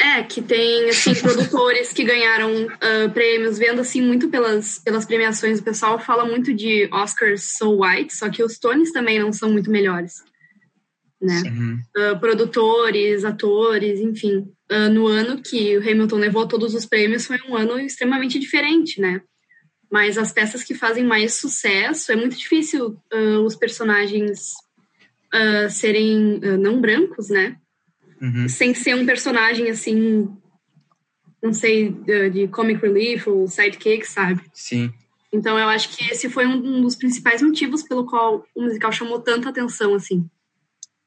É, 0.00 0.22
que 0.22 0.40
tem, 0.40 0.88
assim, 0.88 1.14
produtores 1.20 1.92
que 1.92 2.02
ganharam 2.02 2.64
uh, 2.64 3.10
prêmios, 3.12 3.58
vendo, 3.58 3.82
assim, 3.82 4.00
muito 4.00 4.30
pelas, 4.30 4.78
pelas 4.78 5.04
premiações. 5.04 5.58
O 5.58 5.62
pessoal 5.62 5.98
fala 5.98 6.24
muito 6.24 6.54
de 6.54 6.88
Oscars 6.90 7.58
So 7.58 7.82
White, 7.82 8.16
só 8.16 8.30
que 8.30 8.42
os 8.42 8.58
Tonys 8.58 8.90
também 8.90 9.18
não 9.18 9.34
são 9.34 9.52
muito 9.52 9.70
melhores 9.70 10.31
né? 11.22 11.42
Uhum. 11.46 11.80
Uh, 11.96 12.18
produtores, 12.18 13.24
atores, 13.24 14.00
enfim. 14.00 14.48
Uh, 14.70 14.90
no 14.92 15.06
ano 15.06 15.40
que 15.40 15.78
o 15.78 15.80
Hamilton 15.80 16.16
levou 16.16 16.48
todos 16.48 16.74
os 16.74 16.84
prêmios 16.84 17.26
foi 17.26 17.38
um 17.48 17.56
ano 17.56 17.78
extremamente 17.78 18.38
diferente, 18.38 19.00
né? 19.00 19.22
Mas 19.90 20.18
as 20.18 20.32
peças 20.32 20.64
que 20.64 20.74
fazem 20.74 21.04
mais 21.04 21.34
sucesso 21.34 22.10
é 22.10 22.16
muito 22.16 22.36
difícil 22.36 22.98
uh, 23.14 23.40
os 23.44 23.54
personagens 23.54 24.50
serem 25.70 26.38
não 26.60 26.78
brancos, 26.78 27.30
né? 27.30 27.56
Uhum. 28.20 28.46
Sem 28.50 28.74
ser 28.74 28.94
um 28.94 29.06
personagem 29.06 29.70
assim, 29.70 30.28
não 31.42 31.54
sei, 31.54 31.90
de, 32.30 32.48
comic 32.48 32.82
relief 32.82 33.26
ou 33.26 33.48
sidekick, 33.48 34.06
sabe? 34.06 34.42
Sim. 34.52 34.92
Então 35.32 35.58
eu 35.58 35.68
acho 35.68 35.88
que 35.96 36.04
esse 36.04 36.28
foi 36.28 36.46
um 36.46 36.82
dos 36.82 36.96
principais 36.96 37.40
motivos 37.40 37.82
pelo 37.82 38.04
qual 38.04 38.44
o 38.54 38.62
musical 38.62 38.92
chamou 38.92 39.20
tanta 39.20 39.48
atenção, 39.48 39.94
assim. 39.94 40.28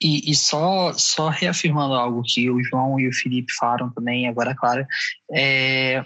E, 0.06 0.30
e, 0.30 0.36
só, 0.36 0.94
só 0.94 1.30
reafirmando 1.30 1.96
algo 1.96 2.22
que 2.22 2.48
o 2.48 2.64
João 2.64 3.00
e 3.00 3.08
o 3.08 3.12
Felipe 3.12 3.52
falaram 3.52 3.90
também, 3.90 4.28
agora, 4.28 4.54
claro, 4.54 4.86
é, 5.32 6.06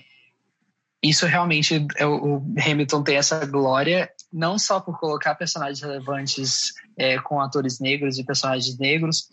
isso 1.03 1.25
realmente, 1.25 1.85
é, 1.97 2.07
o 2.07 2.41
Hamilton 2.65 3.03
tem 3.03 3.17
essa 3.17 3.45
glória, 3.45 4.09
não 4.31 4.57
só 4.57 4.79
por 4.79 4.97
colocar 4.97 5.35
personagens 5.35 5.81
relevantes 5.81 6.71
é, 6.95 7.19
com 7.19 7.41
atores 7.41 7.81
negros 7.81 8.17
e 8.17 8.23
personagens 8.23 8.77
negros, 8.77 9.27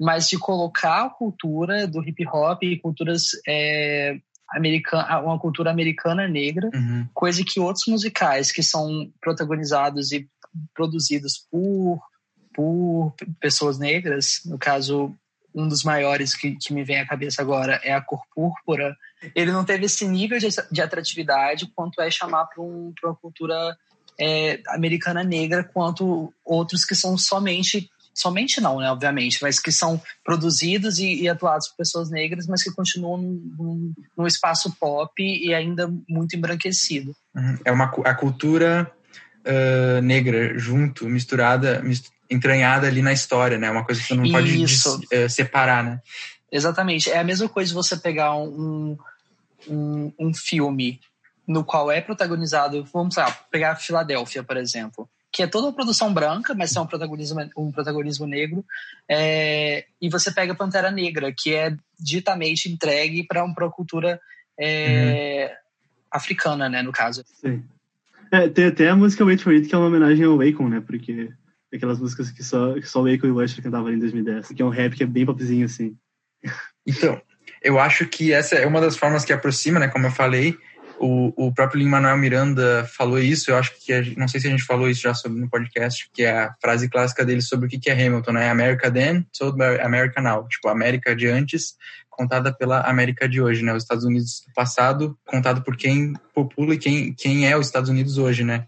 mas 0.00 0.30
de 0.30 0.38
colocar 0.38 1.04
a 1.04 1.10
cultura 1.10 1.86
do 1.86 2.02
hip 2.02 2.26
hop 2.26 2.62
e 2.62 2.78
culturas 2.78 3.32
é, 3.46 4.18
americana, 4.50 5.20
uma 5.20 5.38
cultura 5.38 5.70
americana 5.70 6.26
negra, 6.26 6.70
uhum. 6.72 7.06
coisa 7.12 7.44
que 7.46 7.60
outros 7.60 7.84
musicais 7.86 8.50
que 8.50 8.62
são 8.62 9.12
protagonizados 9.20 10.10
e 10.10 10.26
produzidos 10.74 11.46
por 11.50 12.00
por 12.56 13.14
pessoas 13.38 13.78
negras, 13.78 14.40
no 14.46 14.58
caso, 14.58 15.14
um 15.54 15.68
dos 15.68 15.84
maiores 15.84 16.34
que, 16.34 16.56
que 16.56 16.72
me 16.72 16.82
vem 16.82 16.98
à 16.98 17.06
cabeça 17.06 17.42
agora 17.42 17.78
é 17.84 17.92
a 17.92 18.00
Cor 18.00 18.22
Púrpura, 18.34 18.96
ele 19.34 19.52
não 19.52 19.64
teve 19.64 19.84
esse 19.84 20.08
nível 20.08 20.38
de, 20.38 20.48
de 20.72 20.80
atratividade 20.80 21.70
quanto 21.74 22.00
é 22.00 22.10
chamar 22.10 22.46
para 22.46 22.62
um, 22.62 22.94
uma 23.04 23.14
cultura 23.14 23.76
é, 24.18 24.60
americana 24.68 25.22
negra, 25.22 25.62
quanto 25.62 26.32
outros 26.44 26.84
que 26.84 26.94
são 26.94 27.18
somente 27.18 27.90
somente 28.14 28.62
não, 28.62 28.78
né, 28.78 28.90
obviamente, 28.90 29.40
mas 29.42 29.60
que 29.60 29.70
são 29.70 30.00
produzidos 30.24 30.98
e, 30.98 31.20
e 31.20 31.28
atuados 31.28 31.68
por 31.68 31.76
pessoas 31.76 32.08
negras, 32.08 32.46
mas 32.46 32.62
que 32.62 32.70
continuam 32.70 33.18
num, 33.18 33.92
num, 34.16 34.26
espaço 34.26 34.74
pop 34.80 35.12
e 35.22 35.52
ainda 35.52 35.92
muito 36.08 36.34
embranquecido. 36.34 37.14
Uhum. 37.34 37.58
É 37.62 37.70
uma 37.70 37.84
a 38.06 38.14
cultura 38.14 38.90
uh, 39.44 40.00
negra 40.00 40.58
junto, 40.58 41.06
misturada, 41.10 41.82
mist, 41.82 42.08
entranhada 42.30 42.86
ali 42.86 43.02
na 43.02 43.12
história, 43.12 43.58
né? 43.58 43.70
Uma 43.70 43.84
coisa 43.84 44.00
que 44.00 44.08
você 44.08 44.14
não 44.14 44.30
pode 44.30 44.64
uh, 44.64 45.28
separar, 45.28 45.84
né? 45.84 46.00
Exatamente. 46.50 47.10
É 47.10 47.18
a 47.18 47.24
mesma 47.24 47.48
coisa 47.48 47.74
você 47.74 47.96
pegar 47.96 48.36
um, 48.36 48.96
um, 49.68 50.12
um 50.18 50.34
filme 50.34 51.00
no 51.46 51.64
qual 51.64 51.90
é 51.90 52.00
protagonizado, 52.00 52.84
vamos 52.92 53.16
lá, 53.16 53.30
pegar 53.50 53.76
Filadélfia, 53.76 54.42
por 54.42 54.56
exemplo 54.56 55.08
que 55.36 55.42
é 55.42 55.46
toda 55.46 55.66
uma 55.66 55.72
produção 55.74 56.14
branca, 56.14 56.54
mas 56.54 56.74
é 56.74 56.80
um 56.80 56.86
protagonismo, 56.86 57.50
um 57.58 57.70
protagonismo 57.70 58.26
negro. 58.26 58.64
É, 59.06 59.84
e 60.00 60.08
você 60.08 60.32
pega 60.32 60.54
Pantera 60.54 60.90
Negra, 60.90 61.30
que 61.30 61.54
é 61.54 61.76
ditamente 62.00 62.70
entregue 62.70 63.22
para 63.22 63.44
uma 63.44 63.70
cultura 63.70 64.18
é, 64.58 65.50
uhum. 65.50 65.56
africana, 66.10 66.70
né, 66.70 66.80
no 66.80 66.90
caso. 66.90 67.22
Sim. 67.38 67.62
É, 68.32 68.48
tem 68.48 68.64
até 68.64 68.88
a 68.88 68.96
música 68.96 69.26
Wait 69.26 69.42
For 69.42 69.52
It, 69.52 69.68
que 69.68 69.74
é 69.74 69.78
uma 69.78 69.88
homenagem 69.88 70.24
ao 70.24 70.40
Akon, 70.40 70.70
né, 70.70 70.80
porque 70.80 71.30
aquelas 71.72 71.98
músicas 71.98 72.30
que 72.30 72.42
só, 72.42 72.74
que 72.74 72.86
só 72.86 73.02
o 73.02 73.06
Akon 73.06 73.26
e 73.26 73.30
o 73.30 73.42
Usher 73.42 73.62
cantavam 73.62 73.92
em 73.92 73.98
2010, 73.98 74.48
que 74.48 74.62
é 74.62 74.64
um 74.64 74.70
rap 74.70 74.94
que 74.94 75.02
é 75.02 75.06
bem 75.06 75.26
popzinho, 75.26 75.66
assim. 75.66 75.96
Então, 76.86 77.20
eu 77.62 77.80
acho 77.80 78.06
que 78.06 78.32
essa 78.32 78.54
é 78.54 78.66
uma 78.66 78.80
das 78.80 78.96
formas 78.96 79.24
que 79.24 79.32
aproxima, 79.32 79.80
né, 79.80 79.88
como 79.88 80.06
eu 80.06 80.10
falei, 80.10 80.56
o, 80.98 81.48
o 81.48 81.52
próprio 81.52 81.78
Lin-Manuel 81.78 82.16
Miranda 82.16 82.88
falou 82.96 83.18
isso, 83.18 83.50
eu 83.50 83.56
acho 83.56 83.72
que, 83.78 83.92
a, 83.92 84.02
não 84.16 84.28
sei 84.28 84.40
se 84.40 84.46
a 84.46 84.50
gente 84.50 84.62
falou 84.62 84.88
isso 84.88 85.02
já 85.02 85.14
sobre 85.14 85.40
no 85.40 85.48
podcast, 85.48 86.08
que 86.12 86.22
é 86.22 86.30
a 86.30 86.54
frase 86.60 86.88
clássica 86.88 87.24
dele 87.24 87.42
sobre 87.42 87.66
o 87.66 87.68
que 87.68 87.90
é 87.90 87.92
Hamilton, 87.92 88.32
né? 88.32 88.50
America 88.50 88.90
then, 88.90 89.26
told 89.38 89.56
by 89.56 89.80
America 89.82 90.20
now. 90.20 90.46
Tipo, 90.48 90.68
América 90.68 91.14
de 91.14 91.26
antes, 91.26 91.76
contada 92.08 92.52
pela 92.52 92.80
América 92.80 93.28
de 93.28 93.40
hoje, 93.40 93.62
né? 93.62 93.74
Os 93.74 93.82
Estados 93.82 94.04
Unidos 94.04 94.42
do 94.46 94.52
passado, 94.54 95.18
contado 95.24 95.62
por 95.62 95.76
quem 95.76 96.14
popula 96.34 96.74
e 96.74 96.78
quem, 96.78 97.12
quem 97.12 97.46
é 97.46 97.56
os 97.56 97.66
Estados 97.66 97.90
Unidos 97.90 98.18
hoje, 98.18 98.42
né? 98.42 98.66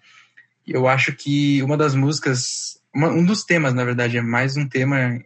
Eu 0.67 0.87
acho 0.87 1.13
que 1.13 1.63
uma 1.63 1.77
das 1.77 1.95
músicas, 1.95 2.78
uma, 2.99 3.11
um 3.11 3.25
dos 3.25 3.45
temas, 3.45 3.73
na 3.73 3.85
verdade, 3.85 4.19
é 4.19 4.21
mais 4.21 4.57
um 4.57 4.69
tema 4.69 5.23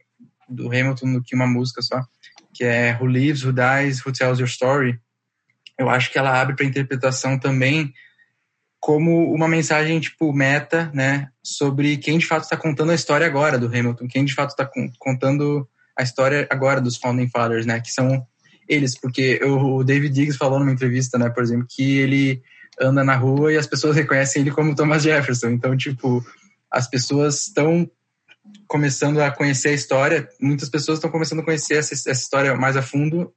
do 0.47 0.66
Hamilton 0.66 1.14
do 1.14 1.23
que 1.23 1.35
uma 1.35 1.47
música 1.47 1.81
só, 1.81 2.03
que 2.53 2.64
é 2.64 2.95
Who 3.01 3.07
Lives, 3.07 3.43
Who 3.43 3.55
Dies, 3.55 4.05
Who 4.05 4.12
Tells 4.12 4.43
Your 4.43 4.49
Story, 4.49 5.01
eu 5.79 5.89
acho 5.89 6.12
que 6.12 6.18
ela 6.18 6.39
abre 6.39 6.55
para 6.55 6.66
interpretação 6.66 7.39
também 7.39 7.91
como 8.79 9.33
uma 9.33 9.49
mensagem 9.49 9.99
tipo 10.01 10.35
meta, 10.35 10.91
né, 10.93 11.31
sobre 11.43 11.97
quem 11.97 12.18
de 12.18 12.27
fato 12.27 12.43
está 12.43 12.59
contando 12.59 12.93
a 12.93 12.95
história 12.95 13.27
agora 13.27 13.59
do 13.59 13.68
Hamilton, 13.68 14.07
quem 14.07 14.27
de 14.27 14.35
fato 14.35 14.51
está 14.51 14.68
contando 14.99 15.66
a 15.97 16.03
história 16.03 16.47
agora 16.51 16.79
dos 16.79 16.99
founding 16.99 17.31
fathers, 17.31 17.64
né, 17.64 17.81
que 17.81 17.91
são 17.91 18.23
eles, 18.68 19.01
porque 19.01 19.41
o 19.43 19.83
David 19.83 20.12
Diggs 20.12 20.37
falou 20.37 20.59
numa 20.59 20.73
entrevista, 20.73 21.16
né, 21.16 21.31
por 21.31 21.43
exemplo, 21.43 21.66
que 21.70 22.01
ele 22.01 22.43
anda 22.79 23.03
na 23.03 23.16
rua 23.16 23.51
e 23.51 23.57
as 23.57 23.66
pessoas 23.66 23.97
reconhecem 23.97 24.43
ele 24.43 24.51
como 24.51 24.75
Thomas 24.75 25.03
Jefferson. 25.03 25.49
Então, 25.49 25.75
tipo, 25.75 26.23
as 26.73 26.89
pessoas 26.89 27.43
estão 27.43 27.89
começando 28.66 29.20
a 29.20 29.31
conhecer 29.31 29.68
a 29.68 29.75
história, 29.75 30.29
muitas 30.41 30.70
pessoas 30.70 30.99
estão 30.99 31.11
começando 31.11 31.41
a 31.41 31.45
conhecer 31.45 31.75
essa, 31.75 31.93
essa 31.93 32.11
história 32.11 32.55
mais 32.57 32.77
a 32.77 32.83
fundo 32.83 33.33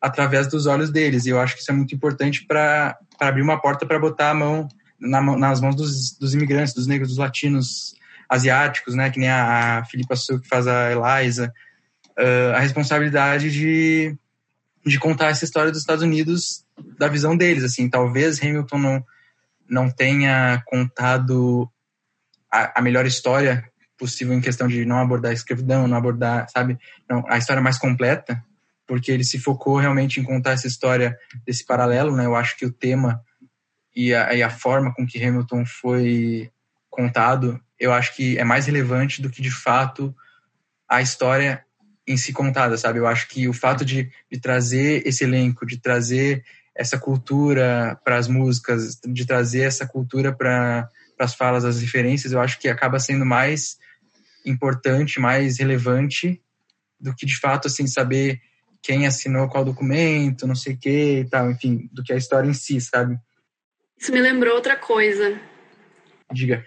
através 0.00 0.48
dos 0.48 0.66
olhos 0.66 0.90
deles. 0.90 1.26
E 1.26 1.28
eu 1.28 1.38
acho 1.38 1.54
que 1.54 1.60
isso 1.60 1.70
é 1.70 1.74
muito 1.74 1.94
importante 1.94 2.44
para 2.46 2.98
abrir 3.20 3.42
uma 3.42 3.60
porta 3.60 3.86
para 3.86 4.00
botar 4.00 4.30
a 4.30 4.34
mão 4.34 4.66
na, 4.98 5.20
nas 5.36 5.60
mãos 5.60 5.76
dos, 5.76 6.16
dos, 6.18 6.34
imigrantes, 6.34 6.74
dos 6.74 6.86
negros, 6.86 7.10
dos 7.10 7.18
latinos, 7.18 7.94
asiáticos, 8.28 8.94
né? 8.94 9.10
Que 9.10 9.20
nem 9.20 9.28
a, 9.28 9.78
a 9.78 9.84
Filipa 9.84 10.16
Su, 10.16 10.40
que 10.40 10.48
faz 10.48 10.66
a 10.66 10.90
Eliza. 10.90 11.52
Uh, 12.18 12.56
a 12.56 12.60
responsabilidade 12.60 13.50
de, 13.50 14.16
de 14.84 14.98
contar 14.98 15.28
essa 15.28 15.44
história 15.44 15.70
dos 15.70 15.80
Estados 15.80 16.02
Unidos 16.02 16.64
da 16.98 17.08
visão 17.08 17.36
deles, 17.36 17.62
assim. 17.62 17.88
Talvez 17.88 18.42
Hamilton 18.42 18.78
não, 18.78 19.04
não 19.68 19.90
tenha 19.90 20.62
contado 20.66 21.70
a, 22.52 22.80
a 22.80 22.82
melhor 22.82 23.06
história 23.06 23.64
possível 23.96 24.34
em 24.34 24.40
questão 24.40 24.68
de 24.68 24.84
não 24.84 24.98
abordar 24.98 25.30
a 25.30 25.34
escravidão, 25.34 25.86
não 25.86 25.96
abordar, 25.96 26.48
sabe, 26.50 26.78
não, 27.08 27.24
a 27.28 27.38
história 27.38 27.62
mais 27.62 27.78
completa, 27.78 28.42
porque 28.86 29.10
ele 29.10 29.24
se 29.24 29.38
focou 29.38 29.76
realmente 29.78 30.20
em 30.20 30.24
contar 30.24 30.52
essa 30.52 30.66
história 30.66 31.16
desse 31.46 31.64
paralelo, 31.64 32.14
né? 32.14 32.26
Eu 32.26 32.34
acho 32.34 32.56
que 32.56 32.66
o 32.66 32.72
tema 32.72 33.22
e 33.94 34.12
a, 34.12 34.34
e 34.34 34.42
a 34.42 34.50
forma 34.50 34.92
com 34.92 35.06
que 35.06 35.22
Hamilton 35.24 35.64
foi 35.64 36.50
contado, 36.90 37.60
eu 37.78 37.92
acho 37.92 38.14
que 38.14 38.36
é 38.38 38.44
mais 38.44 38.66
relevante 38.66 39.22
do 39.22 39.30
que 39.30 39.40
de 39.40 39.50
fato 39.50 40.14
a 40.88 41.00
história 41.00 41.64
em 42.06 42.16
si 42.16 42.32
contada, 42.32 42.76
sabe? 42.76 42.98
Eu 42.98 43.06
acho 43.06 43.28
que 43.28 43.48
o 43.48 43.52
fato 43.52 43.84
de, 43.84 44.10
de 44.30 44.40
trazer 44.40 45.06
esse 45.06 45.24
elenco, 45.24 45.64
de 45.64 45.78
trazer 45.78 46.44
essa 46.74 46.98
cultura 46.98 47.98
para 48.04 48.16
as 48.16 48.28
músicas, 48.28 48.98
de 49.06 49.24
trazer 49.24 49.62
essa 49.62 49.86
cultura 49.86 50.32
para 50.32 50.88
as 51.18 51.34
falas, 51.34 51.64
as 51.64 51.80
referências, 51.80 52.32
eu 52.32 52.40
acho 52.40 52.58
que 52.58 52.68
acaba 52.68 52.98
sendo 52.98 53.24
mais 53.24 53.78
importante, 54.44 55.20
mais 55.20 55.58
relevante 55.58 56.40
do 56.98 57.14
que 57.14 57.26
de 57.26 57.38
fato 57.38 57.68
assim 57.68 57.86
saber 57.86 58.40
quem 58.82 59.06
assinou 59.06 59.48
qual 59.48 59.64
documento, 59.64 60.46
não 60.46 60.54
sei 60.54 60.74
o 60.74 60.78
que 60.78 61.20
e 61.20 61.24
tal, 61.24 61.50
enfim, 61.50 61.88
do 61.92 62.02
que 62.02 62.12
a 62.12 62.16
história 62.16 62.48
em 62.48 62.54
si, 62.54 62.80
sabe? 62.80 63.16
Isso 63.96 64.12
me 64.12 64.20
lembrou 64.20 64.54
outra 64.54 64.76
coisa. 64.76 65.40
Diga. 66.32 66.66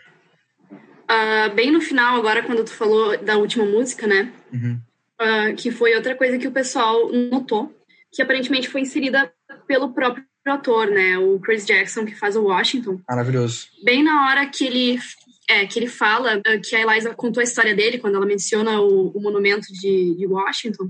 Uh, 0.71 1.53
bem 1.53 1.71
no 1.71 1.81
final, 1.81 2.17
agora, 2.17 2.41
quando 2.41 2.63
tu 2.63 2.71
falou 2.71 3.17
da 3.21 3.37
última 3.37 3.65
música, 3.65 4.07
né? 4.07 4.31
Uhum. 4.51 4.79
Uh, 5.19 5.55
que 5.55 5.71
foi 5.71 5.95
outra 5.95 6.15
coisa 6.15 6.37
que 6.37 6.47
o 6.47 6.51
pessoal 6.51 7.11
notou, 7.11 7.75
que 8.11 8.21
aparentemente 8.21 8.69
foi 8.69 8.81
inserida 8.81 9.31
pelo 9.67 9.93
próprio 9.93 10.25
ator, 10.51 10.87
né? 10.87 11.17
O 11.17 11.39
Chris 11.39 11.65
Jackson, 11.65 12.05
que 12.05 12.15
faz 12.15 12.35
o 12.35 12.43
Washington. 12.43 13.01
Maravilhoso. 13.07 13.67
Bem 13.83 14.03
na 14.03 14.27
hora 14.27 14.45
que 14.47 14.65
ele 14.65 14.99
é, 15.47 15.65
que 15.65 15.77
ele 15.77 15.87
fala 15.87 16.37
uh, 16.37 16.61
que 16.61 16.75
a 16.75 16.81
Eliza 16.81 17.13
contou 17.13 17.41
a 17.41 17.43
história 17.43 17.75
dele 17.75 17.99
quando 17.99 18.15
ela 18.15 18.25
menciona 18.25 18.81
o, 18.81 19.09
o 19.09 19.21
monumento 19.21 19.67
de, 19.71 20.15
de 20.15 20.27
Washington. 20.27 20.89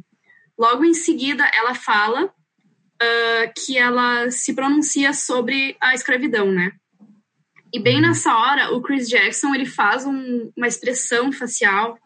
Logo 0.58 0.86
em 0.86 0.94
seguida, 0.94 1.50
ela 1.54 1.76
fala 1.76 2.26
uh, 2.26 3.54
que 3.58 3.78
ela 3.78 4.32
se 4.32 4.54
pronuncia 4.54 5.14
sobre 5.14 5.76
a 5.82 5.94
escravidão, 5.94 6.52
né? 6.52 6.72
E 7.74 7.80
bem 7.80 7.96
uhum. 7.96 8.04
nessa 8.04 8.34
hora, 8.34 8.74
o 8.74 8.82
Chris 8.82 9.10
Jackson 9.10 9.54
ele 9.54 9.66
faz 9.66 10.06
um, 10.06 10.50
uma 10.56 10.68
expressão 10.68 11.32
facial 11.32 11.98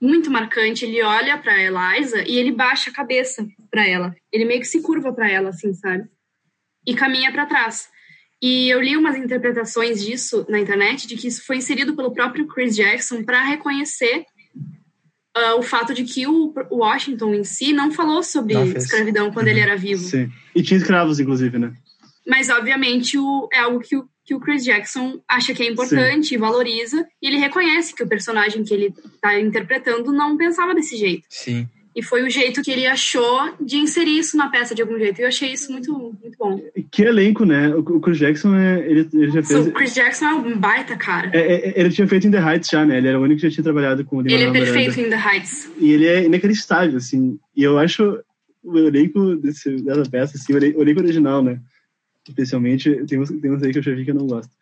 muito 0.00 0.30
marcante. 0.30 0.84
Ele 0.84 1.02
olha 1.02 1.38
para 1.38 1.62
Eliza 1.62 2.22
e 2.26 2.36
ele 2.36 2.50
baixa 2.50 2.90
a 2.90 2.92
cabeça 2.92 3.46
para 3.70 3.86
ela. 3.86 4.14
Ele 4.32 4.44
meio 4.44 4.60
que 4.60 4.66
se 4.66 4.82
curva 4.82 5.12
para 5.12 5.30
ela, 5.30 5.50
assim, 5.50 5.72
sabe? 5.74 6.08
E 6.86 6.94
caminha 6.94 7.30
para 7.30 7.46
trás. 7.46 7.88
E 8.42 8.70
eu 8.70 8.80
li 8.80 8.96
umas 8.96 9.16
interpretações 9.16 10.02
disso 10.02 10.46
na 10.48 10.58
internet, 10.58 11.06
de 11.06 11.14
que 11.16 11.28
isso 11.28 11.44
foi 11.44 11.56
inserido 11.56 11.94
pelo 11.94 12.12
próprio 12.12 12.46
Chris 12.46 12.74
Jackson 12.74 13.22
para 13.22 13.42
reconhecer 13.44 14.24
uh, 15.36 15.58
o 15.58 15.62
fato 15.62 15.92
de 15.92 16.04
que 16.04 16.26
o, 16.26 16.54
Washington 16.70 17.34
em 17.34 17.44
si 17.44 17.72
não 17.72 17.90
falou 17.90 18.22
sobre 18.22 18.54
não 18.54 18.64
escravidão 18.64 19.30
quando 19.30 19.46
uhum. 19.46 19.52
ele 19.52 19.60
era 19.60 19.76
vivo. 19.76 20.02
Sim. 20.02 20.30
E 20.54 20.62
tinha 20.62 20.78
escravos, 20.78 21.20
inclusive, 21.20 21.58
né? 21.58 21.72
Mas, 22.26 22.48
obviamente, 22.48 23.18
o, 23.18 23.48
é 23.52 23.58
algo 23.58 23.80
que 23.80 23.96
o, 23.96 24.08
que 24.24 24.34
o 24.34 24.40
Chris 24.40 24.64
Jackson 24.64 25.20
acha 25.28 25.52
que 25.52 25.62
é 25.62 25.70
importante 25.70 26.28
Sim. 26.28 26.34
e 26.36 26.38
valoriza, 26.38 27.06
e 27.20 27.26
ele 27.26 27.36
reconhece 27.36 27.94
que 27.94 28.02
o 28.02 28.08
personagem 28.08 28.64
que 28.64 28.72
ele 28.72 28.94
está 29.14 29.38
interpretando 29.38 30.12
não 30.12 30.36
pensava 30.36 30.74
desse 30.74 30.96
jeito. 30.96 31.26
Sim. 31.28 31.68
E 31.94 32.04
foi 32.04 32.22
o 32.22 32.30
jeito 32.30 32.62
que 32.62 32.70
ele 32.70 32.86
achou 32.86 33.52
de 33.60 33.76
inserir 33.76 34.18
isso 34.18 34.36
na 34.36 34.48
peça 34.48 34.74
de 34.74 34.82
algum 34.82 34.96
jeito. 34.96 35.18
E 35.20 35.22
eu 35.22 35.28
achei 35.28 35.52
isso 35.52 35.72
muito, 35.72 35.92
muito 35.92 36.38
bom. 36.38 36.60
Que 36.90 37.02
elenco, 37.02 37.44
né? 37.44 37.74
O 37.74 38.00
Chris 38.00 38.18
Jackson, 38.18 38.54
é, 38.54 38.78
ele, 38.88 39.08
ele 39.12 39.30
já 39.30 39.42
fez... 39.42 39.66
O 39.66 39.72
Chris 39.72 39.94
Jackson 39.94 40.24
é 40.26 40.34
um 40.34 40.56
baita, 40.56 40.96
cara. 40.96 41.30
É, 41.34 41.70
é, 41.70 41.80
ele 41.80 41.90
tinha 41.90 42.06
feito 42.06 42.28
In 42.28 42.30
The 42.30 42.38
Heights 42.38 42.70
já, 42.70 42.86
né? 42.86 42.98
Ele 42.98 43.08
era 43.08 43.18
o 43.18 43.22
único 43.22 43.40
que 43.40 43.48
já 43.48 43.52
tinha 43.52 43.64
trabalhado 43.64 44.04
com 44.04 44.18
o 44.18 44.20
Ele 44.20 44.44
é 44.44 44.52
perfeito 44.52 45.00
em 45.00 45.10
The 45.10 45.16
Heights. 45.16 45.70
E 45.78 45.90
ele 45.90 46.06
é 46.06 46.24
inacreditável, 46.24 46.96
assim. 46.96 47.38
E 47.56 47.64
eu 47.64 47.76
acho 47.76 48.20
o 48.62 48.78
elenco 48.78 49.34
desse, 49.36 49.82
dessa 49.82 50.08
peça, 50.08 50.36
assim, 50.36 50.52
o 50.52 50.82
elenco 50.82 51.00
original, 51.00 51.42
né? 51.42 51.60
Especialmente, 52.28 53.04
tem 53.06 53.18
uns, 53.18 53.30
tem 53.30 53.50
uns 53.50 53.62
aí 53.64 53.72
que 53.72 53.78
eu 53.78 53.82
já 53.82 53.94
vi 53.94 54.04
que 54.04 54.12
eu 54.12 54.14
não 54.14 54.28
gosto. 54.28 54.52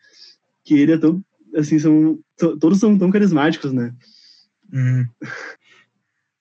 Que 0.64 0.78
ele 0.78 0.92
é 0.92 0.98
tão, 0.98 1.22
assim, 1.54 1.78
são... 1.78 2.18
Todos 2.38 2.78
são 2.78 2.96
tão 2.96 3.10
carismáticos, 3.10 3.70
né? 3.72 3.92
Uhum. 4.72 5.06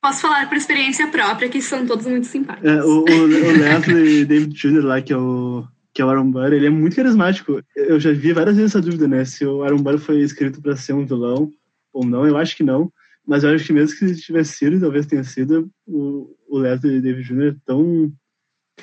Posso 0.07 0.21
falar 0.21 0.47
por 0.47 0.55
experiência 0.55 1.05
própria 1.07 1.49
que 1.49 1.61
são 1.61 1.85
todos 1.85 2.05
muito 2.05 2.27
simpáticos. 2.27 2.69
É, 2.69 2.81
o, 2.81 2.99
o, 2.99 3.03
o 3.03 3.51
Leslie 3.51 4.23
David 4.23 4.53
Jr. 4.53 4.85
lá, 4.85 5.01
que 5.01 5.11
é 5.11 5.17
o, 5.17 5.65
que 5.93 6.01
é 6.01 6.05
o 6.05 6.09
Aaron 6.09 6.31
Burr, 6.31 6.53
ele 6.53 6.65
é 6.65 6.69
muito 6.69 6.95
carismático. 6.95 7.61
Eu 7.75 7.99
já 7.99 8.13
vi 8.13 8.31
várias 8.31 8.55
vezes 8.55 8.71
essa 8.71 8.81
dúvida, 8.81 9.05
né? 9.05 9.25
Se 9.25 9.45
o 9.45 9.63
Aaron 9.63 9.83
Burr 9.83 9.99
foi 9.99 10.21
escrito 10.21 10.61
para 10.61 10.77
ser 10.77 10.93
um 10.93 11.05
vilão 11.05 11.51
ou 11.91 12.05
não, 12.05 12.25
eu 12.25 12.37
acho 12.37 12.55
que 12.55 12.63
não. 12.63 12.89
Mas 13.27 13.43
eu 13.43 13.53
acho 13.53 13.65
que 13.65 13.73
mesmo 13.73 13.99
que 13.99 14.15
tivesse 14.15 14.53
sido, 14.53 14.79
talvez 14.79 15.05
tenha 15.05 15.25
sido, 15.25 15.69
o, 15.85 16.33
o 16.47 16.57
Leslie 16.57 17.01
David 17.01 17.27
Jr. 17.27 17.47
é 17.47 17.55
tão 17.65 18.09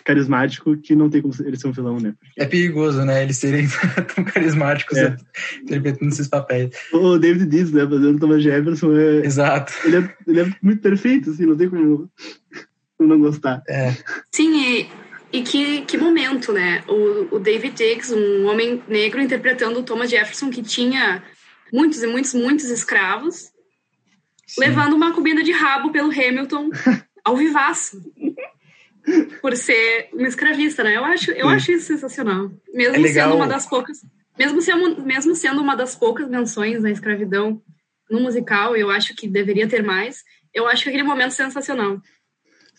carismático 0.02 0.76
que 0.76 0.94
não 0.94 1.08
tem 1.08 1.22
como 1.22 1.34
ele 1.44 1.56
ser 1.56 1.68
um 1.68 1.72
vilão, 1.72 1.98
né? 1.98 2.14
Porque... 2.18 2.42
É 2.42 2.46
perigoso, 2.46 3.04
né? 3.04 3.22
Eles 3.22 3.36
serem 3.36 3.66
tão 4.14 4.24
carismáticos 4.24 4.98
é. 4.98 5.16
interpretando 5.62 6.10
esses 6.10 6.28
papéis. 6.28 6.70
O 6.92 7.18
David 7.18 7.46
Diz, 7.46 7.70
né? 7.70 7.86
Fazendo 7.86 8.18
Thomas 8.18 8.42
Jefferson 8.42 8.96
é... 8.96 9.26
Exato. 9.26 9.72
Ele 9.84 9.96
é, 9.98 10.16
ele 10.26 10.40
é 10.40 10.46
muito 10.60 10.82
perfeito, 10.82 11.30
assim, 11.30 11.46
não 11.46 11.56
tem 11.56 11.68
como 11.68 12.10
não 12.98 13.20
gostar. 13.20 13.62
É. 13.68 13.94
Sim, 14.32 14.56
e, 14.56 14.90
e 15.32 15.42
que, 15.42 15.82
que 15.82 15.96
momento, 15.96 16.52
né? 16.52 16.82
O, 16.88 17.36
o 17.36 17.38
David 17.38 17.76
Diggs, 17.76 18.12
um 18.12 18.46
homem 18.46 18.82
negro 18.88 19.20
interpretando 19.20 19.78
o 19.78 19.82
Thomas 19.82 20.10
Jefferson, 20.10 20.50
que 20.50 20.62
tinha 20.62 21.22
muitos 21.72 22.02
e 22.02 22.06
muitos, 22.06 22.34
muitos 22.34 22.66
escravos, 22.66 23.50
Sim. 24.46 24.60
levando 24.60 24.94
uma 24.94 25.12
comida 25.12 25.42
de 25.42 25.52
rabo 25.52 25.90
pelo 25.90 26.10
Hamilton 26.10 26.70
ao 27.24 27.36
vivaço 27.36 28.00
por 29.40 29.56
ser 29.56 30.08
uma 30.12 30.28
escravista, 30.28 30.82
né? 30.82 30.96
Eu 30.96 31.04
acho, 31.04 31.30
eu 31.32 31.48
acho 31.48 31.72
isso 31.72 31.86
sensacional. 31.86 32.50
Mesmo 32.72 33.06
é 33.06 33.08
sendo 33.08 33.34
uma 33.34 33.46
das 33.46 33.66
poucas, 33.66 34.00
mesmo 34.38 34.62
sendo, 34.62 35.02
mesmo 35.02 35.34
sendo 35.34 35.60
uma 35.60 35.76
das 35.76 35.94
poucas 35.94 36.28
menções 36.28 36.82
da 36.82 36.90
escravidão 36.90 37.62
no 38.10 38.20
musical, 38.20 38.76
eu 38.76 38.90
acho 38.90 39.14
que 39.14 39.28
deveria 39.28 39.68
ter 39.68 39.82
mais. 39.82 40.22
Eu 40.52 40.66
acho 40.66 40.88
aquele 40.88 41.02
momento 41.02 41.32
sensacional. 41.32 42.00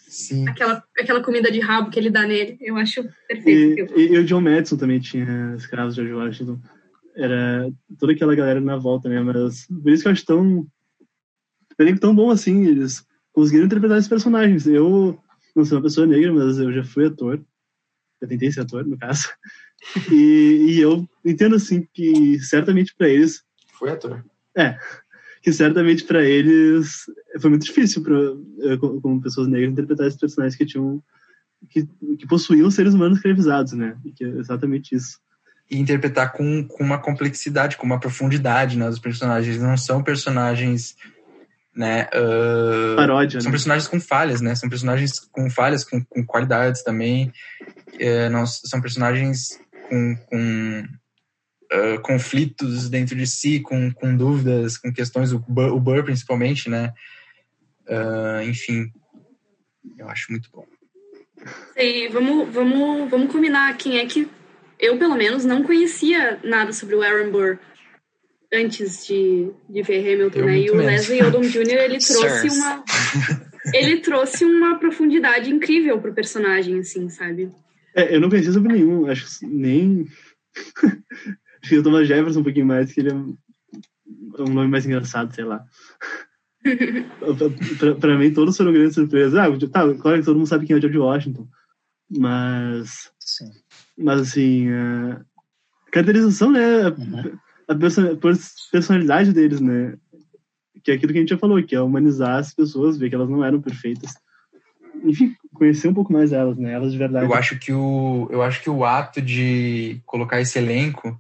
Sim. 0.08 0.48
Aquela, 0.48 0.84
aquela 0.98 1.24
comida 1.24 1.52
de 1.52 1.60
rabo 1.60 1.90
que 1.90 2.00
ele 2.00 2.10
dá 2.10 2.26
nele, 2.26 2.58
eu 2.62 2.78
acho 2.78 3.04
perfeito. 3.28 3.94
E, 3.98 4.14
e, 4.14 4.18
o 4.18 4.24
John 4.24 4.42
Madison 4.42 4.78
também 4.78 5.00
tinha 5.00 5.56
escravos 5.58 5.96
de 5.96 6.02
George 6.02 6.14
Washington. 6.14 6.60
Era 7.16 7.70
toda 8.00 8.14
aquela 8.14 8.36
galera 8.36 8.62
na 8.62 8.78
volta, 8.78 9.10
né? 9.10 9.20
Mas 9.22 9.68
por 9.68 9.92
isso 9.92 10.04
que 10.04 10.08
eu 10.08 10.12
acho 10.12 10.26
tão. 10.26 10.68
tão 12.00 12.16
bom 12.16 12.30
assim. 12.30 12.66
Eles 12.66 13.06
conseguiram 13.34 13.66
interpretar 13.66 13.98
esses 13.98 14.10
personagens. 14.10 14.68
Eu 14.68 15.20
não 15.56 15.66
sou 15.66 15.78
uma 15.78 15.84
pessoa 15.84 16.06
negra, 16.06 16.34
mas 16.34 16.60
eu 16.60 16.72
já 16.72 16.84
fui 16.84 17.06
ator. 17.06 17.44
Eu 18.22 18.28
tentei 18.28 18.52
ser 18.52 18.62
ator, 18.62 18.86
no 18.86 18.98
caso. 18.98 19.30
E, 20.12 20.66
e 20.70 20.80
eu 20.80 21.08
entendo, 21.24 21.56
assim, 21.58 21.88
que 21.94 22.40
certamente 22.40 22.96
para 22.96 23.08
eles. 23.08 23.44
Foi 23.78 23.92
ator. 23.92 24.26
É. 24.58 24.80
Que 25.44 25.54
certamente 25.54 26.06
para 26.06 26.24
eles 26.24 27.06
foi 27.40 27.52
muito 27.52 27.66
difícil, 27.66 28.02
pra, 28.02 28.80
como 28.80 29.22
pessoas 29.22 29.48
negras, 29.48 29.74
interpretar 29.74 30.08
esses 30.08 30.20
personagens 30.20 30.56
que 30.56 30.66
tinham. 30.66 31.04
que, 31.70 31.88
que 32.18 32.26
possuíam 32.26 32.72
seres 32.72 32.96
humanos 32.96 33.18
escravizados, 33.18 33.74
né? 33.74 33.96
E 34.04 34.12
que 34.12 34.24
é 34.24 34.30
exatamente 34.30 34.96
isso 34.96 35.20
e 35.70 35.80
interpretar 35.80 36.32
com, 36.32 36.64
com 36.64 36.84
uma 36.84 36.98
complexidade, 36.98 37.78
com 37.78 37.86
uma 37.86 38.00
profundidade, 38.00 38.78
né? 38.78 38.88
Os 38.88 39.00
personagens 39.00 39.60
não 39.60 39.76
são 39.76 40.04
personagens 40.04 40.96
né? 41.76 42.08
Uh, 42.14 42.96
Paródia. 42.96 43.42
São 43.42 43.50
né? 43.50 43.54
personagens 43.54 43.88
com 43.88 44.00
falhas, 44.00 44.42
né? 44.42 44.56
São 44.56 44.70
personagens 44.70 45.20
com 45.20 45.50
falhas, 45.50 45.84
com, 45.84 46.04
com 46.06 46.26
qualidades 46.26 46.84
também. 46.84 47.34
É, 48.00 48.30
não, 48.30 48.46
são 48.46 48.80
personagens 48.80 49.60
com, 49.90 50.16
com 50.16 50.88
uh, 51.74 52.02
conflitos 52.02 52.90
dentro 52.90 53.16
de 53.16 53.28
si, 53.28 53.60
com, 53.60 53.92
com 53.92 54.16
dúvidas, 54.16 54.78
com 54.78 54.94
questões, 54.94 55.34
o 55.34 55.40
Burr, 55.40 55.74
o 55.74 55.80
Burr 55.80 56.04
principalmente, 56.04 56.70
né? 56.70 56.94
Uh, 57.88 58.42
enfim, 58.50 58.92
eu 59.98 60.10
acho 60.10 60.32
muito 60.32 60.50
bom. 60.52 60.66
E 61.76 62.08
vamos, 62.08 62.52
vamos, 62.52 63.10
vamos 63.10 63.32
combinar 63.32 63.76
quem 63.78 64.00
é 64.00 64.06
que 64.06 64.28
eu, 64.80 64.98
pelo 64.98 65.16
menos, 65.16 65.46
não 65.46 65.64
conhecia 65.64 66.40
nada 66.44 66.74
sobre 66.74 66.96
o 66.96 67.02
Aaron 67.02 67.32
Burr 67.32 67.60
antes 68.56 69.06
de, 69.06 69.52
de 69.70 69.82
ver 69.82 70.00
Hamilton, 70.00 70.40
eu 70.40 70.46
né? 70.46 70.60
E 70.60 70.70
o 70.70 70.76
menos. 70.76 70.92
Leslie 70.92 71.24
Odom 71.24 71.42
Jr. 71.48 71.78
ele 71.78 71.98
trouxe 71.98 72.48
uma 72.50 72.84
ele 73.74 73.98
trouxe 74.00 74.46
uma 74.46 74.78
profundidade 74.78 75.52
incrível 75.52 76.00
pro 76.00 76.14
personagem, 76.14 76.80
assim, 76.80 77.10
sabe? 77.10 77.52
É, 77.96 78.16
eu 78.16 78.22
não 78.22 78.30
conhecia 78.30 78.52
sobre 78.52 78.74
nenhum, 78.74 79.08
acho 79.08 79.40
que 79.40 79.46
nem 79.46 80.08
acho 81.62 81.70
que 81.70 81.78
o 81.78 81.84
Thomas 81.84 82.08
Jefferson 82.08 82.42
um 82.42 82.44
pouquinho 82.44 82.66
mais, 82.66 82.94
que 82.94 83.00
ele 83.00 83.10
é 83.10 83.14
um 83.14 84.54
nome 84.54 84.68
mais 84.70 84.86
engraçado, 84.86 85.34
sei 85.34 85.44
lá. 85.44 85.64
pra, 87.80 87.96
pra, 87.96 88.18
mim, 88.18 88.34
todos 88.34 88.56
foram 88.56 88.74
grandes 88.74 88.96
surpresas. 88.96 89.36
Ah, 89.36 89.48
tá, 89.72 89.94
claro 89.96 90.20
que 90.20 90.26
todo 90.26 90.38
mundo 90.38 90.48
sabe 90.48 90.66
quem 90.66 90.76
é 90.76 90.78
o 90.78 90.82
George 90.82 90.98
Washington. 90.98 91.48
Mas. 92.10 93.12
Sim. 93.20 93.52
Mas, 93.98 94.22
assim. 94.22 94.72
A 94.72 95.22
caracterização, 95.92 96.52
né? 96.52 96.88
Uhum 96.90 97.38
a 97.68 97.76
personalidade 98.72 99.34
deles, 99.34 99.60
né? 99.60 99.98
Que 100.84 100.92
é 100.92 100.94
aquilo 100.96 101.12
que 101.12 101.18
a 101.18 101.22
gente 101.22 101.30
já 101.30 101.38
falou, 101.38 101.62
que 101.64 101.76
é 101.76 101.82
humanizar 101.82 102.38
as 102.38 102.54
pessoas, 102.54 102.98
ver 102.98 103.10
que 103.10 103.16
elas 103.16 103.30
não 103.30 103.44
eram 103.44 103.62
perfeitas. 103.62 104.14
Enfim, 105.04 105.36
conhecer 105.54 105.88
um 105.88 105.94
pouco 105.94 106.14
mais 106.14 106.32
elas, 106.32 106.58
né? 106.58 106.74
Elas 106.74 106.92
de 106.92 106.98
verdade. 106.98 107.26
Eu 107.26 107.34
acho 107.34 107.58
que 107.60 107.72
o, 107.74 108.28
eu 108.32 108.42
acho 108.42 108.62
que 108.62 108.70
o 108.70 108.86
ato 108.86 109.22
de 109.22 110.02
colocar 110.06 110.40
esse 110.40 110.58
elenco 110.58 111.20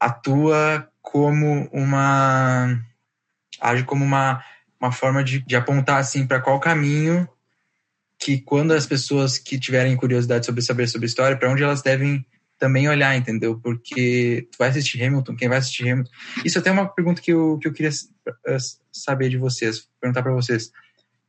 atua 0.00 0.88
como 1.02 1.68
uma 1.72 2.78
age 3.60 3.84
como 3.84 4.04
uma, 4.04 4.44
uma 4.80 4.92
forma 4.92 5.24
de, 5.24 5.40
de 5.40 5.56
apontar 5.56 5.98
assim 5.98 6.26
para 6.26 6.40
qual 6.40 6.60
caminho 6.60 7.28
que 8.18 8.38
quando 8.40 8.72
as 8.72 8.86
pessoas 8.86 9.38
que 9.38 9.58
tiverem 9.58 9.96
curiosidade 9.96 10.46
sobre 10.46 10.62
saber 10.62 10.86
sobre 10.86 11.06
história, 11.06 11.36
para 11.36 11.50
onde 11.50 11.62
elas 11.62 11.82
devem 11.82 12.24
também 12.58 12.88
olhar, 12.88 13.16
entendeu? 13.16 13.58
Porque 13.60 14.48
tu 14.50 14.58
vai 14.58 14.68
assistir 14.68 15.02
Hamilton, 15.02 15.36
quem 15.36 15.48
vai 15.48 15.58
assistir 15.58 15.88
Hamilton. 15.88 16.10
Isso 16.44 16.58
até 16.58 16.70
é 16.70 16.72
uma 16.72 16.88
pergunta 16.88 17.20
que 17.20 17.32
eu, 17.32 17.58
que 17.58 17.68
eu 17.68 17.72
queria 17.72 17.90
eh, 18.46 18.56
saber 18.92 19.28
de 19.28 19.36
vocês, 19.36 19.88
perguntar 20.00 20.22
para 20.22 20.32
vocês. 20.32 20.70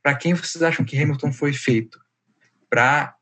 Para 0.02 0.14
quem 0.14 0.34
vocês 0.34 0.62
acham 0.62 0.84
que 0.84 1.00
Hamilton 1.00 1.32
foi 1.32 1.52
feito? 1.52 1.98
Para 2.70 3.14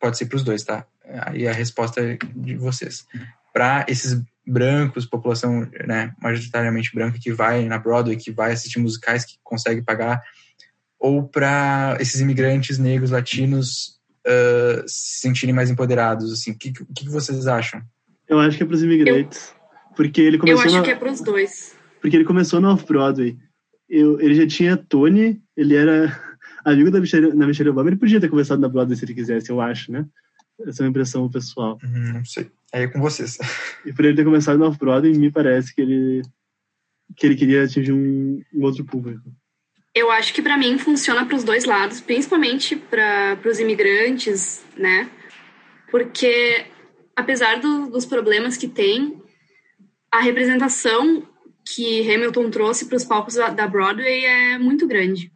pode 0.00 0.16
ser 0.16 0.26
para 0.26 0.36
os 0.36 0.44
dois, 0.44 0.62
tá? 0.62 0.86
Aí 1.26 1.48
a 1.48 1.52
resposta 1.52 2.00
é 2.00 2.18
de 2.36 2.56
vocês. 2.56 3.04
Para 3.52 3.84
esses 3.88 4.22
brancos, 4.46 5.06
população, 5.06 5.68
né, 5.86 6.14
majoritariamente 6.22 6.94
branca 6.94 7.18
que 7.20 7.32
vai 7.32 7.64
na 7.64 7.78
Broadway, 7.78 8.16
que 8.16 8.30
vai 8.30 8.52
assistir 8.52 8.78
musicais, 8.78 9.24
que 9.24 9.38
consegue 9.42 9.82
pagar, 9.82 10.22
ou 10.98 11.28
para 11.28 11.96
esses 12.00 12.20
imigrantes 12.20 12.78
negros, 12.78 13.10
latinos 13.10 13.97
uh, 14.28 14.86
se 14.86 15.20
sentirem 15.20 15.54
mais 15.54 15.70
empoderados? 15.70 16.32
Assim, 16.32 16.52
o 16.52 16.58
que, 16.58 16.72
que, 16.72 17.08
vocês 17.08 17.46
acham? 17.46 17.82
Eu 18.28 18.38
acho 18.38 18.56
que 18.56 18.62
é 18.62 18.66
para 18.66 18.74
os 18.74 18.82
imigrantes. 18.82 19.48
Eu, 19.48 19.94
porque 19.96 20.20
ele 20.20 20.38
começou. 20.38 20.62
Eu 20.62 20.66
acho 20.66 20.76
na, 20.76 20.82
que 20.82 20.90
é 20.90 20.94
para 20.94 21.10
os 21.10 21.20
dois. 21.20 21.74
Porque 22.00 22.16
ele 22.16 22.24
começou 22.24 22.60
no 22.60 22.72
Off-Broadway. 22.72 23.36
ele 23.88 24.34
já 24.34 24.46
tinha 24.46 24.76
Tony, 24.76 25.40
ele 25.56 25.74
era 25.74 26.18
amigo 26.64 26.90
da 26.90 27.00
Michelle, 27.00 27.34
da 27.34 27.46
Michelle 27.46 27.70
Obama. 27.70 27.88
Ele 27.88 27.96
podia 27.96 28.20
ter 28.20 28.28
começado 28.28 28.60
na 28.60 28.68
Broadway 28.68 28.96
se 28.96 29.04
ele 29.04 29.14
quisesse, 29.14 29.50
eu 29.50 29.60
acho, 29.60 29.90
né? 29.90 30.06
Essa 30.66 30.82
é 30.82 30.84
uma 30.84 30.90
impressão 30.90 31.28
pessoal. 31.30 31.78
Uhum, 31.82 32.14
não 32.14 32.24
sei. 32.24 32.50
Aí 32.72 32.82
é 32.82 32.88
com 32.88 33.00
vocês. 33.00 33.38
E 33.86 33.92
por 33.92 34.04
ele 34.04 34.16
ter 34.16 34.24
começado 34.24 34.58
no 34.58 34.66
Off-Broadway, 34.66 35.16
me 35.16 35.30
parece 35.30 35.74
que 35.74 35.80
ele, 35.80 36.22
que 37.16 37.26
ele 37.26 37.36
queria 37.36 37.64
atingir 37.64 37.92
um, 37.92 38.42
um 38.52 38.62
outro 38.62 38.84
público. 38.84 39.32
Eu 39.98 40.12
acho 40.12 40.32
que 40.32 40.40
para 40.40 40.56
mim 40.56 40.78
funciona 40.78 41.26
para 41.26 41.34
os 41.34 41.42
dois 41.42 41.64
lados, 41.64 42.00
principalmente 42.00 42.76
para 42.76 43.36
os 43.44 43.58
imigrantes, 43.58 44.64
né? 44.76 45.10
Porque 45.90 46.66
apesar 47.16 47.58
do, 47.58 47.90
dos 47.90 48.06
problemas 48.06 48.56
que 48.56 48.68
tem, 48.68 49.20
a 50.08 50.20
representação 50.20 51.26
que 51.74 52.08
Hamilton 52.08 52.48
trouxe 52.48 52.86
para 52.86 52.94
os 52.94 53.04
palcos 53.04 53.34
da 53.34 53.66
Broadway 53.66 54.24
é 54.24 54.56
muito 54.56 54.86
grande. 54.86 55.32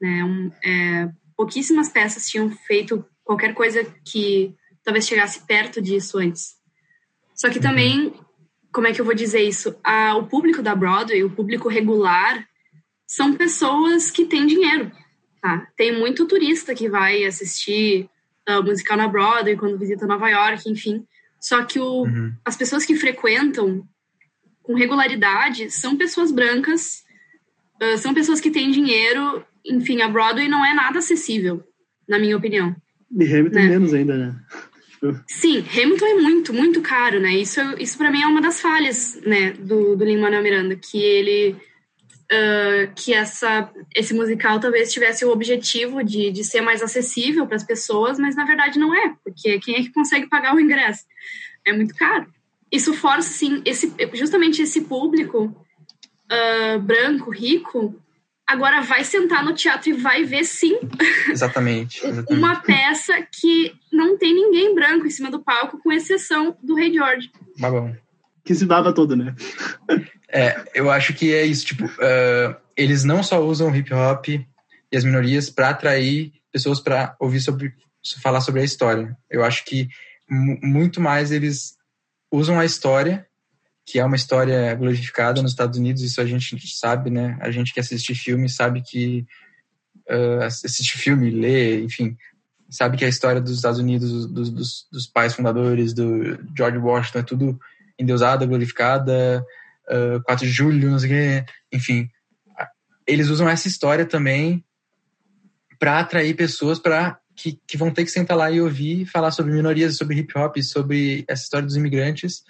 Né? 0.00 0.24
Um, 0.24 0.50
é, 0.64 1.08
pouquíssimas 1.36 1.88
peças 1.88 2.28
tinham 2.28 2.50
feito 2.50 3.06
qualquer 3.22 3.54
coisa 3.54 3.86
que 4.04 4.52
talvez 4.82 5.06
chegasse 5.06 5.46
perto 5.46 5.80
disso 5.80 6.18
antes. 6.18 6.56
Só 7.36 7.48
que 7.48 7.60
também, 7.60 8.12
como 8.72 8.88
é 8.88 8.92
que 8.92 9.00
eu 9.00 9.04
vou 9.04 9.14
dizer 9.14 9.42
isso? 9.42 9.76
A, 9.84 10.16
o 10.16 10.26
público 10.26 10.60
da 10.60 10.74
Broadway, 10.74 11.22
o 11.22 11.30
público 11.30 11.68
regular, 11.68 12.44
são 13.06 13.34
pessoas 13.34 14.10
que 14.10 14.24
têm 14.24 14.46
dinheiro. 14.46 14.90
Tá? 15.40 15.66
Tem 15.76 15.96
muito 15.96 16.26
turista 16.26 16.74
que 16.74 16.88
vai 16.88 17.24
assistir 17.24 18.08
uh, 18.48 18.62
musical 18.62 18.96
na 18.96 19.08
Broadway 19.08 19.56
quando 19.56 19.78
visita 19.78 20.06
Nova 20.06 20.28
York, 20.28 20.68
enfim. 20.68 21.06
Só 21.40 21.64
que 21.64 21.78
o, 21.78 22.02
uhum. 22.02 22.32
as 22.44 22.56
pessoas 22.56 22.84
que 22.84 22.96
frequentam 22.96 23.86
com 24.62 24.74
regularidade 24.74 25.70
são 25.70 25.96
pessoas 25.96 26.32
brancas, 26.32 27.04
uh, 27.80 27.96
são 27.98 28.12
pessoas 28.12 28.40
que 28.40 28.50
têm 28.50 28.70
dinheiro. 28.70 29.44
Enfim, 29.64 30.02
a 30.02 30.08
Broadway 30.08 30.48
não 30.48 30.64
é 30.64 30.74
nada 30.74 30.98
acessível, 30.98 31.62
na 32.08 32.18
minha 32.18 32.36
opinião. 32.36 32.74
E 33.16 33.24
Hamilton 33.24 33.58
né? 33.58 33.68
menos 33.68 33.94
ainda, 33.94 34.16
né? 34.16 34.36
Sim, 35.28 35.64
Hamilton 35.72 36.06
é 36.06 36.14
muito, 36.14 36.52
muito 36.52 36.80
caro, 36.80 37.20
né? 37.20 37.36
Isso, 37.36 37.60
isso 37.78 37.96
para 37.96 38.10
mim 38.10 38.22
é 38.22 38.26
uma 38.26 38.40
das 38.40 38.60
falhas, 38.60 39.20
né, 39.24 39.52
do, 39.52 39.94
do 39.94 40.04
Lin-Manuel 40.04 40.42
Miranda, 40.42 40.74
que 40.74 40.98
ele 40.98 41.54
uh, 42.32 42.92
que 42.94 43.12
essa, 43.12 43.70
esse 43.94 44.14
musical 44.14 44.60
talvez 44.60 44.92
tivesse 44.92 45.24
o 45.24 45.30
objetivo 45.30 46.02
de, 46.02 46.30
de 46.30 46.44
ser 46.44 46.60
mais 46.60 46.82
acessível 46.82 47.46
para 47.46 47.56
as 47.56 47.64
pessoas, 47.64 48.18
mas 48.18 48.34
na 48.36 48.44
verdade 48.44 48.78
não 48.78 48.94
é, 48.94 49.14
porque 49.24 49.58
quem 49.60 49.76
é 49.76 49.82
que 49.82 49.92
consegue 49.92 50.28
pagar 50.28 50.54
o 50.54 50.60
ingresso? 50.60 51.04
É 51.64 51.72
muito 51.72 51.94
caro. 51.94 52.26
Isso 52.70 52.94
força, 52.94 53.28
sim, 53.28 53.62
esse, 53.64 53.92
justamente 54.14 54.62
esse 54.62 54.82
público 54.82 55.44
uh, 55.44 56.78
branco, 56.80 57.30
rico, 57.30 57.94
agora 58.46 58.80
vai 58.80 59.04
sentar 59.04 59.44
no 59.44 59.54
teatro 59.54 59.90
e 59.90 59.92
vai 59.92 60.24
ver 60.24 60.44
sim. 60.44 60.78
Exatamente, 61.28 61.98
exatamente. 62.06 62.32
Uma 62.32 62.56
peça 62.60 63.14
que 63.32 63.72
não 63.92 64.16
tem 64.18 64.34
ninguém 64.34 64.74
branco 64.74 65.06
em 65.06 65.10
cima 65.10 65.30
do 65.30 65.42
palco, 65.42 65.78
com 65.78 65.92
exceção 65.92 66.56
do 66.62 66.74
Rei 66.74 66.92
George. 66.92 67.30
Babão. 67.58 67.96
Que 68.46 68.54
se 68.54 68.64
baba 68.64 68.92
todo, 68.92 69.16
né? 69.16 69.34
É, 70.28 70.64
eu 70.74 70.90
acho 70.90 71.12
que 71.12 71.34
é 71.34 71.44
isso, 71.44 71.66
tipo, 71.66 71.84
uh, 71.84 72.56
eles 72.76 73.04
não 73.04 73.22
só 73.22 73.42
usam 73.42 73.74
hip 73.74 73.92
hop 73.92 74.28
e 74.28 74.96
as 74.96 75.04
minorias 75.04 75.50
para 75.50 75.70
atrair 75.70 76.32
pessoas 76.52 76.80
para 76.80 77.16
ouvir 77.18 77.40
sobre, 77.40 77.74
falar 78.22 78.40
sobre 78.40 78.60
a 78.60 78.64
história. 78.64 79.16
Eu 79.28 79.44
acho 79.44 79.64
que 79.64 79.88
muito 80.28 81.00
mais 81.00 81.32
eles 81.32 81.76
usam 82.30 82.58
a 82.58 82.64
história 82.64 83.26
que 83.86 84.00
é 84.00 84.04
uma 84.04 84.16
história 84.16 84.74
glorificada 84.74 85.40
nos 85.40 85.52
Estados 85.52 85.78
Unidos, 85.78 86.02
isso 86.02 86.20
a 86.20 86.26
gente 86.26 86.58
sabe, 86.66 87.08
né? 87.08 87.38
A 87.40 87.52
gente 87.52 87.72
que 87.72 87.78
assiste 87.78 88.16
filme 88.16 88.48
sabe 88.48 88.82
que 88.82 89.24
uh, 90.10 90.42
assiste 90.42 90.98
filme, 90.98 91.30
lê, 91.30 91.84
enfim, 91.84 92.16
sabe 92.68 92.96
que 92.96 93.04
a 93.04 93.08
história 93.08 93.40
dos 93.40 93.54
Estados 93.54 93.78
Unidos, 93.78 94.26
dos, 94.26 94.50
dos, 94.50 94.88
dos 94.90 95.06
pais 95.06 95.34
fundadores, 95.34 95.92
do 95.92 96.36
George 96.56 96.78
Washington, 96.78 97.18
é 97.20 97.22
tudo 97.22 97.60
endeusada, 97.98 98.46
glorificada, 98.46 99.44
uh, 99.88 100.22
4 100.24 100.46
de 100.46 100.52
julho, 100.52 100.90
não 100.90 100.98
sei 100.98 101.08
o 101.08 101.12
quê, 101.12 101.52
enfim. 101.72 102.08
Eles 103.06 103.28
usam 103.28 103.48
essa 103.48 103.68
história 103.68 104.04
também 104.04 104.64
para 105.78 106.00
atrair 106.00 106.34
pessoas 106.34 106.78
para 106.78 107.18
que, 107.34 107.60
que 107.66 107.76
vão 107.76 107.90
ter 107.90 108.04
que 108.04 108.10
sentar 108.10 108.36
lá 108.36 108.50
e 108.50 108.60
ouvir 108.60 109.06
falar 109.06 109.30
sobre 109.30 109.52
minorias, 109.52 109.96
sobre 109.96 110.16
hip 110.16 110.36
hop, 110.36 110.56
sobre 110.62 111.24
essa 111.28 111.42
história 111.44 111.66
dos 111.66 111.76
imigrantes 111.76 112.42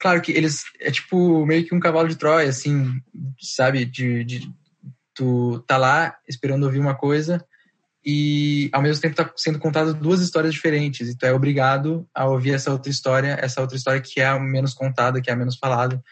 claro 0.00 0.20
que 0.22 0.32
eles 0.32 0.64
é 0.80 0.90
tipo 0.90 1.46
meio 1.46 1.64
que 1.64 1.74
um 1.74 1.78
cavalo 1.78 2.08
de 2.08 2.16
Troia, 2.16 2.48
assim, 2.48 3.00
sabe? 3.38 3.84
De, 3.84 4.24
de 4.24 4.52
tu 5.14 5.62
tá 5.68 5.76
lá 5.76 6.16
esperando 6.26 6.64
ouvir 6.64 6.80
uma 6.80 6.96
coisa 6.96 7.44
e 8.04 8.70
ao 8.72 8.80
mesmo 8.80 9.02
tempo 9.02 9.14
tá 9.14 9.30
sendo 9.36 9.58
contadas 9.58 9.94
duas 9.94 10.20
histórias 10.20 10.54
diferentes 10.54 11.08
e 11.08 11.16
tu 11.16 11.26
é 11.26 11.32
obrigado 11.32 12.08
a 12.14 12.26
ouvir 12.26 12.54
essa 12.54 12.70
outra 12.70 12.90
história, 12.90 13.38
essa 13.40 13.60
outra 13.60 13.76
história 13.76 14.00
que 14.00 14.20
é 14.20 14.26
a 14.26 14.38
menos 14.38 14.72
contada, 14.72 15.20
que 15.20 15.28
é 15.28 15.32
a 15.32 15.36
menos 15.36 15.56
falada, 15.56 16.02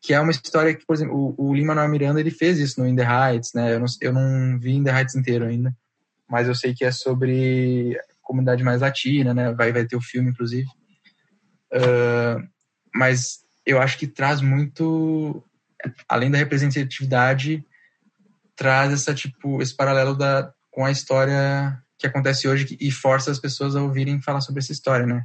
que 0.00 0.12
é 0.12 0.20
uma 0.20 0.30
história 0.30 0.74
que, 0.74 0.84
por 0.84 0.94
exemplo, 0.94 1.34
o, 1.38 1.48
o 1.48 1.54
Lin-Manuel 1.54 1.88
Miranda 1.88 2.20
ele 2.20 2.30
fez 2.30 2.58
isso 2.58 2.80
no 2.80 2.86
In 2.86 2.96
The 2.96 3.02
Heights, 3.02 3.52
né? 3.54 3.74
Eu 3.74 3.80
não, 3.80 3.86
eu 4.00 4.12
não 4.12 4.58
vi 4.58 4.72
In 4.72 4.84
The 4.84 4.96
Heights 4.96 5.14
inteiro 5.14 5.46
ainda, 5.46 5.74
mas 6.28 6.46
eu 6.46 6.54
sei 6.54 6.74
que 6.74 6.84
é 6.84 6.92
sobre 6.92 7.98
comunidade 8.20 8.62
mais 8.62 8.82
latina, 8.82 9.32
né? 9.32 9.52
Vai, 9.52 9.72
vai 9.72 9.86
ter 9.86 9.96
o 9.96 10.02
filme, 10.02 10.30
inclusive. 10.30 10.68
Uh, 11.72 12.46
mas 12.94 13.40
eu 13.64 13.80
acho 13.80 13.98
que 13.98 14.06
traz 14.06 14.40
muito, 14.40 15.42
além 16.08 16.30
da 16.30 16.38
representatividade, 16.38 17.64
traz 18.54 18.92
essa 18.92 19.14
tipo 19.14 19.62
esse 19.62 19.74
paralelo 19.74 20.14
da 20.14 20.52
com 20.78 20.84
a 20.84 20.92
história 20.92 21.76
que 21.98 22.06
acontece 22.06 22.46
hoje 22.46 22.76
e 22.80 22.92
força 22.92 23.32
as 23.32 23.40
pessoas 23.40 23.74
a 23.74 23.82
ouvirem 23.82 24.22
falar 24.22 24.40
sobre 24.40 24.60
essa 24.60 24.70
história, 24.70 25.04
né? 25.04 25.24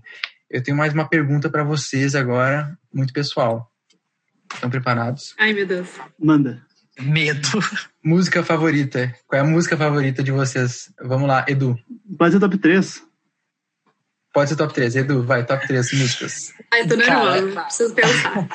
Eu 0.49 0.63
tenho 0.63 0.75
mais 0.75 0.91
uma 0.95 1.07
pergunta 1.07 1.47
para 1.47 1.63
vocês 1.63 2.15
agora, 2.15 2.75
muito 2.91 3.13
pessoal. 3.13 3.71
Estão 4.51 4.67
preparados? 4.67 5.35
Ai, 5.37 5.53
meu 5.53 5.67
Deus. 5.67 5.89
Manda. 6.19 6.65
Medo. 6.99 7.47
Música 8.03 8.43
favorita. 8.43 9.15
Qual 9.27 9.39
é 9.39 9.45
a 9.45 9.47
música 9.47 9.77
favorita 9.77 10.23
de 10.23 10.31
vocês? 10.31 10.91
Vamos 10.99 11.27
lá, 11.27 11.45
Edu. 11.47 11.77
Pode 12.17 12.33
ser 12.33 12.39
top 12.39 12.57
3. 12.57 13.03
Pode 14.33 14.49
ser 14.49 14.55
top 14.55 14.73
3. 14.73 14.95
Edu, 14.95 15.21
vai, 15.21 15.45
top 15.45 15.67
3 15.67 15.93
músicas. 15.93 16.51
Ai, 16.73 16.87
tô 16.87 16.95
nervosa. 16.95 17.61
Preciso 17.61 17.93
pensar. 17.93 18.49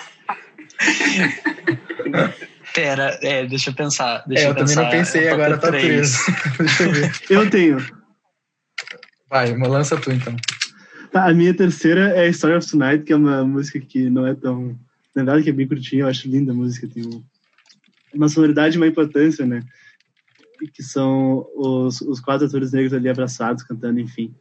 Pera, 2.79 3.19
é, 3.23 3.45
deixa 3.45 3.71
eu 3.71 3.75
pensar. 3.75 4.23
Deixa 4.25 4.45
é, 4.45 4.47
eu, 4.47 4.51
eu 4.51 4.55
também 4.55 4.77
não 4.77 4.89
pensei, 4.89 5.29
agora 5.29 5.59
top 5.59 5.73
3. 5.73 6.17
deixa 6.59 6.83
eu 6.85 6.93
ver. 6.93 7.13
Eu 7.29 7.51
tenho. 7.51 7.79
Vai, 9.29 9.57
lança 9.57 9.97
tu 9.97 10.13
então. 10.13 10.37
Tá, 11.11 11.27
a 11.27 11.35
minha 11.35 11.53
terceira 11.53 12.11
é 12.17 12.29
Story 12.29 12.55
of 12.55 12.71
Tonight, 12.71 13.03
que 13.03 13.13
é 13.13 13.17
uma 13.17 13.45
música 13.45 13.81
que 13.81 14.09
não 14.09 14.25
é 14.25 14.33
tão. 14.33 14.79
Na 15.13 15.25
verdade, 15.25 15.43
que 15.43 15.51
é 15.51 15.53
bem 15.53 15.67
curtinha, 15.67 16.03
eu 16.03 16.07
acho 16.07 16.29
linda 16.29 16.53
a 16.53 16.55
música. 16.55 16.87
Tem 16.87 17.03
uma 18.15 18.29
sonoridade 18.29 18.77
e 18.77 18.79
uma 18.79 18.87
importância, 18.87 19.45
né? 19.45 19.61
Que 20.73 20.83
são 20.85 21.49
os, 21.57 22.01
os 22.01 22.21
quatro 22.21 22.47
atores 22.47 22.71
negros 22.71 22.93
ali 22.93 23.09
abraçados, 23.09 23.65
cantando, 23.65 23.99
enfim. 23.99 24.33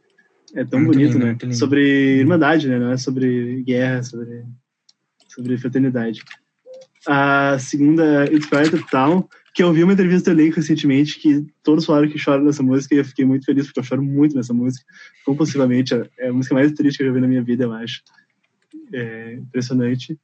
É 0.54 0.64
tão 0.64 0.78
muito 0.78 0.96
bonito, 0.96 1.18
lindo, 1.18 1.46
né? 1.48 1.52
Sobre 1.54 2.20
irmandade, 2.20 2.68
né? 2.68 2.78
Não 2.78 2.92
é 2.92 2.96
sobre 2.96 3.64
guerra, 3.64 4.04
sobre, 4.04 4.44
sobre 5.26 5.58
fraternidade. 5.58 6.22
A 7.06 7.58
segunda, 7.58 8.24
It's 8.24 8.48
Town, 8.90 9.26
que 9.54 9.62
eu 9.62 9.72
vi 9.72 9.82
uma 9.82 9.92
entrevista 9.92 10.32
do 10.32 10.40
elenco 10.40 10.56
recentemente 10.56 11.18
que 11.18 11.46
todos 11.62 11.84
falaram 11.84 12.08
que 12.08 12.18
choram 12.18 12.44
nessa 12.44 12.62
música 12.62 12.94
e 12.94 12.98
eu 12.98 13.04
fiquei 13.04 13.24
muito 13.24 13.44
feliz 13.44 13.66
porque 13.66 13.80
eu 13.80 13.84
choro 13.84 14.02
muito 14.02 14.36
nessa 14.36 14.52
música, 14.52 14.84
compulsivamente. 15.24 15.94
É 16.18 16.28
a 16.28 16.32
música 16.32 16.54
mais 16.54 16.72
triste 16.72 16.98
que 16.98 17.04
eu 17.04 17.08
já 17.08 17.12
vi 17.12 17.20
na 17.20 17.28
minha 17.28 17.42
vida, 17.42 17.64
eu 17.64 17.72
acho. 17.72 18.02
É 18.92 19.34
impressionante. 19.34 20.18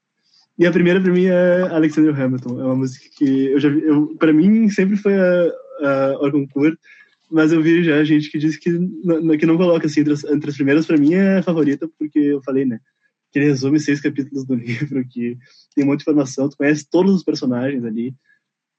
E 0.59 0.67
a 0.67 0.73
primeira 0.73 1.01
pra 1.01 1.13
mim 1.13 1.27
é 1.27 1.63
Alexander 1.71 2.19
Hamilton. 2.19 2.61
É 2.61 2.65
uma 2.65 2.77
música 2.77 3.05
que 3.17 3.47
eu 3.47 3.61
já 3.61 3.69
vi, 3.69 3.83
eu, 3.83 4.15
pra 4.17 4.33
mim 4.33 4.69
sempre 4.71 4.97
foi 4.97 5.15
a, 5.15 5.53
a 5.83 6.19
Orconcourt 6.21 6.79
mas 7.31 7.53
eu 7.53 7.61
vi 7.61 7.83
já 7.83 8.05
gente 8.05 8.31
que 8.31 8.39
diz 8.39 8.57
que, 8.57 8.71
que 8.71 9.47
não 9.47 9.57
coloca 9.57 9.87
assim 9.87 10.01
entre 10.01 10.13
as, 10.13 10.23
entre 10.23 10.51
as 10.51 10.57
primeiras, 10.57 10.87
para 10.87 10.97
mim 10.97 11.15
é 11.15 11.39
a 11.39 11.43
favorita, 11.43 11.91
porque 11.99 12.19
eu 12.19 12.41
falei, 12.43 12.65
né? 12.65 12.79
Que 13.35 13.41
ele 13.41 13.47
resume 13.47 13.81
seis 13.81 14.01
capítulos 14.01 14.45
do 14.45 14.55
livro, 14.55 15.05
que 15.09 15.37
tem 15.75 15.85
muita 15.85 16.05
informação, 16.05 16.49
tu 16.49 16.57
conhece 16.57 16.89
todos 16.89 17.13
os 17.13 17.25
personagens 17.25 17.85
ali. 17.85 18.15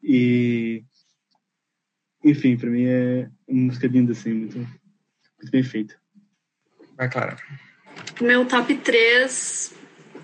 E. 0.01 0.81
Enfim, 2.23 2.55
para 2.55 2.69
mim 2.69 2.85
é 2.85 3.29
uma 3.45 3.63
música 3.63 3.85
linda, 3.85 4.13
assim, 4.13 4.33
muito, 4.33 4.57
muito 4.57 5.51
bem 5.51 5.61
feita. 5.61 5.95
Vai, 6.95 7.09
Clara. 7.09 7.35
Meu 8.21 8.45
top 8.45 8.77
3 8.77 9.75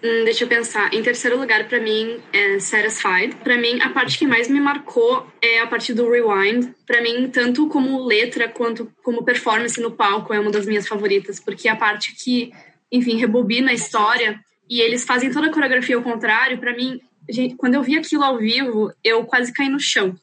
Hum, 0.03 0.23
deixa 0.23 0.45
eu 0.45 0.47
pensar. 0.47 0.91
Em 0.93 1.03
terceiro 1.03 1.37
lugar, 1.37 1.67
para 1.67 1.79
mim, 1.79 2.19
é 2.33 2.59
Satisfied. 2.59 3.35
Para 3.43 3.55
mim, 3.55 3.79
a 3.81 3.89
parte 3.89 4.17
que 4.17 4.25
mais 4.25 4.47
me 4.47 4.59
marcou 4.59 5.27
é 5.39 5.59
a 5.59 5.67
parte 5.67 5.93
do 5.93 6.09
Rewind. 6.09 6.73
Para 6.87 7.01
mim, 7.01 7.29
tanto 7.29 7.67
como 7.67 8.03
letra 8.03 8.49
quanto 8.49 8.91
como 9.03 9.23
performance 9.23 9.79
no 9.79 9.91
palco, 9.91 10.33
é 10.33 10.39
uma 10.39 10.49
das 10.49 10.65
minhas 10.65 10.87
favoritas, 10.87 11.39
porque 11.39 11.67
a 11.67 11.75
parte 11.75 12.15
que, 12.15 12.51
enfim, 12.91 13.17
rebobina 13.17 13.71
a 13.71 13.73
história 13.73 14.39
e 14.69 14.79
eles 14.79 15.03
fazem 15.03 15.31
toda 15.31 15.47
a 15.47 15.51
coreografia 15.51 15.95
ao 15.95 16.01
contrário, 16.01 16.57
para 16.57 16.75
mim, 16.75 16.99
gente, 17.29 17.55
quando 17.55 17.75
eu 17.75 17.83
vi 17.83 17.97
aquilo 17.97 18.23
ao 18.23 18.37
vivo, 18.37 18.91
eu 19.03 19.25
quase 19.25 19.51
caí 19.53 19.69
no 19.69 19.79
chão. 19.79 20.15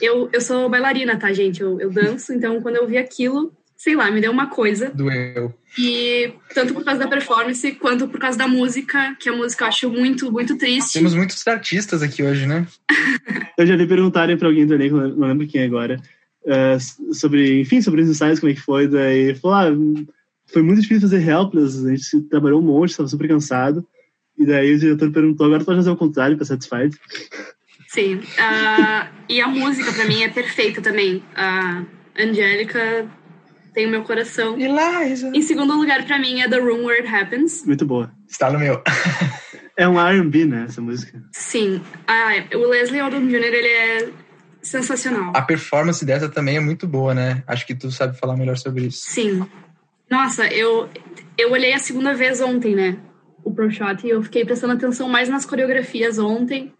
Eu, 0.00 0.28
eu 0.32 0.40
sou 0.40 0.68
bailarina, 0.68 1.18
tá, 1.18 1.32
gente? 1.32 1.60
Eu, 1.60 1.80
eu 1.80 1.90
danço, 1.90 2.32
então 2.32 2.60
quando 2.60 2.76
eu 2.76 2.86
vi 2.86 2.96
aquilo, 2.98 3.52
sei 3.76 3.96
lá, 3.96 4.10
me 4.10 4.20
deu 4.20 4.30
uma 4.30 4.48
coisa. 4.48 4.90
Doeu. 4.94 5.54
E 5.78 6.32
tanto 6.54 6.74
por 6.74 6.84
causa 6.84 7.00
da 7.00 7.08
performance 7.08 7.72
quanto 7.72 8.06
por 8.06 8.20
causa 8.20 8.36
da 8.36 8.46
música, 8.46 9.16
que 9.18 9.28
a 9.28 9.32
música 9.32 9.64
eu 9.64 9.68
acho 9.68 9.90
muito, 9.90 10.30
muito 10.30 10.58
triste. 10.58 10.94
Temos 10.94 11.14
muitos 11.14 11.46
artistas 11.46 12.02
aqui 12.02 12.22
hoje, 12.22 12.46
né? 12.46 12.66
eu 13.56 13.66
já 13.66 13.76
vi 13.76 13.86
perguntarem 13.86 14.36
para 14.36 14.48
alguém 14.48 14.66
do 14.66 14.74
elenco, 14.74 14.96
não 14.96 15.28
lembro 15.28 15.46
quem 15.46 15.64
agora, 15.64 15.98
uh, 16.44 17.14
sobre, 17.14 17.60
enfim, 17.60 17.80
sobre 17.80 18.02
os 18.02 18.10
ensaios, 18.10 18.38
como 18.40 18.52
é 18.52 18.54
que 18.54 18.60
foi. 18.60 18.86
Daí 18.86 19.34
falou, 19.36 19.56
ah, 19.56 19.70
foi 20.52 20.62
muito 20.62 20.80
difícil 20.80 21.08
fazer 21.08 21.26
Helpless, 21.26 21.86
a 21.86 21.90
gente 21.90 22.28
trabalhou 22.28 22.60
um 22.60 22.64
monte, 22.64 22.90
estava 22.90 23.08
super 23.08 23.28
cansado. 23.28 23.86
E 24.38 24.46
daí 24.46 24.74
o 24.74 24.78
diretor 24.78 25.12
perguntou, 25.12 25.46
agora 25.46 25.64
pode 25.64 25.78
fazer 25.78 25.90
o 25.90 25.96
contrário 25.96 26.36
para 26.36 26.46
Satisfied? 26.46 26.96
Sim. 27.88 28.16
Uh, 28.16 29.08
e 29.28 29.40
a 29.40 29.48
música, 29.48 29.92
para 29.92 30.06
mim, 30.06 30.22
é 30.22 30.28
perfeita 30.28 30.80
também. 30.80 31.22
A 31.34 31.84
Angélica 32.18 33.06
tem 33.74 33.86
o 33.86 33.90
meu 33.90 34.02
coração. 34.02 34.56
Eliza. 34.58 35.30
Em 35.34 35.42
segundo 35.42 35.76
lugar, 35.76 36.06
para 36.06 36.18
mim, 36.18 36.40
é 36.40 36.48
The 36.48 36.58
Room 36.58 36.84
Where 36.84 37.02
It 37.02 37.14
Happens. 37.14 37.64
Muito 37.66 37.84
boa. 37.84 38.10
Está 38.28 38.50
no 38.50 38.58
meu. 38.58 38.82
é 39.76 39.88
um 39.88 40.00
R&B, 40.00 40.46
né, 40.46 40.66
essa 40.68 40.80
música? 40.80 41.22
Sim. 41.32 41.82
Ah, 42.06 42.32
o 42.54 42.66
Leslie 42.66 43.02
Odom 43.02 43.26
Jr., 43.26 43.34
ele 43.34 43.68
é 43.68 44.08
sensacional. 44.62 45.32
A 45.34 45.42
performance 45.42 46.04
dessa 46.04 46.28
também 46.28 46.56
é 46.56 46.60
muito 46.60 46.86
boa, 46.86 47.14
né? 47.14 47.42
Acho 47.46 47.66
que 47.66 47.74
tu 47.74 47.90
sabe 47.90 48.18
falar 48.18 48.36
melhor 48.36 48.56
sobre 48.56 48.86
isso. 48.86 49.04
Sim. 49.10 49.46
Nossa, 50.10 50.46
eu, 50.48 50.90
eu 51.38 51.52
olhei 51.52 51.72
a 51.72 51.78
segunda 51.78 52.12
vez 52.12 52.40
ontem, 52.40 52.74
né? 52.74 52.98
O 53.44 53.54
Pro 53.54 53.70
Shot, 53.70 54.04
e 54.04 54.10
eu 54.10 54.20
fiquei 54.22 54.44
prestando 54.44 54.74
atenção 54.74 55.08
mais 55.08 55.28
nas 55.28 55.46
coreografias 55.46 56.18
ontem. 56.18 56.74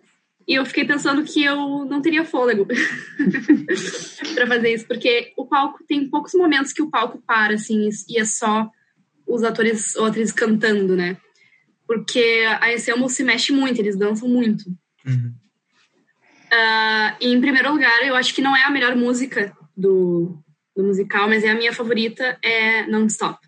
E 0.49 0.55
eu 0.55 0.67
fiquei 0.67 0.85
pensando 0.85 1.23
que 1.23 1.45
eu 1.45 1.85
não 1.85 2.03
teria 2.03 2.25
fôlego 2.25 2.67
para 4.35 4.47
fazer 4.49 4.75
isso, 4.75 4.87
porque 4.87 5.33
o 5.37 5.47
palco 5.47 5.85
tem 5.87 6.09
poucos 6.09 6.35
momentos 6.35 6.73
que 6.73 6.83
o 6.83 6.91
palco 6.91 7.23
para, 7.25 7.55
assim, 7.55 7.89
e 8.09 8.19
é 8.19 8.25
só 8.25 8.69
os 9.25 9.45
atores 9.45 9.95
ou 9.95 10.07
atrizes 10.07 10.33
cantando, 10.33 10.97
né? 10.97 11.17
Porque 11.87 12.45
a 12.61 12.73
Ensemble 12.73 13.09
se 13.09 13.23
mexe 13.23 13.53
muito, 13.53 13.79
eles 13.79 13.97
dançam 13.97 14.29
muito. 14.29 14.65
Uhum. 15.07 15.33
Uh, 16.53 17.17
e 17.21 17.29
em 17.29 17.41
primeiro 17.41 17.73
lugar, 17.73 18.05
eu 18.05 18.17
acho 18.17 18.35
que 18.35 18.43
não 18.43 18.57
é 18.57 18.65
a 18.65 18.71
melhor 18.71 18.97
música 18.97 19.57
do, 19.77 20.37
do 20.77 20.85
musical, 20.85 21.29
mas 21.29 21.45
é 21.45 21.51
a 21.51 21.55
minha 21.55 21.73
favorita, 21.73 22.39
é 22.43 22.87
Non-Stop, 22.87 23.39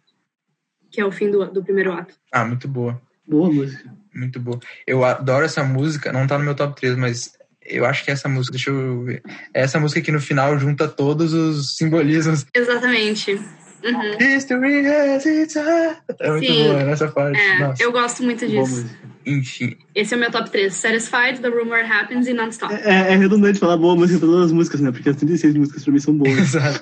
que 0.91 1.01
é 1.01 1.05
o 1.05 1.12
fim 1.12 1.31
do, 1.31 1.51
do 1.51 1.62
primeiro 1.62 1.93
ato. 1.93 2.14
Ah, 2.33 2.45
muito 2.45 2.68
boa. 2.68 3.01
Boa 3.27 3.51
música. 3.51 3.93
Muito 4.14 4.39
boa. 4.41 4.59
Eu 4.87 5.05
adoro 5.05 5.45
essa 5.45 5.64
música, 5.64 6.12
não 6.12 6.27
tá 6.27 6.37
no 6.37 6.45
meu 6.45 6.55
top 6.55 6.79
3, 6.79 6.97
mas 6.97 7.33
Eu 7.64 7.87
acho 7.87 8.05
que 8.05 8.11
essa 8.11 8.29
música, 8.29 8.53
deixa 8.53 8.70
eu 8.70 9.05
ver. 9.05 9.23
É 9.55 9.62
essa 9.62 9.79
música 9.79 10.01
que 10.01 10.11
no 10.11 10.20
final 10.20 10.59
junta 10.59 10.89
todos 10.89 11.33
os 11.33 11.77
simbolismos. 11.77 12.45
Exatamente. 12.53 13.41
Uhum. 13.85 14.18
History 14.18 14.87
has 14.87 15.26
its 15.26 15.57
É 15.57 16.30
muito 16.30 16.47
Sim. 16.47 16.64
boa 16.64 16.85
nessa 16.85 17.09
parte. 17.09 17.39
É, 17.39 17.59
Nossa, 17.59 17.83
eu 17.83 17.93
gosto 17.93 18.22
muito 18.22 18.47
disso. 18.47 18.87
enfim. 19.26 19.76
Esse 19.95 20.14
é 20.14 20.16
o 20.16 20.20
meu 20.20 20.30
top 20.30 20.51
3. 20.51 20.72
Satisfied, 20.72 21.41
The 21.41 21.49
Rumor 21.49 21.85
Happens 21.91 22.26
e 22.26 22.33
Non-Stop. 22.33 22.72
É, 22.74 23.12
é 23.12 23.16
redundante 23.16 23.59
falar 23.59 23.76
boa 23.76 23.97
música 23.97 24.18
pra 24.18 24.28
todas 24.28 24.47
as 24.47 24.53
músicas, 24.53 24.80
né? 24.80 24.91
Porque 24.91 25.09
as 25.09 25.16
36 25.16 25.55
músicas 25.55 25.85
pra 25.85 25.93
mim 25.93 26.01
são 26.01 26.16
boas. 26.16 26.39
Exato. 26.39 26.80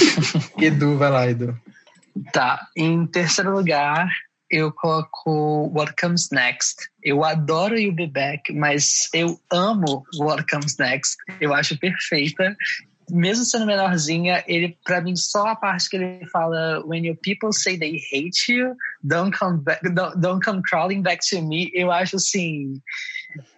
Edu, 0.60 0.96
vai 0.96 1.10
lá, 1.10 1.30
Edu. 1.30 1.58
Tá, 2.32 2.68
em 2.76 3.06
terceiro 3.06 3.52
lugar, 3.52 4.08
eu 4.50 4.70
coloco 4.72 5.72
What 5.74 5.94
Comes 6.00 6.30
Next. 6.30 6.88
Eu 7.02 7.24
adoro 7.24 7.78
You 7.78 7.92
Be 7.92 8.06
Back, 8.06 8.52
mas 8.52 9.08
eu 9.12 9.38
amo 9.50 10.04
What 10.18 10.46
Comes 10.46 10.76
Next. 10.78 11.16
Eu 11.40 11.52
acho 11.52 11.78
perfeita. 11.78 12.56
Mesmo 13.10 13.44
sendo 13.44 13.66
menorzinha, 13.66 14.42
ele, 14.46 14.76
pra 14.84 15.00
mim, 15.00 15.14
só 15.16 15.48
a 15.48 15.56
parte 15.56 15.88
que 15.90 15.96
ele 15.96 16.26
fala 16.30 16.82
When 16.86 17.04
your 17.06 17.16
people 17.22 17.52
say 17.52 17.78
they 17.78 18.00
hate 18.12 18.50
you, 18.50 18.74
don't 19.02 19.36
come, 19.36 19.58
back, 19.62 19.82
don't, 19.90 20.18
don't 20.18 20.44
come 20.44 20.62
crawling 20.62 21.02
back 21.02 21.20
to 21.30 21.42
me. 21.42 21.70
Eu 21.74 21.90
acho 21.92 22.16
assim. 22.16 22.80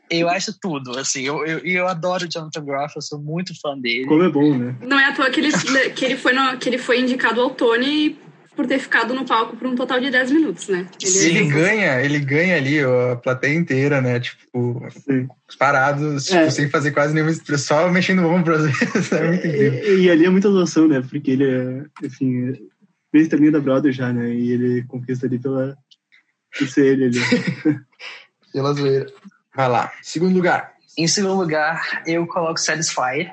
Eu 0.08 0.28
acho 0.28 0.52
tudo, 0.60 0.96
assim. 0.98 1.22
Eu, 1.22 1.44
eu, 1.44 1.58
eu 1.60 1.88
adoro 1.88 2.28
Jonathan 2.28 2.64
Groff, 2.64 2.94
eu 2.96 3.02
sou 3.02 3.18
muito 3.20 3.52
fã 3.60 3.76
dele. 3.78 4.06
Como 4.06 4.22
é 4.22 4.28
bom, 4.28 4.56
né? 4.56 4.74
Não 4.82 4.98
é 4.98 5.06
à 5.06 5.12
toa 5.12 5.30
que 5.30 5.40
ele, 5.40 5.50
que 5.90 6.04
ele, 6.04 6.16
foi, 6.16 6.32
no- 6.32 6.58
que 6.58 6.68
ele 6.68 6.78
foi 6.78 7.00
indicado 7.00 7.40
ao 7.40 7.50
Tony 7.50 8.16
por 8.56 8.66
ter 8.66 8.78
ficado 8.78 9.14
no 9.14 9.24
palco 9.26 9.54
por 9.56 9.66
um 9.68 9.74
total 9.74 10.00
de 10.00 10.10
10 10.10 10.30
minutos, 10.32 10.66
né? 10.68 10.88
Ele- 11.00 11.10
Sim. 11.10 11.28
Ele 11.28 11.44
ganha, 11.50 12.00
ele 12.02 12.18
ganha 12.18 12.56
ali 12.56 12.82
ó, 12.84 13.12
a 13.12 13.16
plateia 13.16 13.54
inteira, 13.54 14.00
né? 14.00 14.18
Tipo, 14.18 14.82
Sim. 14.90 15.28
parados, 15.58 16.24
tipo, 16.24 16.38
É. 16.38 16.50
sem 16.50 16.68
fazer 16.70 16.90
quase 16.92 17.12
nenhuma 17.12 17.30
expressão, 17.30 17.78
só 17.82 17.90
mexendo 17.90 18.20
o 18.22 18.28
ombro 18.32 18.54
às 18.56 18.62
vezes. 18.64 19.12
É 19.12 19.26
muito 19.28 19.46
incrível. 19.46 19.98
E, 19.98 20.04
e 20.04 20.10
ali 20.10 20.24
é 20.24 20.30
muita 20.30 20.48
doação, 20.50 20.88
né? 20.88 21.02
Porque 21.08 21.30
ele 21.32 21.44
é, 21.44 21.84
enfim, 22.06 22.52
bem 23.12 23.22
estrelinha 23.22 23.52
da 23.52 23.60
Brother 23.60 23.92
já, 23.92 24.12
né? 24.12 24.30
E 24.32 24.52
ele 24.52 24.82
conquista 24.84 25.26
ali 25.26 25.38
pela, 25.38 25.76
por 26.58 26.66
ser 26.66 26.86
ele 26.86 27.04
ali. 27.04 27.18
Pela 28.52 28.72
zoeira. 28.72 29.06
Vai 29.54 29.68
lá. 29.68 29.92
Segundo 30.02 30.34
lugar. 30.34 30.72
Em 30.96 31.06
segundo 31.06 31.34
lugar, 31.34 32.02
eu 32.06 32.26
coloco 32.26 32.58
Satisfy. 32.58 33.28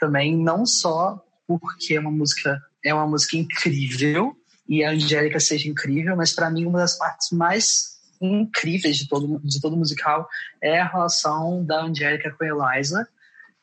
Também 0.00 0.36
não 0.36 0.66
só 0.66 1.22
porque 1.46 1.94
é 1.94 2.00
uma 2.00 2.10
música 2.10 2.60
é 2.84 2.92
uma 2.92 3.06
música 3.06 3.36
incrível 3.36 4.36
e 4.68 4.84
a 4.84 4.90
Angélica 4.90 5.40
seja 5.40 5.68
incrível, 5.68 6.16
mas 6.16 6.32
para 6.32 6.50
mim 6.50 6.66
uma 6.66 6.80
das 6.80 6.98
partes 6.98 7.30
mais 7.30 7.98
incríveis 8.20 8.96
de 8.96 9.08
todo 9.08 9.40
de 9.42 9.60
todo 9.60 9.76
musical 9.76 10.28
é 10.60 10.80
a 10.80 10.86
relação 10.88 11.64
da 11.64 11.82
Angélica 11.82 12.30
com 12.32 12.44
a 12.44 12.76
Eliza. 12.76 13.08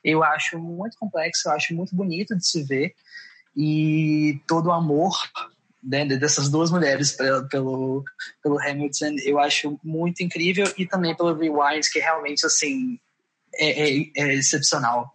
Eu 0.03 0.23
acho 0.23 0.57
muito 0.57 0.97
complexo, 0.97 1.47
eu 1.47 1.53
acho 1.53 1.75
muito 1.75 1.95
bonito 1.95 2.35
de 2.35 2.47
se 2.47 2.63
ver 2.63 2.93
e 3.55 4.39
todo 4.47 4.67
o 4.67 4.71
amor 4.71 5.15
né, 5.83 6.05
dessas 6.05 6.49
duas 6.49 6.71
mulheres 6.71 7.11
pelo, 7.11 7.47
pelo, 7.47 8.03
pelo 8.41 8.59
Hamilton 8.59 9.15
eu 9.23 9.39
acho 9.39 9.79
muito 9.83 10.23
incrível 10.23 10.65
e 10.77 10.85
também 10.85 11.15
pelo 11.15 11.35
Rewind, 11.35 11.85
que 11.91 11.99
realmente 11.99 12.45
assim 12.45 12.99
é, 13.55 13.99
é- 13.99 14.11
é 14.17 14.33
excepcional. 14.33 15.11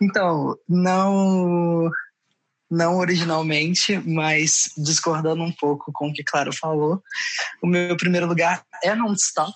Então, 0.00 0.56
não 0.68 1.90
não 2.74 2.98
originalmente, 2.98 3.98
mas 3.98 4.72
discordando 4.76 5.42
um 5.42 5.52
pouco 5.52 5.92
com 5.92 6.08
o 6.08 6.12
que 6.12 6.24
Claro 6.24 6.52
falou, 6.52 7.02
o 7.62 7.66
meu 7.66 7.96
primeiro 7.96 8.26
lugar 8.26 8.64
é 8.82 8.94
Non-Stop. 8.94 9.54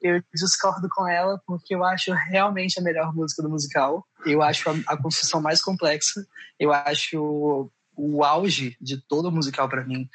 Eu 0.00 0.20
discordo 0.34 0.88
com 0.90 1.06
ela 1.06 1.40
porque 1.46 1.74
eu 1.74 1.84
acho 1.84 2.12
realmente 2.12 2.78
a 2.78 2.82
melhor 2.82 3.14
música 3.14 3.42
do 3.42 3.50
musical. 3.50 4.04
Eu 4.26 4.42
acho 4.42 4.68
a, 4.68 4.74
a 4.88 4.96
construção 4.96 5.40
mais 5.40 5.62
complexa. 5.62 6.24
Eu 6.58 6.72
acho 6.72 7.70
o 7.96 8.24
auge 8.24 8.76
de 8.80 8.96
todo 9.06 9.28
o 9.28 9.32
musical 9.32 9.68
para 9.68 9.84
mim 9.84 10.08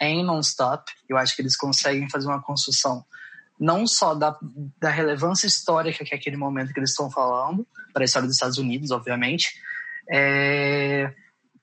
é 0.00 0.08
em 0.08 0.24
Non-Stop. 0.24 0.92
Eu 1.08 1.16
acho 1.16 1.34
que 1.34 1.42
eles 1.42 1.56
conseguem 1.56 2.08
fazer 2.10 2.26
uma 2.26 2.42
construção 2.42 3.04
não 3.58 3.86
só 3.86 4.14
da, 4.14 4.36
da 4.78 4.90
relevância 4.90 5.46
histórica 5.46 6.04
que 6.04 6.14
é 6.14 6.16
aquele 6.18 6.36
momento 6.36 6.72
que 6.72 6.78
eles 6.78 6.90
estão 6.90 7.10
falando, 7.10 7.66
para 7.92 8.02
a 8.02 8.04
história 8.04 8.28
dos 8.28 8.36
Estados 8.36 8.58
Unidos, 8.58 8.90
obviamente, 8.90 9.54
é, 10.10 11.12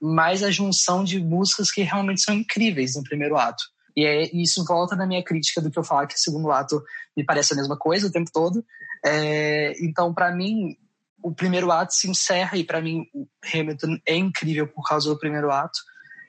mas 0.05 0.43
a 0.43 0.51
junção 0.51 1.01
de 1.01 1.17
músicas 1.17 1.71
que 1.71 1.81
realmente 1.81 2.21
são 2.21 2.35
incríveis 2.35 2.95
no 2.95 3.03
primeiro 3.03 3.37
ato. 3.37 3.63
E 3.95 4.05
é, 4.05 4.29
isso 4.35 4.65
volta 4.65 4.97
na 4.97 5.07
minha 5.07 5.23
crítica 5.23 5.61
do 5.61 5.71
que 5.71 5.79
eu 5.79 5.83
falo 5.83 6.07
que 6.07 6.15
o 6.15 6.19
segundo 6.19 6.51
ato 6.51 6.83
me 7.15 7.23
parece 7.23 7.53
a 7.53 7.55
mesma 7.55 7.77
coisa 7.77 8.07
o 8.07 8.11
tempo 8.11 8.29
todo. 8.33 8.65
É, 9.05 9.73
então, 9.81 10.13
para 10.13 10.35
mim, 10.35 10.75
o 11.23 11.33
primeiro 11.33 11.71
ato 11.71 11.93
se 11.93 12.09
encerra 12.09 12.57
e 12.57 12.65
para 12.65 12.81
mim 12.81 13.05
o 13.13 13.25
Hamilton 13.53 13.97
é 14.05 14.15
incrível 14.15 14.67
por 14.67 14.83
causa 14.85 15.09
do 15.09 15.17
primeiro 15.17 15.49
ato 15.49 15.79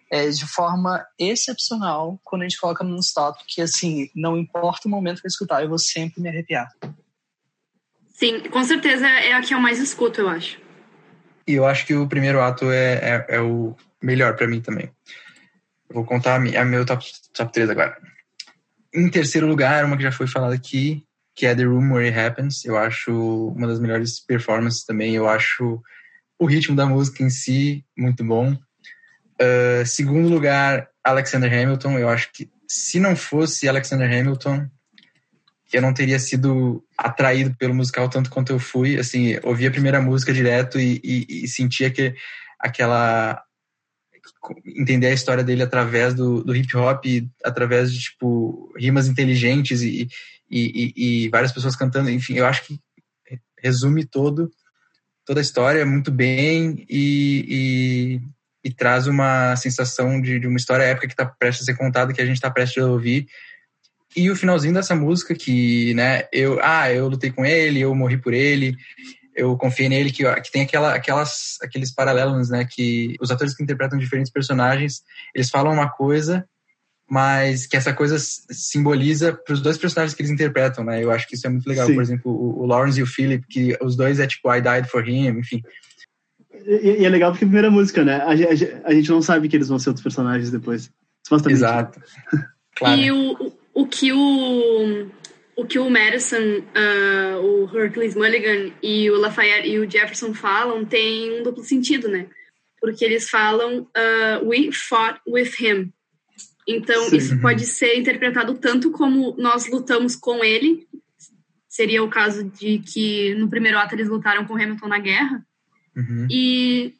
é, 0.08 0.28
de 0.28 0.46
forma 0.46 1.04
excepcional 1.18 2.20
quando 2.22 2.42
a 2.42 2.44
gente 2.44 2.60
coloca 2.60 2.84
num 2.84 2.98
stop 2.98 3.42
que 3.48 3.60
assim 3.60 4.08
não 4.14 4.36
importa 4.36 4.86
o 4.86 4.90
momento 4.90 5.20
que 5.20 5.26
eu 5.26 5.30
escutar 5.30 5.62
eu 5.62 5.68
vou 5.68 5.78
sempre 5.78 6.20
me 6.20 6.28
arrepiar 6.28 6.68
Sim, 8.12 8.48
com 8.48 8.62
certeza 8.62 9.08
é 9.08 9.32
a 9.32 9.42
que 9.42 9.52
eu 9.52 9.60
mais 9.60 9.80
escuto, 9.80 10.20
eu 10.20 10.28
acho. 10.28 10.63
E 11.46 11.54
eu 11.54 11.66
acho 11.66 11.86
que 11.86 11.94
o 11.94 12.08
primeiro 12.08 12.40
ato 12.40 12.70
é, 12.70 12.94
é, 13.28 13.36
é 13.36 13.40
o 13.40 13.76
melhor 14.02 14.34
pra 14.36 14.46
mim 14.46 14.60
também. 14.60 14.90
Eu 15.88 15.96
vou 15.96 16.04
contar 16.04 16.36
a, 16.36 16.40
mi- 16.40 16.56
a 16.56 16.64
meu 16.64 16.84
top, 16.86 17.04
top 17.32 17.52
3 17.52 17.68
agora. 17.70 17.96
Em 18.94 19.08
terceiro 19.10 19.46
lugar, 19.46 19.84
uma 19.84 19.96
que 19.96 20.02
já 20.02 20.12
foi 20.12 20.26
falada 20.26 20.54
aqui, 20.54 21.04
que 21.34 21.46
é 21.46 21.54
The 21.54 21.64
Room 21.64 21.92
Where 21.92 22.08
It 22.08 22.18
Happens. 22.18 22.64
Eu 22.64 22.78
acho 22.78 23.48
uma 23.48 23.66
das 23.66 23.80
melhores 23.80 24.20
performances 24.20 24.84
também. 24.84 25.14
Eu 25.14 25.28
acho 25.28 25.82
o 26.38 26.46
ritmo 26.46 26.74
da 26.76 26.86
música 26.86 27.22
em 27.22 27.30
si 27.30 27.84
muito 27.96 28.24
bom. 28.24 28.52
Uh, 28.52 29.84
segundo 29.84 30.28
lugar, 30.28 30.88
Alexander 31.02 31.52
Hamilton. 31.52 31.98
Eu 31.98 32.08
acho 32.08 32.30
que 32.32 32.48
se 32.68 32.98
não 33.00 33.14
fosse 33.16 33.68
Alexander 33.68 34.08
Hamilton, 34.08 34.66
eu 35.72 35.82
não 35.82 35.92
teria 35.92 36.18
sido 36.18 36.84
atraído 36.96 37.54
pelo 37.56 37.74
musical 37.74 38.08
tanto 38.08 38.30
quanto 38.30 38.52
eu 38.52 38.58
fui. 38.58 38.98
Assim, 38.98 39.38
ouvi 39.42 39.66
a 39.66 39.70
primeira 39.70 40.00
música 40.00 40.32
direto 40.32 40.78
e, 40.78 41.00
e, 41.02 41.44
e 41.44 41.48
sentia 41.48 41.90
que 41.90 42.14
aquela 42.60 43.42
entender 44.64 45.06
a 45.08 45.12
história 45.12 45.42
dele 45.42 45.62
através 45.62 46.14
do, 46.14 46.42
do 46.44 46.54
hip 46.54 46.76
hop, 46.76 47.04
através 47.42 47.92
de 47.92 48.00
tipo 48.00 48.72
rimas 48.76 49.08
inteligentes 49.08 49.82
e, 49.82 50.08
e, 50.50 50.92
e, 50.96 51.28
várias 51.30 51.52
pessoas 51.52 51.76
cantando. 51.76 52.10
Enfim, 52.10 52.34
eu 52.34 52.46
acho 52.46 52.64
que 52.64 52.78
resume 53.58 54.04
todo 54.04 54.50
toda 55.24 55.40
a 55.40 55.42
história 55.42 55.86
muito 55.86 56.10
bem 56.10 56.84
e, 56.88 58.20
e, 58.62 58.68
e 58.68 58.72
traz 58.72 59.06
uma 59.06 59.56
sensação 59.56 60.20
de, 60.20 60.38
de, 60.38 60.46
uma 60.46 60.58
história 60.58 60.84
épica 60.84 61.06
que 61.06 61.14
está 61.14 61.24
prestes 61.24 61.62
a 61.62 61.72
ser 61.72 61.78
contada, 61.78 62.12
que 62.12 62.20
a 62.20 62.26
gente 62.26 62.36
está 62.36 62.50
prestes 62.50 62.82
a 62.82 62.86
ouvir. 62.86 63.26
E 64.16 64.30
o 64.30 64.36
finalzinho 64.36 64.74
dessa 64.74 64.94
música 64.94 65.34
que, 65.34 65.92
né, 65.94 66.24
eu, 66.32 66.58
ah, 66.62 66.92
eu 66.92 67.08
lutei 67.08 67.30
com 67.30 67.44
ele, 67.44 67.80
eu 67.80 67.94
morri 67.94 68.16
por 68.16 68.32
ele, 68.32 68.76
eu 69.34 69.56
confiei 69.56 69.88
nele, 69.88 70.12
que, 70.12 70.22
que 70.40 70.52
tem 70.52 70.62
aquela, 70.62 70.94
aquelas, 70.94 71.58
aqueles 71.60 71.90
paralelos, 71.90 72.48
né, 72.48 72.64
que 72.64 73.16
os 73.20 73.30
atores 73.30 73.54
que 73.54 73.62
interpretam 73.62 73.98
diferentes 73.98 74.30
personagens, 74.30 75.02
eles 75.34 75.50
falam 75.50 75.72
uma 75.72 75.88
coisa, 75.88 76.46
mas 77.10 77.66
que 77.66 77.76
essa 77.76 77.92
coisa 77.92 78.16
simboliza 78.18 79.32
para 79.32 79.54
os 79.54 79.60
dois 79.60 79.76
personagens 79.76 80.14
que 80.14 80.22
eles 80.22 80.30
interpretam, 80.30 80.84
né, 80.84 81.02
eu 81.02 81.10
acho 81.10 81.26
que 81.26 81.34
isso 81.34 81.46
é 81.46 81.50
muito 81.50 81.68
legal, 81.68 81.86
Sim. 81.86 81.94
por 81.94 82.02
exemplo, 82.02 82.32
o, 82.32 82.62
o, 82.62 82.66
Lawrence 82.66 83.00
e 83.00 83.02
o 83.02 83.06
Philip, 83.06 83.44
que 83.48 83.76
os 83.82 83.96
dois 83.96 84.20
é 84.20 84.26
tipo, 84.26 84.52
I 84.52 84.60
died 84.60 84.88
for 84.88 85.06
him, 85.08 85.26
enfim. 85.26 85.60
E, 86.66 87.00
e 87.00 87.04
é 87.04 87.08
legal 87.08 87.32
porque 87.32 87.44
a 87.44 87.48
primeira 87.48 87.70
música, 87.70 88.04
né, 88.04 88.18
a, 88.18 88.30
a, 88.30 88.88
a, 88.88 88.94
gente 88.94 89.10
não 89.10 89.20
sabe 89.20 89.48
que 89.48 89.56
eles 89.56 89.68
vão 89.68 89.78
ser 89.78 89.90
outros 89.90 90.04
personagens 90.04 90.52
depois, 90.52 90.90
supostamente. 91.24 91.58
Exato. 91.58 92.00
Claro. 92.76 93.00
E 93.00 93.12
o, 93.12 93.52
o 93.74 93.86
que 93.86 94.12
o 94.12 95.10
o 95.56 95.64
que 95.64 95.78
o 95.78 95.88
Madison, 95.88 96.58
uh, 96.58 97.40
o 97.40 97.78
Hercules 97.78 98.16
Mulligan 98.16 98.72
e 98.82 99.08
o 99.10 99.16
Lafayette 99.16 99.68
e 99.68 99.78
o 99.78 99.88
Jefferson 99.88 100.34
falam 100.34 100.84
tem 100.84 101.38
um 101.38 101.42
duplo 101.44 101.62
sentido, 101.62 102.08
né? 102.08 102.26
Porque 102.80 103.04
eles 103.04 103.30
falam 103.30 103.82
uh, 103.82 104.44
we 104.44 104.72
fought 104.72 105.20
with 105.26 105.52
him. 105.60 105.92
Então 106.66 107.08
Sim. 107.08 107.16
isso 107.16 107.40
pode 107.40 107.64
ser 107.66 107.96
interpretado 107.96 108.54
tanto 108.54 108.90
como 108.90 109.36
nós 109.38 109.70
lutamos 109.70 110.16
com 110.16 110.42
ele, 110.42 110.88
seria 111.68 112.02
o 112.02 112.10
caso 112.10 112.44
de 112.44 112.78
que 112.78 113.34
no 113.34 113.48
primeiro 113.48 113.78
ato 113.78 113.94
eles 113.94 114.08
lutaram 114.08 114.44
com 114.44 114.54
Hamilton 114.54 114.88
na 114.88 114.98
guerra, 114.98 115.46
uhum. 115.94 116.26
e 116.30 116.94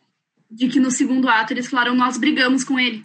de 0.51 0.69
que 0.69 0.79
no 0.79 0.91
segundo 0.91 1.29
ato 1.29 1.53
eles 1.53 1.67
falaram 1.67 1.95
nós 1.95 2.19
brigamos 2.19 2.63
com 2.63 2.79
ele. 2.79 3.05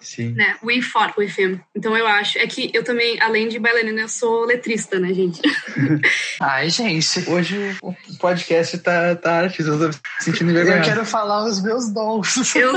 Sim. 0.00 0.32
Né? 0.34 0.56
We 0.62 0.82
fought 0.82 1.14
with 1.18 1.32
him. 1.38 1.58
Então 1.74 1.96
eu 1.96 2.06
acho. 2.06 2.38
É 2.38 2.46
que 2.46 2.70
eu 2.74 2.84
também, 2.84 3.18
além 3.20 3.48
de 3.48 3.58
bailarina, 3.58 4.02
eu 4.02 4.08
sou 4.08 4.44
letrista, 4.44 5.00
né, 5.00 5.12
gente? 5.14 5.40
Ai, 6.40 6.68
gente. 6.68 7.28
Hoje 7.28 7.76
o 7.82 7.94
podcast 8.18 8.76
tá, 8.78 9.16
tá 9.16 9.38
artista, 9.40 9.70
eu 9.70 9.78
tô 9.78 9.88
me 9.88 9.94
sentindo 10.20 10.50
Eu 10.50 10.52
envergonhado. 10.52 10.84
quero 10.86 11.04
falar 11.06 11.44
os 11.46 11.62
meus 11.62 11.90
dons. 11.90 12.54
Eu, 12.54 12.72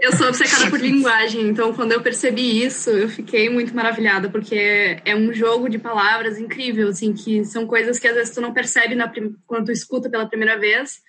eu 0.00 0.16
sou 0.16 0.28
obcecada 0.28 0.70
por 0.70 0.80
linguagem, 0.80 1.42
então 1.48 1.74
quando 1.74 1.92
eu 1.92 2.00
percebi 2.00 2.64
isso, 2.64 2.88
eu 2.90 3.08
fiquei 3.08 3.50
muito 3.50 3.74
maravilhada, 3.74 4.30
porque 4.30 4.54
é, 4.54 5.02
é 5.04 5.14
um 5.14 5.32
jogo 5.32 5.68
de 5.68 5.78
palavras 5.78 6.38
incrível, 6.38 6.88
assim, 6.88 7.12
que 7.12 7.44
são 7.44 7.66
coisas 7.66 7.98
que 7.98 8.08
às 8.08 8.14
vezes 8.14 8.34
tu 8.34 8.40
não 8.40 8.52
percebe 8.54 8.94
na 8.94 9.06
prim- 9.08 9.36
quando 9.46 9.66
tu 9.66 9.72
escuta 9.72 10.08
pela 10.08 10.26
primeira 10.26 10.58
vez, 10.58 11.00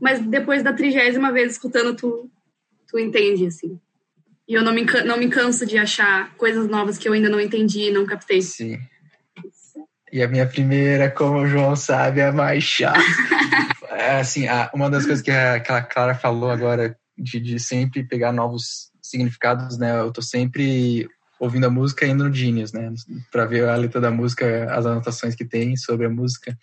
mas 0.00 0.18
depois 0.20 0.62
da 0.62 0.72
trigésima 0.72 1.30
vez 1.32 1.52
escutando, 1.52 1.94
tu, 1.94 2.28
tu 2.88 2.98
entende, 2.98 3.46
assim. 3.46 3.78
E 4.48 4.54
eu 4.54 4.62
não 4.62 4.72
me, 4.72 4.84
não 5.04 5.16
me 5.16 5.28
canso 5.28 5.64
de 5.64 5.78
achar 5.78 6.34
coisas 6.36 6.68
novas 6.68 6.98
que 6.98 7.08
eu 7.08 7.12
ainda 7.12 7.28
não 7.28 7.40
entendi 7.40 7.88
e 7.88 7.92
não 7.92 8.04
captei. 8.04 8.42
Sim. 8.42 8.78
E 10.12 10.22
a 10.22 10.28
minha 10.28 10.46
primeira, 10.46 11.10
como 11.10 11.38
o 11.38 11.46
João 11.46 11.74
sabe, 11.74 12.20
é 12.20 12.28
a 12.28 12.32
mais 12.32 12.62
chata. 12.64 13.00
É, 13.96 14.18
assim, 14.18 14.46
uma 14.74 14.90
das 14.90 15.06
coisas 15.06 15.22
que 15.22 15.30
a, 15.30 15.60
que 15.60 15.70
a 15.70 15.80
Clara 15.80 16.16
falou 16.16 16.50
agora, 16.50 16.98
de, 17.16 17.38
de 17.38 17.60
sempre 17.60 18.02
pegar 18.02 18.32
novos 18.32 18.90
significados, 19.00 19.78
né? 19.78 20.00
Eu 20.00 20.12
tô 20.12 20.20
sempre 20.20 21.08
ouvindo 21.38 21.66
a 21.66 21.70
música 21.70 22.04
e 22.04 22.10
indo 22.10 22.24
no 22.24 22.34
Genius, 22.34 22.72
né? 22.72 22.92
Pra 23.30 23.46
ver 23.46 23.68
a 23.68 23.76
letra 23.76 24.00
da 24.00 24.10
música, 24.10 24.72
as 24.74 24.84
anotações 24.84 25.34
que 25.34 25.44
tem 25.44 25.76
sobre 25.76 26.06
a 26.06 26.10
música. 26.10 26.58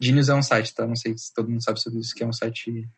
Genius 0.00 0.28
é 0.28 0.34
um 0.34 0.42
site, 0.42 0.74
tá? 0.74 0.86
Não 0.86 0.96
sei 0.96 1.16
se 1.16 1.32
todo 1.34 1.48
mundo 1.48 1.62
sabe 1.62 1.80
sobre 1.80 2.00
isso, 2.00 2.14
que 2.14 2.24
é 2.24 2.26
um 2.26 2.32
site, 2.32 2.88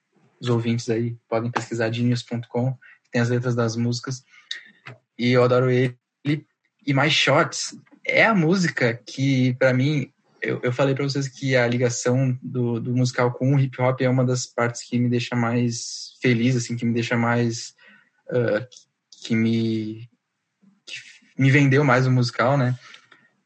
os 0.41 0.49
ouvintes 0.49 0.89
aí 0.89 1.17
podem 1.29 1.51
pesquisar 1.51 1.93
genius.com, 1.93 2.77
tem 3.15 3.23
as 3.23 3.29
letras 3.29 3.55
das 3.55 3.77
músicas. 3.77 4.25
E 5.17 5.31
eu 5.31 5.45
adoro 5.45 5.71
ele. 5.71 5.97
E 6.85 6.93
My 6.93 7.09
Shots 7.09 7.79
é 8.05 8.25
a 8.25 8.35
música 8.35 9.01
que, 9.07 9.55
pra 9.55 9.73
mim, 9.73 10.13
eu, 10.43 10.61
eu 10.65 10.73
falei 10.73 10.97
pra 10.97 11.05
vocês 11.05 11.29
que 11.29 11.55
a 11.55 11.65
ligação 11.67 12.37
do, 12.43 12.81
do 12.81 12.93
musical 12.93 13.33
com 13.33 13.55
o 13.55 13.59
hip 13.59 13.81
hop 13.81 14.01
é 14.01 14.09
uma 14.09 14.25
das 14.25 14.47
partes 14.47 14.83
que 14.83 14.99
me 14.99 15.09
deixa 15.09 15.37
mais 15.37 16.19
feliz, 16.21 16.57
assim, 16.57 16.77
que 16.77 16.85
me 16.85 16.93
deixa 16.93 17.17
mais. 17.17 17.73
ah, 18.29 18.67
que 19.23 19.37
me. 19.37 20.11
que 20.85 20.99
me 21.39 21.53
vendeu 21.53 21.85
mais 21.85 22.09
o 22.09 22.11
musical, 22.11 22.59
né? 22.59 22.77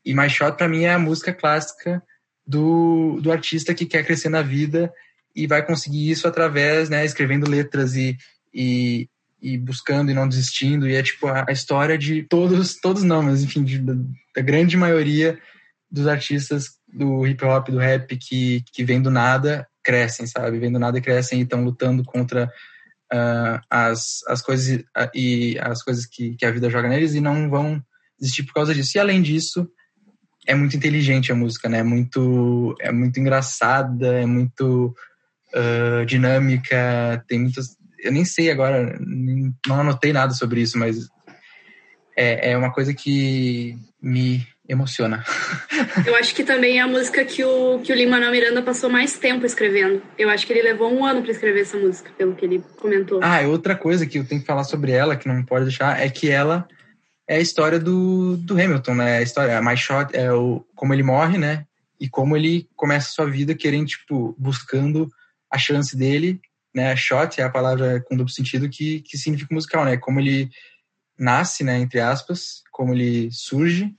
E 0.02 0.14
My 0.14 0.30
Shot, 0.30 0.56
pra 0.56 0.66
mim, 0.66 0.84
é 0.84 0.94
a 0.94 0.98
música 0.98 1.34
clássica 1.34 2.02
do, 2.46 3.20
do 3.20 3.30
artista 3.30 3.74
que 3.74 3.84
quer 3.84 4.02
crescer 4.06 4.30
na 4.30 4.40
vida 4.40 4.90
e 5.36 5.46
vai 5.46 5.64
conseguir 5.64 6.10
isso 6.10 6.26
através, 6.26 6.88
né, 6.88 7.04
escrevendo 7.04 7.48
letras 7.48 7.94
e, 7.94 8.16
e, 8.52 9.08
e 9.40 9.56
buscando 9.56 10.10
e 10.10 10.14
não 10.14 10.28
desistindo. 10.28 10.88
E 10.88 10.94
é 10.94 11.02
tipo 11.02 11.26
a, 11.26 11.46
a 11.48 11.52
história 11.52 11.96
de 11.96 12.22
todos, 12.24 12.76
todos 12.76 13.02
não, 13.02 13.22
mas 13.22 13.42
enfim, 13.42 13.64
de, 13.64 13.78
da, 13.78 13.94
grande 14.42 14.76
maioria 14.76 15.38
dos 15.90 16.06
artistas 16.06 16.70
do 16.86 17.26
hip 17.26 17.44
hop, 17.44 17.68
do 17.68 17.78
rap, 17.78 18.16
que, 18.16 18.62
que 18.72 18.84
vem 18.84 19.00
do 19.00 19.10
nada, 19.10 19.66
crescem, 19.82 20.26
sabe? 20.26 20.58
Vem 20.58 20.72
do 20.72 20.78
nada 20.78 20.98
e 20.98 21.02
crescem 21.02 21.40
e 21.40 21.42
estão 21.42 21.64
lutando 21.64 22.04
contra 22.04 22.50
ah, 23.12 23.62
as, 23.70 24.22
as 24.26 24.42
coisas 24.42 24.84
e 25.14 25.58
as 25.60 25.82
coisas 25.82 26.06
que, 26.06 26.36
que 26.36 26.44
a 26.44 26.50
vida 26.50 26.70
joga 26.70 26.88
neles 26.88 27.14
e 27.14 27.20
não 27.20 27.48
vão 27.48 27.82
desistir 28.18 28.42
por 28.44 28.54
causa 28.54 28.74
disso. 28.74 28.96
E 28.96 29.00
além 29.00 29.22
disso, 29.22 29.68
é 30.46 30.54
muito 30.54 30.76
inteligente 30.76 31.32
a 31.32 31.34
música, 31.34 31.68
né? 31.68 31.78
É 31.78 31.82
muito, 31.82 32.74
é 32.80 32.92
muito 32.92 33.18
engraçada, 33.18 34.20
é 34.20 34.26
muito 34.26 34.94
ah, 35.54 36.04
dinâmica, 36.04 37.24
tem 37.26 37.40
muitas. 37.40 37.76
Eu 38.08 38.12
nem 38.12 38.24
sei 38.24 38.50
agora, 38.50 38.98
não 39.00 39.80
anotei 39.80 40.12
nada 40.12 40.32
sobre 40.32 40.62
isso, 40.62 40.78
mas 40.78 41.08
é, 42.16 42.52
é 42.52 42.56
uma 42.56 42.72
coisa 42.72 42.94
que 42.94 43.76
me 44.00 44.46
emociona. 44.66 45.22
Eu 46.06 46.14
acho 46.16 46.34
que 46.34 46.42
também 46.42 46.78
é 46.78 46.80
a 46.80 46.86
música 46.86 47.22
que 47.24 47.44
o, 47.44 47.80
que 47.80 47.92
o 47.92 47.94
Lin-Manuel 47.94 48.30
Miranda 48.30 48.62
passou 48.62 48.88
mais 48.88 49.18
tempo 49.18 49.44
escrevendo. 49.44 50.02
Eu 50.16 50.30
acho 50.30 50.46
que 50.46 50.52
ele 50.54 50.62
levou 50.62 50.90
um 50.90 51.04
ano 51.04 51.20
para 51.22 51.30
escrever 51.30 51.60
essa 51.60 51.76
música, 51.76 52.10
pelo 52.16 52.34
que 52.34 52.46
ele 52.46 52.64
comentou. 52.78 53.20
Ah, 53.22 53.40
outra 53.42 53.76
coisa 53.76 54.06
que 54.06 54.18
eu 54.18 54.24
tenho 54.24 54.40
que 54.40 54.46
falar 54.46 54.64
sobre 54.64 54.92
ela, 54.92 55.16
que 55.16 55.28
não 55.28 55.42
pode 55.44 55.66
deixar, 55.66 56.00
é 56.00 56.08
que 56.08 56.30
ela 56.30 56.66
é 57.28 57.36
a 57.36 57.40
história 57.40 57.78
do, 57.78 58.38
do 58.38 58.54
Hamilton, 58.54 58.94
né? 58.94 59.18
A 59.18 59.22
história, 59.22 59.58
a 59.58 59.62
My 59.62 59.76
Shot 59.76 60.16
é 60.16 60.32
o, 60.32 60.64
como 60.74 60.94
ele 60.94 61.02
morre, 61.02 61.36
né? 61.36 61.66
E 62.00 62.08
como 62.08 62.34
ele 62.34 62.66
começa 62.74 63.08
a 63.08 63.12
sua 63.12 63.26
vida 63.26 63.54
querendo, 63.54 63.86
tipo, 63.86 64.34
buscando 64.38 65.10
a 65.50 65.58
chance 65.58 65.94
dele, 65.94 66.40
né? 66.78 66.96
Shot 66.96 67.40
é 67.40 67.44
a 67.44 67.50
palavra 67.50 68.00
com 68.02 68.16
duplo 68.16 68.32
sentido 68.32 68.68
que, 68.68 69.00
que 69.02 69.18
significa 69.18 69.54
musical, 69.54 69.84
né? 69.84 69.96
Como 69.96 70.20
ele 70.20 70.48
nasce, 71.18 71.64
né? 71.64 71.78
Entre 71.78 72.00
aspas, 72.00 72.62
como 72.72 72.94
ele 72.94 73.28
surge, 73.32 73.92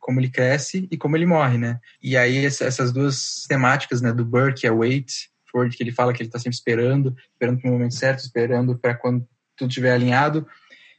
como 0.00 0.20
ele 0.20 0.28
cresce 0.28 0.88
e 0.90 0.96
como 0.96 1.16
ele 1.16 1.26
morre, 1.26 1.56
né? 1.56 1.78
E 2.02 2.16
aí 2.16 2.44
essa- 2.44 2.64
essas 2.64 2.92
duas 2.92 3.44
temáticas, 3.48 4.02
né? 4.02 4.12
Do 4.12 4.24
Burr, 4.24 4.52
que 4.54 4.66
é 4.66 4.70
wait, 4.70 5.10
for, 5.50 5.68
que 5.70 5.82
ele 5.82 5.92
fala 5.92 6.12
que 6.12 6.22
ele 6.22 6.30
tá 6.30 6.38
sempre 6.38 6.56
esperando, 6.56 7.16
esperando 7.32 7.60
pro 7.60 7.70
momento 7.70 7.94
certo, 7.94 8.18
esperando 8.18 8.76
para 8.76 8.94
quando 8.94 9.26
tudo 9.56 9.68
estiver 9.68 9.92
alinhado. 9.92 10.46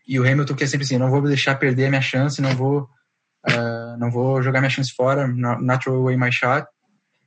E 0.07 0.19
o 0.19 0.23
Hamilton 0.23 0.55
que 0.55 0.63
é 0.63 0.67
sempre 0.67 0.85
assim, 0.85 0.97
não 0.97 1.09
vou 1.11 1.21
deixar 1.21 1.55
perder 1.55 1.87
a 1.87 1.89
minha 1.89 2.01
chance, 2.01 2.41
não 2.41 2.55
vou 2.55 2.89
ah, 3.47 3.95
não 3.99 4.09
vou 4.09 4.41
jogar 4.41 4.59
minha 4.59 4.69
chance 4.69 4.91
fora, 4.93 5.27
throw 5.81 5.97
away 5.97 6.17
my 6.17 6.31
shot. 6.31 6.65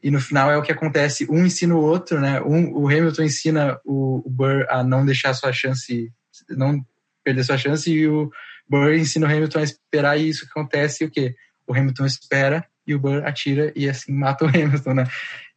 E 0.02 0.10
no 0.10 0.20
final 0.20 0.50
é 0.50 0.56
o 0.56 0.62
que 0.62 0.72
acontece, 0.72 1.26
um 1.30 1.44
ensina 1.44 1.74
o 1.74 1.80
outro, 1.80 2.20
né? 2.20 2.40
Um, 2.40 2.72
o 2.72 2.86
Hamilton 2.86 3.22
ensina 3.22 3.80
o, 3.84 4.22
o 4.24 4.30
Burr 4.30 4.64
a 4.68 4.82
não 4.82 5.04
deixar 5.04 5.34
sua 5.34 5.52
chance, 5.52 6.12
não 6.50 6.84
perder 7.24 7.44
sua 7.44 7.58
chance, 7.58 7.90
e 7.90 8.06
o 8.06 8.30
Burr 8.68 8.94
ensina 8.94 9.26
o 9.26 9.30
Hamilton 9.30 9.58
a 9.58 9.62
esperar, 9.64 10.18
e 10.18 10.28
isso 10.28 10.44
que 10.44 10.50
acontece, 10.50 11.04
o 11.04 11.10
quê? 11.10 11.34
O 11.66 11.74
Hamilton 11.74 12.06
espera 12.06 12.64
e 12.86 12.94
o 12.94 12.98
Burr 12.98 13.26
atira 13.26 13.72
e 13.76 13.88
assim 13.88 14.12
mata 14.12 14.44
o 14.44 14.48
Hamilton, 14.54 14.94
né? 14.94 15.04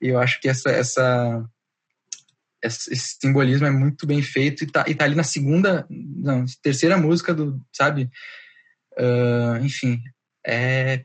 E 0.02 0.08
eu 0.08 0.20
acho 0.20 0.42
que 0.42 0.50
essa, 0.50 0.70
essa 0.72 1.46
esse 2.64 3.18
simbolismo 3.20 3.66
é 3.66 3.72
muito 3.72 4.06
bem 4.06 4.22
feito 4.22 4.64
e 4.64 4.68
tá, 4.68 4.86
e 4.88 4.94
tá 4.94 5.06
ali 5.06 5.16
na 5.16 5.24
segunda, 5.24 5.86
não, 5.90 6.46
terceira 6.62 6.98
música 6.98 7.34
do, 7.34 7.60
sabe? 7.72 8.10
Ah, 8.98 9.60
enfim, 9.62 10.02
é, 10.46 11.04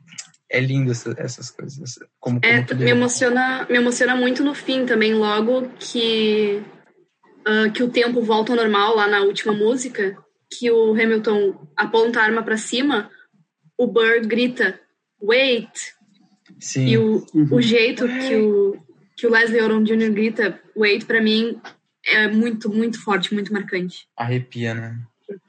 é 0.49 0.59
lindo 0.59 0.91
essa- 0.91 1.15
essas 1.17 1.49
coisas. 1.51 1.99
Como, 2.19 2.39
como 2.41 2.53
É, 2.53 2.63
tudo 2.63 2.83
me 2.83 2.91
emociona, 2.91 3.65
me 3.69 3.77
emociona 3.77 4.15
muito 4.15 4.43
no 4.43 4.53
fim 4.53 4.85
também, 4.85 5.13
logo 5.13 5.69
que, 5.79 6.61
ah, 7.45 7.69
que 7.69 7.83
o 7.83 7.89
tempo 7.89 8.21
volta 8.21 8.51
ao 8.53 8.55
normal 8.57 8.95
lá 8.95 9.07
na 9.07 9.21
última 9.21 9.53
música, 9.53 10.17
que 10.49 10.71
o 10.71 10.91
Hamilton 10.93 11.67
aponta 11.75 12.19
a 12.19 12.23
arma 12.23 12.43
para 12.43 12.57
cima, 12.57 13.09
o 13.77 13.85
Burr 13.87 14.25
grita, 14.25 14.79
wait! 15.21 15.69
Sim, 16.59 16.87
E 16.87 16.97
o, 16.97 17.25
Uhum. 17.33 17.47
o 17.51 17.61
jeito 17.61 18.07
que 18.07 18.35
o, 18.35 18.77
que 19.17 19.27
o 19.27 19.29
Leslie 19.31 19.61
Odom 19.61 19.83
Jr. 19.83 20.11
grita, 20.11 20.59
wait, 20.75 21.05
para 21.05 21.21
mim, 21.21 21.59
é 22.05 22.27
muito, 22.29 22.69
muito 22.69 23.03
forte, 23.03 23.33
muito 23.33 23.51
marcante. 23.51 24.07
arrepia, 24.15 24.73
né? 24.73 24.97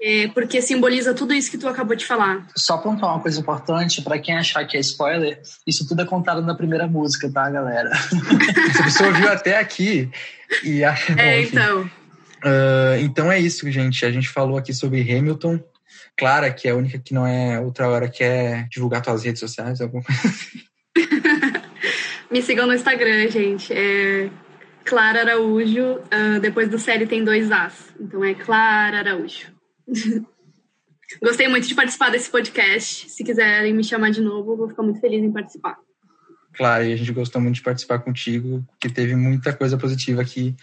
É, 0.01 0.29
porque 0.29 0.61
simboliza 0.61 1.15
tudo 1.15 1.33
isso 1.33 1.51
que 1.51 1.59
tu 1.59 1.69
acabou 1.69 1.97
de 1.97 2.05
falar. 2.05 2.47
Só 2.57 2.79
pontuar 2.79 3.15
uma 3.15 3.23
coisa 3.23 3.41
importante, 3.41 4.03
pra 4.03 4.19
quem 4.19 4.37
achar 4.37 4.65
que 4.65 4.77
é 4.77 4.81
spoiler, 4.81 5.41
isso 5.67 5.87
tudo 5.87 6.03
é 6.03 6.05
contado 6.05 6.43
na 6.43 6.55
primeira 6.55 6.87
música, 6.87 7.31
tá, 7.31 7.49
galera? 7.49 7.91
Se 8.75 8.81
a 8.81 8.85
pessoa 8.85 9.09
ouviu 9.11 9.29
até 9.31 9.59
aqui 9.59 10.11
e 10.65 10.83
acha 10.83 11.15
bom, 11.15 11.21
É, 11.21 11.43
então. 11.43 11.91
Ah, 12.45 12.97
então 13.01 13.31
é 13.31 13.39
isso, 13.39 13.71
gente. 13.71 14.05
A 14.05 14.11
gente 14.11 14.29
falou 14.29 14.57
aqui 14.57 14.73
sobre 14.73 15.01
Hamilton. 15.01 15.61
Clara, 16.17 16.53
que 16.53 16.67
é 16.67 16.73
a 16.73 16.77
única 16.77 16.99
que 16.99 17.15
não 17.15 17.25
é 17.27 17.61
outra 17.61 17.89
hora, 17.89 18.09
quer 18.09 18.69
divulgar 18.69 19.05
suas 19.05 19.23
redes 19.23 19.39
sociais, 19.39 19.81
alguma 19.81 20.03
coisa. 20.03 20.23
Me 22.31 22.43
sigam 22.43 22.67
no 22.67 22.75
Instagram, 22.75 23.29
gente. 23.31 23.73
É 23.73 24.29
Clara 24.85 25.21
Araújo. 25.21 26.01
ah, 26.11 26.39
depois 26.41 26.69
do 26.69 26.79
série 26.79 27.07
tem 27.07 27.25
dois 27.25 27.51
As. 27.53 27.95
Então 28.01 28.25
é 28.25 28.35
Clara 28.35 28.99
Araújo. 28.99 29.58
Gostei 31.23 31.49
muito 31.49 31.67
de 31.67 31.75
participar 31.75 32.11
desse 32.11 32.31
podcast. 32.31 33.09
Se 33.09 33.25
quiserem 33.25 33.75
me 33.75 33.83
chamar 33.83 34.11
de 34.11 34.21
novo, 34.21 34.57
vou 34.57 34.69
ficar 34.69 34.83
muito 34.83 35.01
feliz 35.01 35.23
em 35.23 35.33
participar. 35.33 35.79
Clara, 36.53 36.85
e 36.85 36.93
a 36.93 36.97
gente 36.97 37.13
gostou 37.13 37.41
muito 37.41 37.57
de 37.57 37.63
participar 37.63 38.01
contigo, 38.01 38.67
que 38.81 38.91
teve 38.91 39.15
muita 39.15 39.53
coisa 39.53 39.79
positiva 39.79 40.21
aqui. 40.21 40.55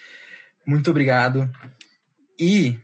Muito 0.65 0.89
obrigado. 0.91 1.49
E 2.39 2.77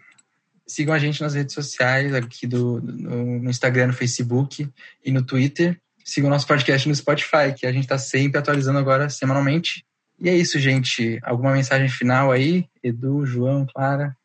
sigam 0.65 0.93
a 0.93 0.99
gente 0.99 1.21
nas 1.21 1.33
redes 1.33 1.53
sociais, 1.53 2.13
aqui 2.13 2.47
do, 2.47 2.81
no 2.81 3.49
Instagram, 3.49 3.87
no 3.87 3.93
Facebook 3.93 4.67
e 5.03 5.11
no 5.11 5.21
Twitter. 5.21 5.79
Sigam 6.03 6.29
o 6.29 6.33
nosso 6.33 6.47
podcast 6.47 6.87
no 6.87 6.95
Spotify, 6.95 7.53
que 7.55 7.67
a 7.67 7.71
gente 7.71 7.83
está 7.83 7.97
sempre 7.97 8.39
atualizando 8.39 8.79
agora 8.79 9.09
semanalmente. 9.09 9.85
E 10.19 10.29
é 10.29 10.35
isso, 10.35 10.57
gente. 10.59 11.19
Alguma 11.23 11.51
mensagem 11.51 11.89
final 11.89 12.31
aí? 12.31 12.65
Edu, 12.83 13.25
João, 13.25 13.65
Clara? 13.65 14.15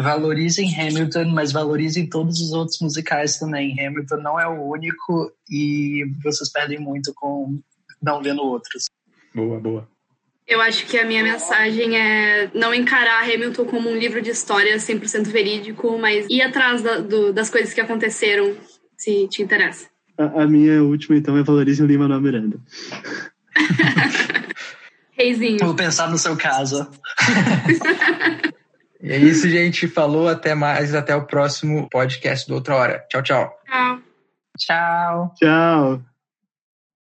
Valorizem 0.00 0.74
Hamilton, 0.74 1.26
mas 1.26 1.52
valorizem 1.52 2.08
todos 2.08 2.40
os 2.40 2.52
outros 2.52 2.78
musicais 2.80 3.38
também. 3.38 3.78
Hamilton 3.78 4.16
não 4.16 4.40
é 4.40 4.46
o 4.46 4.62
único 4.62 5.30
e 5.50 6.04
vocês 6.22 6.50
perdem 6.50 6.78
muito 6.78 7.12
com 7.14 7.60
não 8.02 8.22
vendo 8.22 8.42
outros. 8.42 8.86
Boa, 9.34 9.60
boa. 9.60 9.88
Eu 10.46 10.60
acho 10.60 10.86
que 10.86 10.98
a 10.98 11.06
minha 11.06 11.22
mensagem 11.22 11.96
é 11.96 12.50
não 12.54 12.74
encarar 12.74 13.22
Hamilton 13.22 13.64
como 13.64 13.88
um 13.88 13.96
livro 13.96 14.20
de 14.20 14.30
história 14.30 14.76
100% 14.76 15.28
verídico, 15.28 15.96
mas 15.98 16.26
ir 16.28 16.42
atrás 16.42 16.82
da, 16.82 16.98
do, 16.98 17.32
das 17.32 17.48
coisas 17.48 17.72
que 17.72 17.80
aconteceram, 17.80 18.54
se 18.96 19.28
te 19.28 19.42
interessa. 19.42 19.86
A, 20.18 20.42
a 20.42 20.46
minha 20.46 20.82
última, 20.82 21.16
então, 21.16 21.36
é 21.36 21.42
Valorize 21.42 21.82
o 21.82 21.86
Lima 21.86 22.08
Manuel 22.08 22.20
Miranda. 22.20 22.60
Reizinho. 25.12 25.58
Vou 25.64 25.74
pensar 25.74 26.10
no 26.10 26.18
seu 26.18 26.36
caso. 26.36 26.88
e 29.02 29.12
é 29.12 29.18
isso, 29.18 29.48
gente. 29.48 29.88
Falou, 29.88 30.28
até 30.28 30.54
mais, 30.54 30.94
até 30.94 31.14
o 31.14 31.26
próximo 31.26 31.88
podcast 31.90 32.46
do 32.46 32.54
Outra 32.54 32.76
Hora. 32.76 33.04
Tchau, 33.08 33.22
tchau. 33.22 33.52
Tchau. 33.66 33.98
Tchau. 34.56 35.34
Tchau. 35.36 36.11